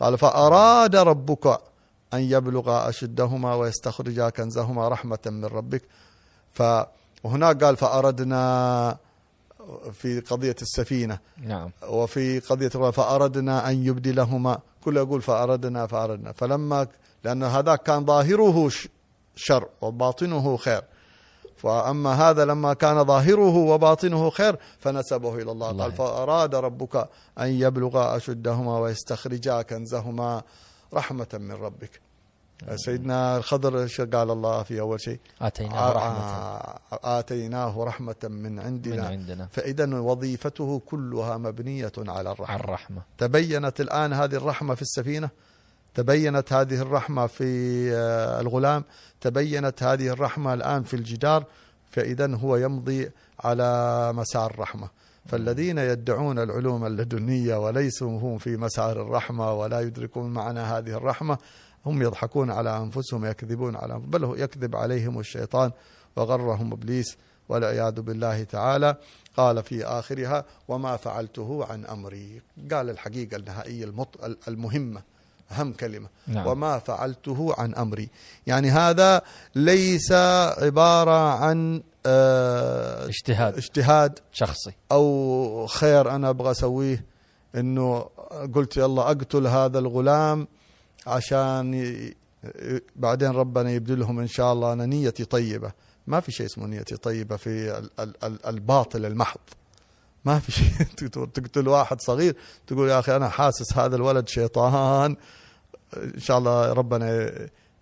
قال 0.00 0.18
فأراد 0.18 0.96
ربك 0.96 1.46
أن 2.14 2.20
يبلغ 2.20 2.88
أشدهما 2.88 3.54
ويستخرجا 3.54 4.28
كنزهما 4.28 4.88
رحمة 4.88 5.18
من 5.26 5.44
ربك. 5.44 5.82
فهناك 6.52 7.64
قال 7.64 7.76
فأردنا 7.76 8.96
في 9.92 10.20
قضية 10.20 10.56
السفينة. 10.62 11.18
نعم. 11.42 11.70
وفي 11.88 12.38
قضية 12.38 12.68
فأردنا 12.68 13.70
أن 13.70 13.86
يبدلهما. 13.86 14.58
كل 14.84 14.96
يقول 14.96 15.22
فأردنا 15.22 15.86
فأردنا. 15.86 16.32
فلما 16.32 16.86
لأن 17.24 17.42
هذا 17.42 17.76
كان 17.76 18.04
ظاهره 18.04 18.70
شر 19.36 19.68
وباطنه 19.80 20.56
خير. 20.56 20.82
فأما 21.58 22.12
هذا 22.12 22.44
لما 22.44 22.74
كان 22.74 23.04
ظاهره 23.04 23.56
وباطنه 23.56 24.30
خير 24.30 24.56
فنسبه 24.78 25.34
إلى 25.34 25.52
الله. 25.52 25.70
الله 25.70 25.84
قال 25.84 25.92
فأراد 25.92 26.54
ربك 26.54 27.08
أن 27.38 27.48
يبلغا 27.48 28.16
أشدهما 28.16 28.78
ويستخرجا 28.78 29.62
كنزهما 29.62 30.42
رحمة 30.94 31.28
من 31.34 31.52
ربك. 31.52 32.00
سيدنا 32.76 33.36
الخضر 33.36 33.86
قال 34.14 34.30
الله 34.30 34.62
في 34.62 34.80
أول 34.80 35.00
شيء؟ 35.00 35.18
آتيناه 35.42 35.92
رحمة. 35.92 36.20
آه، 36.20 36.78
آتيناه 37.18 37.84
رحمة 37.84 38.14
من 38.24 38.42
من 38.42 38.60
عندنا 38.60 39.06
عندنا. 39.06 39.48
فإذا 39.52 39.98
وظيفته 39.98 40.82
كلها 40.86 41.36
مبنية 41.36 41.92
على 41.98 42.32
الرحمة. 42.32 42.56
الرحمة. 42.56 43.02
تبينت 43.18 43.80
الآن 43.80 44.12
هذه 44.12 44.34
الرحمة 44.34 44.74
في 44.74 44.82
السفينة؟ 44.82 45.30
تبينت 45.94 46.52
هذه 46.52 46.80
الرحمة 46.80 47.26
في 47.26 47.44
آه، 47.94 48.40
الغلام 48.40 48.84
تبينت 49.20 49.82
هذه 49.82 50.08
الرحمة 50.08 50.54
الآن 50.54 50.82
في 50.82 50.94
الجدار 50.94 51.44
فإذا 51.90 52.34
هو 52.36 52.56
يمضي 52.56 53.10
على 53.40 54.12
مسار 54.12 54.50
الرحمة. 54.50 54.88
فالذين 55.26 55.78
يدعون 55.78 56.38
العلوم 56.38 56.86
اللدنية 56.86 57.56
وليسوا 57.56 58.18
هم 58.20 58.38
في 58.38 58.56
مسار 58.56 59.02
الرحمة 59.02 59.52
ولا 59.52 59.80
يدركون 59.80 60.30
معنى 60.30 60.60
هذه 60.60 60.90
الرحمة 60.96 61.38
هم 61.86 62.02
يضحكون 62.02 62.50
على 62.50 62.76
أنفسهم 62.76 63.24
يكذبون 63.24 63.76
على 63.76 63.94
أنفسهم 63.94 64.10
بل 64.10 64.24
هو 64.24 64.34
يكذب 64.34 64.76
عليهم 64.76 65.20
الشيطان 65.20 65.70
وغرهم 66.16 66.72
إبليس 66.72 67.16
والعياذ 67.48 68.00
بالله 68.00 68.44
تعالى. 68.44 68.96
قال 69.36 69.62
في 69.62 69.84
آخرها 69.84 70.44
وما 70.68 70.96
فعلته 70.96 71.66
عن 71.70 71.84
أمري. 71.84 72.42
قال 72.72 72.90
الحقيقة 72.90 73.36
النهائية. 73.36 73.92
المهمة. 74.48 75.02
أهم 75.52 75.72
كلمة. 75.72 76.08
نعم. 76.26 76.46
وما 76.46 76.78
فعلته 76.78 77.54
عن 77.58 77.74
أمري. 77.74 78.08
يعني 78.46 78.70
هذا 78.70 79.22
ليس 79.54 80.12
عبارة 80.62 81.30
عن 81.30 81.82
آه، 82.06 83.06
اجتهاد. 83.06 83.56
اجتهاد 83.56 84.18
شخصي. 84.32 84.72
أو 84.92 85.66
خير 85.66 86.10
أنا 86.10 86.30
أبغى 86.30 86.50
أسويه 86.50 87.04
إنه 87.54 88.08
قلت 88.54 88.76
يلا 88.76 89.02
أقتل 89.02 89.46
هذا 89.46 89.78
الغلام 89.78 90.48
عشان. 91.06 91.94
بعدين 92.96 93.30
ربنا 93.30 93.70
يبدلهم 93.70 94.20
إن 94.20 94.26
شاء 94.26 94.52
الله 94.52 94.72
أنا 94.72 94.86
نيتي 94.86 95.24
طيبة. 95.24 95.72
ما 96.06 96.20
في 96.20 96.32
شيء 96.32 96.46
اسمه 96.46 96.66
نيتي 96.66 96.96
طيبة 96.96 97.36
في 97.36 97.78
ال... 97.78 97.90
ال... 98.00 98.24
ال... 98.24 98.46
الباطل 98.46 99.06
المحض. 99.06 99.40
ما 100.28 100.38
في 100.38 100.52
شيء. 100.52 100.86
تقتل- 101.34 101.68
واحد 101.68 102.00
صغير 102.00 102.36
تقول 102.66 102.88
يا 102.88 102.98
أخي 102.98 103.16
أنا 103.16 103.28
حاسس 103.28 103.78
هذا 103.78 103.96
الولد 103.96 104.28
شيطان. 104.28 105.16
إن 105.96 106.20
شاء 106.20 106.38
الله 106.38 106.72
ربنا 106.72 107.30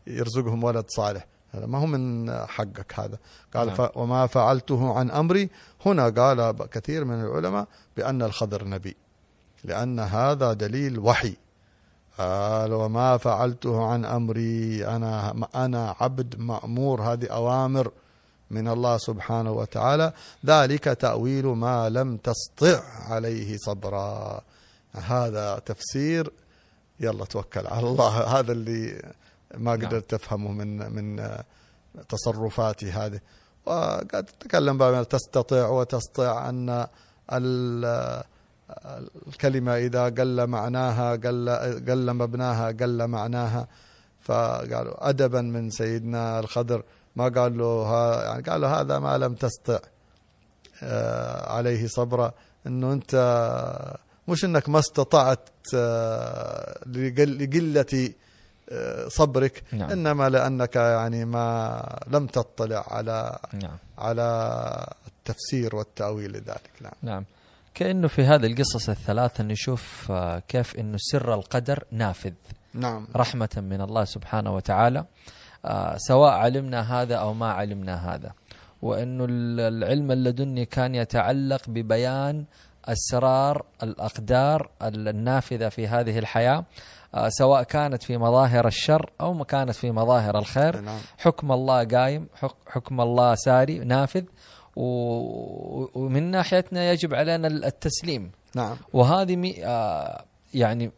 يرزقهم 0.07 0.65
ولد 0.65 0.85
صالح. 0.89 1.27
هذا 1.51 1.67
ما 1.67 1.79
هو 1.79 1.87
من 1.87 2.31
حقك 2.47 3.01
هذا. 3.01 3.19
قال 3.55 3.67
نعم. 3.67 3.77
ف... 3.77 3.97
وما 3.97 4.27
فعلته 4.27 4.99
عن 4.99 5.11
أمري. 5.11 5.51
هنا 5.87 6.09
قال 6.09 6.53
كثير 6.71 7.05
من 7.05 7.21
العلماء 7.21 7.67
بأن 7.97 8.23
الخضر 8.23 8.65
نبي 8.69 8.97
لأن 9.65 10.01
هذا 10.01 10.53
دليل 10.53 10.99
وحي. 10.99 11.37
قال 12.19 12.73
وما 12.73 13.17
فعلته 13.17 13.87
عن 13.87 14.05
أمري. 14.05 14.87
أنا 14.87 15.35
أنا 15.55 15.95
عبد 16.01 16.39
مأمور. 16.39 17.03
هذه 17.03 17.27
أوامر. 17.27 17.91
من 18.51 18.69
الله 18.69 18.99
سبحانه 18.99 19.51
وتعالى 19.53 20.13
ذلك 20.47 20.85
تأويل 20.85 21.47
ما 21.47 21.89
لم 21.89 22.17
تسطع 22.17 22.81
عليه 23.09 23.57
صبرا 23.57 24.41
هذا 24.93 25.59
تفسير 25.59 26.33
يلا 27.01 27.25
توكل 27.25 27.67
على 27.67 27.87
الله. 27.87 28.39
هذا 28.39 28.53
اللي 28.53 29.03
ما 29.55 29.77
نعم. 29.77 29.87
قدرت 29.87 30.15
افهمه 30.15 30.53
من 30.53 30.93
من 30.93 31.29
تصرفاتي 32.09 32.91
هذه. 32.91 33.21
وقد 33.67 34.25
تتكلم 34.25 34.79
بما 34.79 35.03
تستطيع 35.03 35.69
وتستطيع 35.69 36.49
أن 36.49 36.87
ال- 37.33 38.23
الكلمة 39.29 39.77
إذا 39.77 40.05
قل 40.05 40.47
معناها 40.47 41.13
قل 41.17 41.49
قل 41.89 42.13
مبناها 42.13 42.67
قل 42.67 43.07
معناها. 43.07 43.69
فقالوا 44.21 45.09
ادبا 45.09 45.41
من 45.41 45.71
سيدنا 45.71 46.39
الخضر 46.41 46.83
ما 47.17 47.29
قال 47.29 47.59
له 47.59 47.65
ها 47.65 48.25
يعني 48.25 48.43
قال 48.43 48.61
له 48.61 48.81
هذا 48.81 48.99
ما 48.99 49.19
لم 49.19 49.35
تستطع 49.35 49.79
آه، 50.83 51.53
عليه 51.53 51.87
صبرا. 51.87 52.33
إنه 52.67 52.93
أنت 52.93 53.15
مش 54.29 54.45
إنك 54.45 54.69
ما 54.69 54.79
استطعت 54.79 55.49
آه، 55.75 56.79
لقل- 56.87 57.39
لقلة 57.45 58.11
آه، 58.71 59.09
صبرك 59.09 59.63
نعم. 59.73 59.91
إنما 59.91 60.29
لأنك 60.29 60.77
يعني 60.77 61.25
ما 61.25 61.99
لم 62.09 62.27
تطلع 62.27 62.85
على 62.89 63.39
نعم. 63.53 63.77
على 63.99 64.87
التفسير 65.07 65.77
والتأويل 65.77 66.31
لذلك. 66.33 66.71
نعم. 66.81 66.93
نعم. 67.03 67.25
كأنه 67.75 68.09
في 68.09 68.23
هذه 68.25 68.47
القصص 68.47 68.89
الثلاثة 68.89 69.45
نشوف 69.45 70.13
كيف 70.49 70.77
أنه 70.77 70.97
سر 71.01 71.35
القدر 71.35 71.85
نافذ. 71.93 72.33
نعم. 72.75 73.09
رحمة 73.17 73.49
من 73.57 73.81
الله 73.81 74.05
سبحانه 74.05 74.55
وتعالى. 74.55 75.05
سواء 75.97 76.31
علمنا 76.33 77.03
هذا 77.03 77.15
أو 77.15 77.35
ما 77.35 77.53
علمنا 77.53 78.15
هذا. 78.15 78.33
وأنه 78.83 79.25
ال- 79.25 79.61
العلم 79.61 80.13
اللدني 80.13 80.65
كان 80.65 80.95
يتعلق 80.95 81.63
ببيان 81.69 82.45
أسرار 82.85 83.65
الأقدار 83.83 84.71
النافذة 84.83 85.69
في 85.69 85.87
هذه 85.89 86.19
الحياة 86.19 86.65
آه، 87.15 87.29
سواء 87.29 87.63
كانت 87.63 88.03
في 88.03 88.17
مظاهر 88.19 88.67
الشر 88.67 89.11
أو 89.21 89.33
ما 89.35 89.45
كانت 89.45 89.71
في 89.75 89.91
مظاهر 89.91 90.39
الخير. 90.39 90.81
نعم. 90.81 90.99
حكم 91.19 91.53
الله 91.53 91.85
قايم 91.85 92.29
حك- 92.35 92.69
حكم 92.69 93.01
الله 93.01 93.35
ساري 93.35 93.79
نافذ. 93.79 94.23
ومن 94.77 96.31
ناحيتنا 96.31 96.91
يجب 96.93 97.15
علينا 97.15 97.49
التسليم. 97.49 98.31
نعم. 98.55 98.77
وهذه 98.93 99.55
آه 99.65 100.25
يعني 100.55 100.91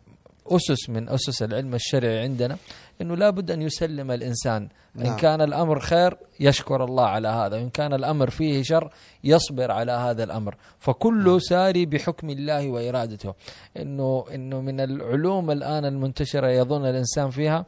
أسس 0.46 0.90
من 0.90 1.08
أسس 1.08 1.42
العلم 1.42 1.74
الشرعي 1.74 2.18
عندنا. 2.22 2.56
أنه 3.00 3.16
لابد 3.16 3.50
أن 3.50 3.62
يسلم 3.62 4.10
الإنسان. 4.10 4.68
إن 4.98 5.02
نعم. 5.02 5.16
كان 5.16 5.40
الأمر 5.40 5.80
خير 5.80 6.16
يشكر 6.40 6.84
الله 6.84 7.04
على 7.06 7.28
هذا. 7.28 7.56
وإن 7.56 7.70
كان 7.70 7.92
الأمر 7.92 8.30
فيه 8.30 8.62
شر 8.62 8.90
يصبر 9.24 9.70
على 9.70 9.92
هذا 9.92 10.24
الأمر. 10.24 10.56
فكله 10.78 11.38
ساري 11.38 11.86
بحكم 11.86 12.30
الله 12.30 12.68
وإرادته. 12.68 13.34
إنه 13.76 14.24
إنه 14.34 14.60
من 14.60 14.80
العلوم 14.80 15.50
الآن 15.50 15.84
المنتشرة 15.84 16.48
يظن 16.48 16.86
الإنسان 16.86 17.30
فيها 17.30 17.66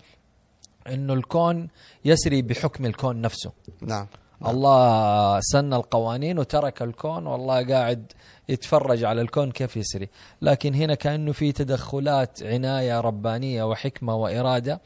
إنه 0.88 1.12
الكون 1.12 1.68
يسري 2.04 2.42
بحكم 2.42 2.86
الكون 2.86 3.20
نفسه. 3.20 3.52
نعم. 3.82 4.06
الله 4.46 5.40
سن 5.40 5.74
القوانين 5.74 6.38
وترك 6.38 6.82
الكون 6.82 7.26
والله 7.26 7.66
قاعد 7.66 8.12
يتفرج 8.48 9.04
على 9.04 9.20
الكون 9.20 9.50
كيف 9.50 9.76
يسري. 9.76 10.08
لكن 10.42 10.74
هنا 10.74 10.94
كأنه 10.94 11.32
في 11.32 11.52
تدخلات 11.52 12.42
عناية 12.42 13.00
ربانية 13.00 13.64
وحكمة 13.64 14.14
وإرادة. 14.14 14.80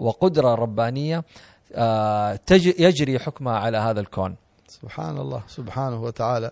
وقدرة 0.00 0.54
ربانية 0.54 1.24
آه، 1.72 2.38
يجري 2.78 3.18
حكمها 3.18 3.58
على 3.58 3.78
هذا 3.78 4.00
الكون. 4.00 4.36
سبحان 4.68 5.18
الله 5.18 5.42
سبحانه 5.48 6.02
وتعالى. 6.02 6.50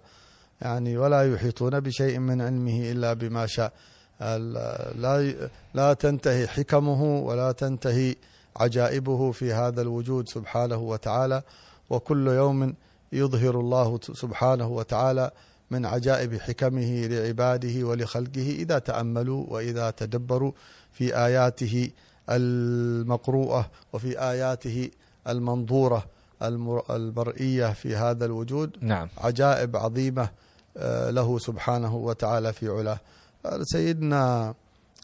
يعني 0.62 0.96
ولا 0.96 1.34
يحيطون 1.34 1.80
بشيء 1.80 2.18
من 2.18 2.40
علمه 2.42 2.92
إلا 2.92 3.12
بما 3.12 3.46
شاء. 3.46 3.72
لا 4.20 5.34
لا 5.74 5.92
تنتهي 5.92 6.46
حكمه 6.46 7.02
ولا 7.02 7.52
تنتهي 7.52 8.16
عجائبه 8.56 9.32
في 9.32 9.52
هذا 9.52 9.82
الوجود 9.82 10.28
سبحانه 10.28 10.76
وتعالى. 10.76 11.42
وكل 11.90 12.26
يوم 12.26 12.74
يظهر 13.12 13.60
الله 13.60 13.98
سبحانه 14.02 14.68
وتعالى 14.68 15.30
من 15.70 15.86
عجائب 15.86 16.40
حكمه 16.40 17.06
لعباده 17.06 17.86
ولخلقه 17.86 18.50
إذا 18.58 18.78
تأملوا 18.78 19.44
وإذا 19.48 19.90
تدبروا 19.90 20.52
في 20.92 21.16
آياته 21.16 21.90
المقروءة 22.28 23.70
وفي 23.92 24.20
آياته 24.20 24.90
المنظورة 25.28 26.06
المر- 26.42 26.84
المرئيه 26.96 27.72
في 27.72 27.96
هذا 27.96 28.24
الوجود. 28.24 28.76
نعم. 28.80 29.08
عجائب 29.18 29.76
عظيمة 29.76 30.28
آه، 30.76 31.10
له 31.10 31.38
سبحانه 31.38 31.96
وتعالى 31.96 32.52
في 32.52 32.68
علاه. 32.68 33.00
آه، 33.46 33.60
سيدنا 33.62 34.54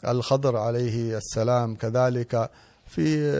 الخضر 0.09 0.57
عليه 0.57 1.17
السلام 1.19 1.75
كذلك 1.75 2.51
في 2.87 3.35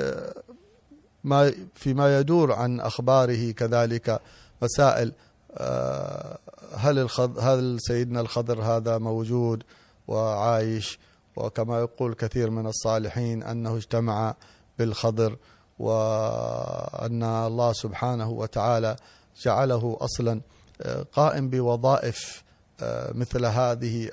ما 1.25 1.53
فيما 1.75 2.19
يدور 2.21 2.53
عن 2.53 2.81
أخباره 2.81 3.51
كذلك 3.51 4.21
مسائل 4.63 5.13
آه، 5.57 6.39
هل 6.77 7.09
هل 7.41 7.77
سيدنا 7.81 8.21
الخضر 8.21 8.63
هذا 8.63 8.99
موجود 8.99 9.63
وعايش؟ 10.09 10.99
وكما 11.37 11.79
يقول 11.79 12.15
كثير 12.15 12.51
من 12.51 12.67
الصالحين 12.67 13.43
أنه 13.43 13.77
اجتمع 13.77 14.35
بالخضر 14.79 15.37
وأن 15.79 17.23
الله 17.23 17.73
سبحانه 17.73 18.31
وتعالى 18.31 18.97
جعله 19.43 19.97
أصلا 20.01 20.41
آه، 20.83 21.07
قائم 21.13 21.51
بوظائف 21.51 22.45
آه، 22.81 23.13
مثل 23.13 23.45
هذه 23.45 24.11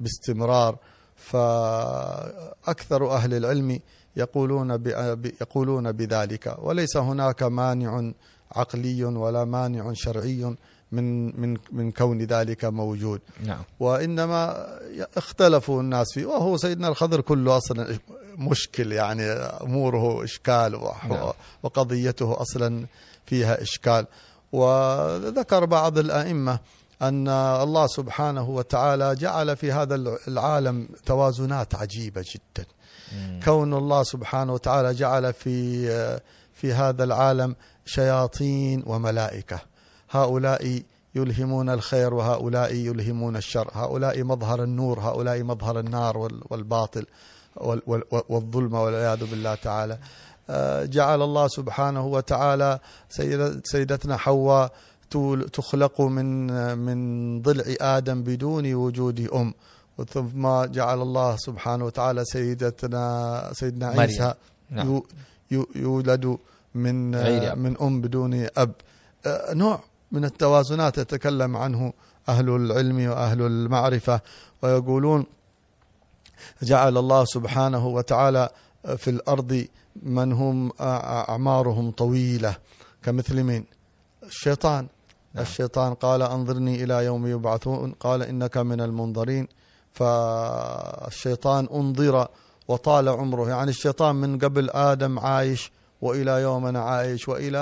باستمرار. 0.00 0.78
فأكثر 1.16 3.10
أهل 3.10 3.34
العلم 3.34 3.80
يقولون 4.16 4.70
يقولون 5.40 5.92
بذلك. 5.92 6.56
وليس 6.58 6.96
هناك 6.96 7.42
مانع 7.42 8.12
عقلي 8.52 9.04
ولا 9.04 9.44
مانع 9.44 9.92
شرعي 9.92 10.56
من 10.92 11.40
من 11.40 11.56
من 11.72 11.92
كون 11.92 12.22
ذلك 12.22 12.64
موجود. 12.64 13.20
نعم. 13.44 13.62
وإنما 13.80 14.66
اختلفوا 15.16 15.80
الناس 15.80 16.12
فيه. 16.14 16.26
وهو 16.26 16.56
سيدنا 16.56 16.88
الخضر 16.88 17.20
كله 17.20 17.56
أصلا 17.56 17.98
مشكل 18.38 18.92
يعني 18.92 19.22
أموره 19.22 20.24
إشكال 20.24 20.80
نعم. 21.08 21.32
وقضيته 21.62 22.40
أصلا 22.42 22.86
فيها 23.26 23.62
إشكال. 23.62 24.06
وذكر 24.52 25.64
بعض 25.64 25.98
الأئمة 25.98 26.58
أن 27.02 27.28
الله 27.28 27.86
سبحانه 27.86 28.50
وتعالى 28.50 29.14
جعل 29.14 29.56
في 29.56 29.72
هذا 29.72 29.94
العالم 30.28 30.88
توازنات 31.06 31.74
عجيبة 31.74 32.24
جدا. 32.34 32.66
كون 33.44 33.74
الله 33.74 34.02
سبحانه 34.02 34.52
وتعالى 34.52 34.94
جعل 34.94 35.32
في 35.32 35.88
في 36.54 36.72
هذا 36.72 37.04
العالم 37.04 37.56
شياطين 37.84 38.82
وملائكة. 38.86 39.60
هؤلاء 40.10 40.82
يلهمون 41.14 41.70
الخير 41.70 42.14
وهؤلاء 42.14 42.74
يلهمون 42.74 43.36
الشر. 43.36 43.70
هؤلاء 43.74 44.22
مظهر 44.24 44.62
النور 44.62 45.00
هؤلاء 45.00 45.42
مظهر 45.42 45.78
النار 45.80 46.18
والباطل 46.50 47.06
والظلم 48.28 48.74
والعياذ 48.74 49.30
بالله 49.30 49.54
تعالى. 49.54 49.98
آه، 50.50 50.84
جعل 50.84 51.22
الله 51.22 51.48
سبحانه 51.48 52.06
وتعالى 52.06 52.78
سيدتنا 53.64 54.16
حواء 54.16 54.72
تخلق 55.52 56.00
من 56.00 56.46
من 56.78 57.42
ضلع 57.42 57.64
آدم 57.80 58.22
بدون 58.22 58.74
وجود 58.74 59.20
أم. 59.34 59.54
ثم 60.04 60.64
جعل 60.64 61.02
الله 61.02 61.36
سبحانه 61.36 61.84
وتعالى 61.84 62.24
سيدتنا 62.24 63.50
سيدنا 63.52 63.86
عيسى 63.88 64.34
نعم. 64.70 65.02
يولد 65.76 66.38
من 66.74 67.10
من 67.58 67.76
أم 67.80 68.00
بدون 68.00 68.46
أب. 68.56 68.72
آه، 69.26 69.54
نوع 69.54 69.80
من 70.12 70.24
التوازنات 70.24 70.98
يتكلم 70.98 71.56
عنه 71.56 71.92
أهل 72.28 72.48
العلم 72.48 73.08
وأهل 73.10 73.42
المعرفة 73.42 74.20
ويقولون 74.62 75.26
جعل 76.62 76.98
الله 76.98 77.24
سبحانه 77.24 77.86
وتعالى 77.86 78.48
في 78.96 79.10
الأرض 79.10 79.66
من 80.02 80.32
هم 80.32 80.72
أعمارهم 80.80 81.90
طويلة 81.90 82.56
كمثل 83.02 83.42
من 83.42 83.64
الشيطان. 84.22 84.86
نعم. 85.34 85.44
الشيطان 85.44 85.94
قال 85.94 86.22
أنظرني 86.22 86.84
إلى 86.84 87.04
يوم 87.04 87.26
يبعثون. 87.26 87.92
قال 88.00 88.22
إنك 88.22 88.56
من 88.56 88.80
المنظرين. 88.80 89.48
فالشيطان 89.92 91.68
أنظر 91.74 92.28
وطال 92.68 93.08
عمره. 93.08 93.48
يعني 93.48 93.70
الشيطان 93.70 94.16
من 94.16 94.38
قبل 94.38 94.70
آدم 94.70 95.18
عايش 95.18 95.72
وإلى 96.02 96.30
يومنا 96.30 96.80
عايش 96.80 97.28
وإلى 97.28 97.58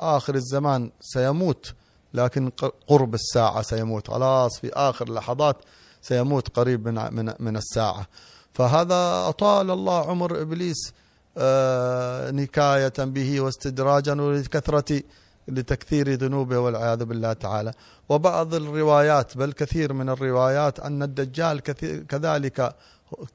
آخر 0.00 0.34
الزمان 0.34 0.90
سيموت. 1.00 1.74
لكن 2.14 2.50
قرب 2.88 3.14
الساعة 3.14 3.62
سيموت. 3.62 4.08
خلاص 4.10 4.58
في 4.60 4.72
آخر 4.72 5.12
لحظات 5.12 5.56
سيموت 6.02 6.48
قريب 6.56 6.88
من 6.88 7.14
من 7.14 7.32
من 7.40 7.56
الساعة. 7.56 8.06
فهذا 8.54 9.28
أطال 9.28 9.70
الله 9.70 10.10
عمر 10.10 10.40
إبليس 10.42 10.92
آه، 11.38 12.30
نكاية 12.30 12.92
به 12.98 13.40
واستدراجا 13.40 14.14
ولكثره 14.22 15.02
لتكثير 15.48 16.12
ذنوبه 16.14 16.58
والعياذ 16.58 17.04
بالله 17.04 17.32
تعالى. 17.32 17.72
وبعض 18.08 18.54
الروايات 18.54 19.36
بل 19.36 19.52
كثير 19.52 19.92
من 19.92 20.08
الروايات 20.08 20.80
أن 20.80 21.02
الدجال 21.02 21.60
كذلك 22.06 22.74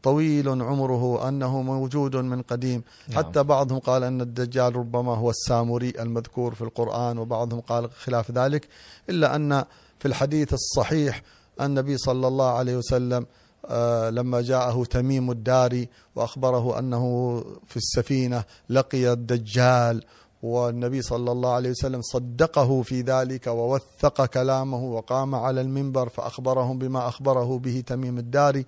طويل 0.04 0.50
عمره 0.50 1.28
أنه 1.28 1.62
موجود 1.62 2.16
من 2.16 2.42
قديم. 2.42 2.84
نعم. 3.10 3.18
حتى 3.18 3.44
بعضهم 3.44 3.80
قال 3.80 4.04
أن 4.04 4.22
الدجال 4.22 4.76
ربما 4.76 5.16
هو 5.16 5.30
السامري 5.30 5.94
المذكور 6.00 6.56
في 6.56 6.62
القرآن 6.62 7.18
وبعضهم 7.18 7.60
قال 7.60 7.92
خلاف 7.92 8.32
ذلك. 8.32 8.68
إلا 9.10 9.36
أن 9.36 9.66
في 10.00 10.08
الحديث 10.08 10.54
الصحيح 10.54 11.22
النبي 11.62 11.98
صلى 11.98 12.28
الله 12.28 12.52
عليه 12.52 12.78
وسلم 12.78 13.26
آه 13.66 14.10
لما 14.10 14.42
جاءه 14.42 14.84
تميم 14.86 15.32
الداري 15.32 15.90
وأخبره 16.16 16.80
أنه 16.80 17.40
في 17.68 17.78
السفينة 17.78 18.44
لقي 18.70 19.14
الدجال 19.14 20.04
والنبي 20.44 21.02
صلى 21.02 21.32
الله 21.32 21.54
عليه 21.54 21.70
وسلم 21.70 22.02
صدقه 22.02 22.82
في 22.82 23.02
ذلك 23.02 23.48
ووثق 23.48 24.26
كلامه 24.26 24.84
وقام 24.84 25.36
على 25.36 25.62
المنبر 25.62 26.10
فأخبرهم 26.10 26.78
بما 26.80 27.08
أخبره 27.08 27.58
به 27.60 27.84
تميم 27.88 28.18
الداري 28.18 28.66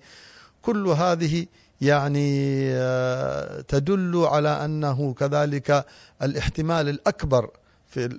كل 0.62 0.88
هذه 0.88 1.46
يعني 1.80 2.60
آه، 2.72 3.60
تدل 3.60 4.16
على 4.16 4.48
أنه 4.64 5.14
كذلك 5.14 5.84
الاحتمال 6.22 6.88
الأكبر 6.88 7.50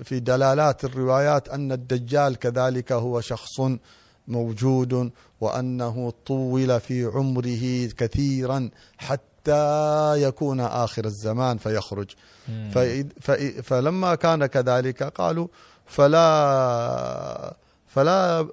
في 0.04 0.20
دلالات 0.20 0.86
الروايات 0.86 1.50
أن 1.50 1.72
الدجال 1.72 2.36
كذلك 2.36 2.92
هو 2.92 3.22
شخص 3.22 3.62
موجود 4.28 5.12
وأنه 5.42 6.14
طول 6.26 6.80
في 6.80 7.06
عمره 7.06 7.88
كثيرا 7.98 8.70
حتى 8.98 9.31
يكون 10.16 10.60
آخر 10.60 11.06
الزمان 11.06 11.58
فيخرج. 11.58 12.10
فلما 13.64 14.16
كان 14.16 14.46
كذلك 14.46 15.04
قالوا 15.04 15.48
فلا 15.86 17.54
فلا 17.88 18.48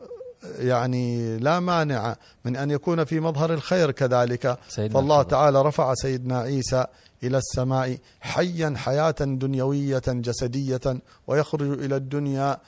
يعني 0.59 1.39
لا 1.39 1.61
مانع 1.61 2.16
من 2.45 2.57
أن 2.57 2.70
يكون 2.70 3.05
في 3.05 3.20
مظهر 3.20 3.55
الخير 3.55 3.91
كذلك. 3.91 4.59
فالله 4.95 5.22
تعالى 5.22 5.62
رفع 5.62 5.95
سيدنا 5.95 6.39
عيسى 6.39 6.86
إلى 7.22 7.39
السماء 7.39 7.99
حيا 8.20 8.74
حياة 8.76 9.14
دنيوية 9.20 10.03
جسدية 10.07 10.80
ويخرج 11.26 11.84
إلى 11.84 11.97
الدنيا 11.97 12.59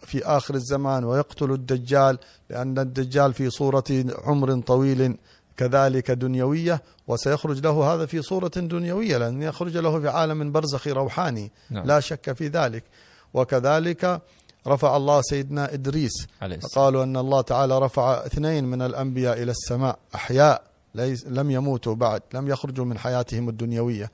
في 0.00 0.24
آخر 0.24 0.54
الزمان 0.54 1.04
ويقتل 1.04 1.52
الدجال 1.52 2.18
لأن 2.50 2.78
الدجال 2.78 3.34
في 3.34 3.50
صورة 3.50 3.84
عمر 4.24 4.60
طويل 4.60 5.16
كذلك 5.56 6.10
دنيوية 6.10 6.82
وسيخرج 7.06 7.60
له 7.60 7.94
هذا 7.94 8.06
في 8.06 8.22
صورة 8.22 8.48
دنيوية 8.48 9.18
لأن 9.18 9.42
يخرج 9.42 9.76
له 9.76 10.00
في 10.00 10.08
عالم 10.08 10.52
برزخي 10.52 10.92
روحاني. 10.92 11.52
نعم. 11.70 11.86
لا 11.86 12.00
شك 12.00 12.32
في 12.32 12.48
ذلك. 12.48 12.84
وكذلك 13.34 14.20
رفع 14.66 14.96
الله 14.96 15.22
سيدنا 15.22 15.74
إدريس 15.74 16.26
قالوا 16.74 17.04
أن 17.04 17.16
الله 17.16 17.40
تعالى 17.40 17.78
رفع 17.78 18.26
اثنين 18.26 18.64
من 18.64 18.82
الأنبياء 18.82 19.42
إلى 19.42 19.50
السماء 19.50 19.98
أحياء 20.14 20.62
لم 21.26 21.50
يموتوا 21.50 21.94
بعد 21.94 22.22
لم 22.34 22.48
يخرجوا 22.48 22.84
من 22.84 22.98
حياتهم 22.98 23.48
الدنيوية. 23.48 24.10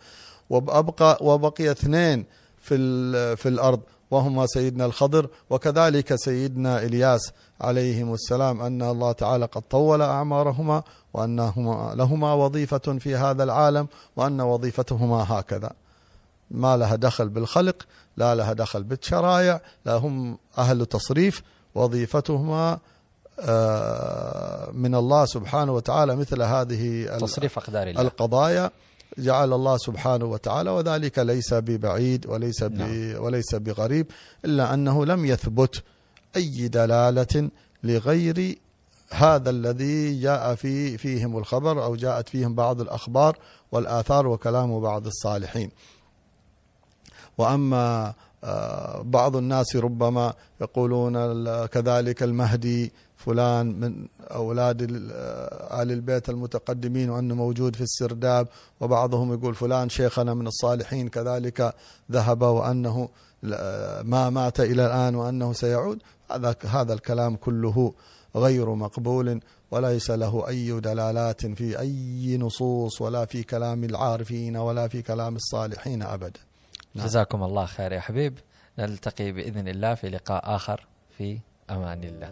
وابقى 0.50 1.18
وبقي 1.20 1.70
اثنين 1.70 2.24
في 2.58 2.76
في 3.36 3.48
الأرض. 3.48 3.80
وهما 4.10 4.46
سيدنا 4.46 4.84
الخضر 4.84 5.28
وكذلك 5.50 6.14
سيدنا 6.14 6.82
إلياس 6.82 7.32
عليهم 7.60 8.14
السلام 8.14 8.62
أن 8.62 8.82
الله 8.82 9.12
تعالى 9.12 9.44
قد 9.44 9.62
طول 9.62 10.02
أعمارهما 10.02 10.82
وانهما 11.14 11.92
لهما 11.94 12.34
وظيفة 12.34 12.98
في 12.98 13.16
هذا 13.16 13.44
العالم 13.44 13.88
وأن 14.16 14.40
وظيفتهما 14.40 15.26
هكذا. 15.28 15.70
ما 16.50 16.76
لها 16.76 16.96
دخل 16.96 17.28
بالخلق 17.28 17.86
لا 18.16 18.34
لها 18.34 18.52
دخل 18.52 18.82
بالشرايع 18.82 19.60
لا 19.84 19.94
هم 19.96 20.38
أهل 20.58 20.86
تصريف 20.86 21.42
وظيفتهما 21.74 22.78
آه، 23.40 24.70
من 24.72 24.94
الله 24.94 25.24
سبحانه 25.24 25.72
وتعالى 25.72 26.16
مثل 26.16 26.42
هذه 26.42 27.16
تصريف 27.18 27.58
أقدار 27.58 27.86
الله. 27.86 28.02
القضايا. 28.02 28.70
جعل 29.18 29.52
الله 29.52 29.76
سبحانه 29.76 30.24
وتعالى 30.24 30.70
وذلك 30.70 31.18
ليس 31.18 31.54
ببعيد 31.54 32.26
وليس 32.26 32.62
نعم. 32.62 33.14
وليس 33.22 33.54
بغريب 33.54 34.06
إلا 34.44 34.74
أنه 34.74 35.06
لم 35.06 35.24
يثبت 35.26 35.82
أي 36.36 36.68
دلالة 36.68 37.50
لغير 37.84 38.58
هذا 39.10 39.50
الذي 39.50 40.20
جاء 40.20 40.54
في 40.54 40.98
فيهم 40.98 41.38
الخبر 41.38 41.84
أو 41.84 41.96
جاءت 41.96 42.28
فيهم 42.28 42.54
بعض 42.54 42.80
الأخبار 42.80 43.38
والآثار 43.72 44.26
وكلام 44.26 44.80
بعض 44.80 45.06
الصالحين. 45.06 45.70
وأما 47.38 48.14
آه، 48.44 49.02
بعض 49.02 49.36
الناس 49.36 49.76
ربما 49.76 50.34
يقولون 50.60 51.14
كذلك 51.66 52.22
المهدي 52.22 52.92
فلان 53.18 53.80
من 53.80 54.08
أولاد 54.20 54.82
آل 54.82 55.92
البيت 55.92 56.28
المتقدمين 56.28 57.10
وأنه 57.10 57.34
موجود 57.34 57.76
في 57.76 57.82
السرداب 57.82 58.48
وبعضهم 58.80 59.32
يقول 59.32 59.54
فلان 59.54 59.88
شيخنا 59.88 60.34
من 60.34 60.46
الصالحين 60.46 61.08
كذلك 61.08 61.74
ذهب 62.12 62.42
وأنه 62.42 63.08
ما 64.02 64.30
مات 64.30 64.60
إلى 64.60 64.86
الآن 64.86 65.14
وأنه 65.14 65.52
سيعود. 65.52 65.98
هذا 66.30 66.54
هذا 66.64 66.94
الكلام 66.94 67.36
كله 67.36 67.92
غير 68.36 68.74
مقبول 68.74 69.40
وليس 69.70 70.10
له 70.10 70.48
أي 70.48 70.80
دلالات 70.80 71.46
في 71.46 71.78
أي 71.80 72.36
نصوص 72.38 73.00
ولا 73.00 73.24
في 73.24 73.42
كلام 73.42 73.84
العارفين 73.84 74.56
ولا 74.56 74.88
في 74.88 75.02
كلام 75.02 75.36
الصالحين 75.36 76.02
أبدا. 76.02 76.40
نعم. 76.94 77.06
جزاكم 77.06 77.42
الله 77.42 77.66
خير 77.66 77.92
يا 77.92 78.00
حبيب. 78.00 78.38
نلتقي 78.78 79.32
بإذن 79.32 79.68
الله 79.68 79.94
في 79.94 80.08
لقاء 80.08 80.56
آخر 80.56 80.86
في 81.18 81.38
أمان 81.70 82.00
الله 82.04 82.30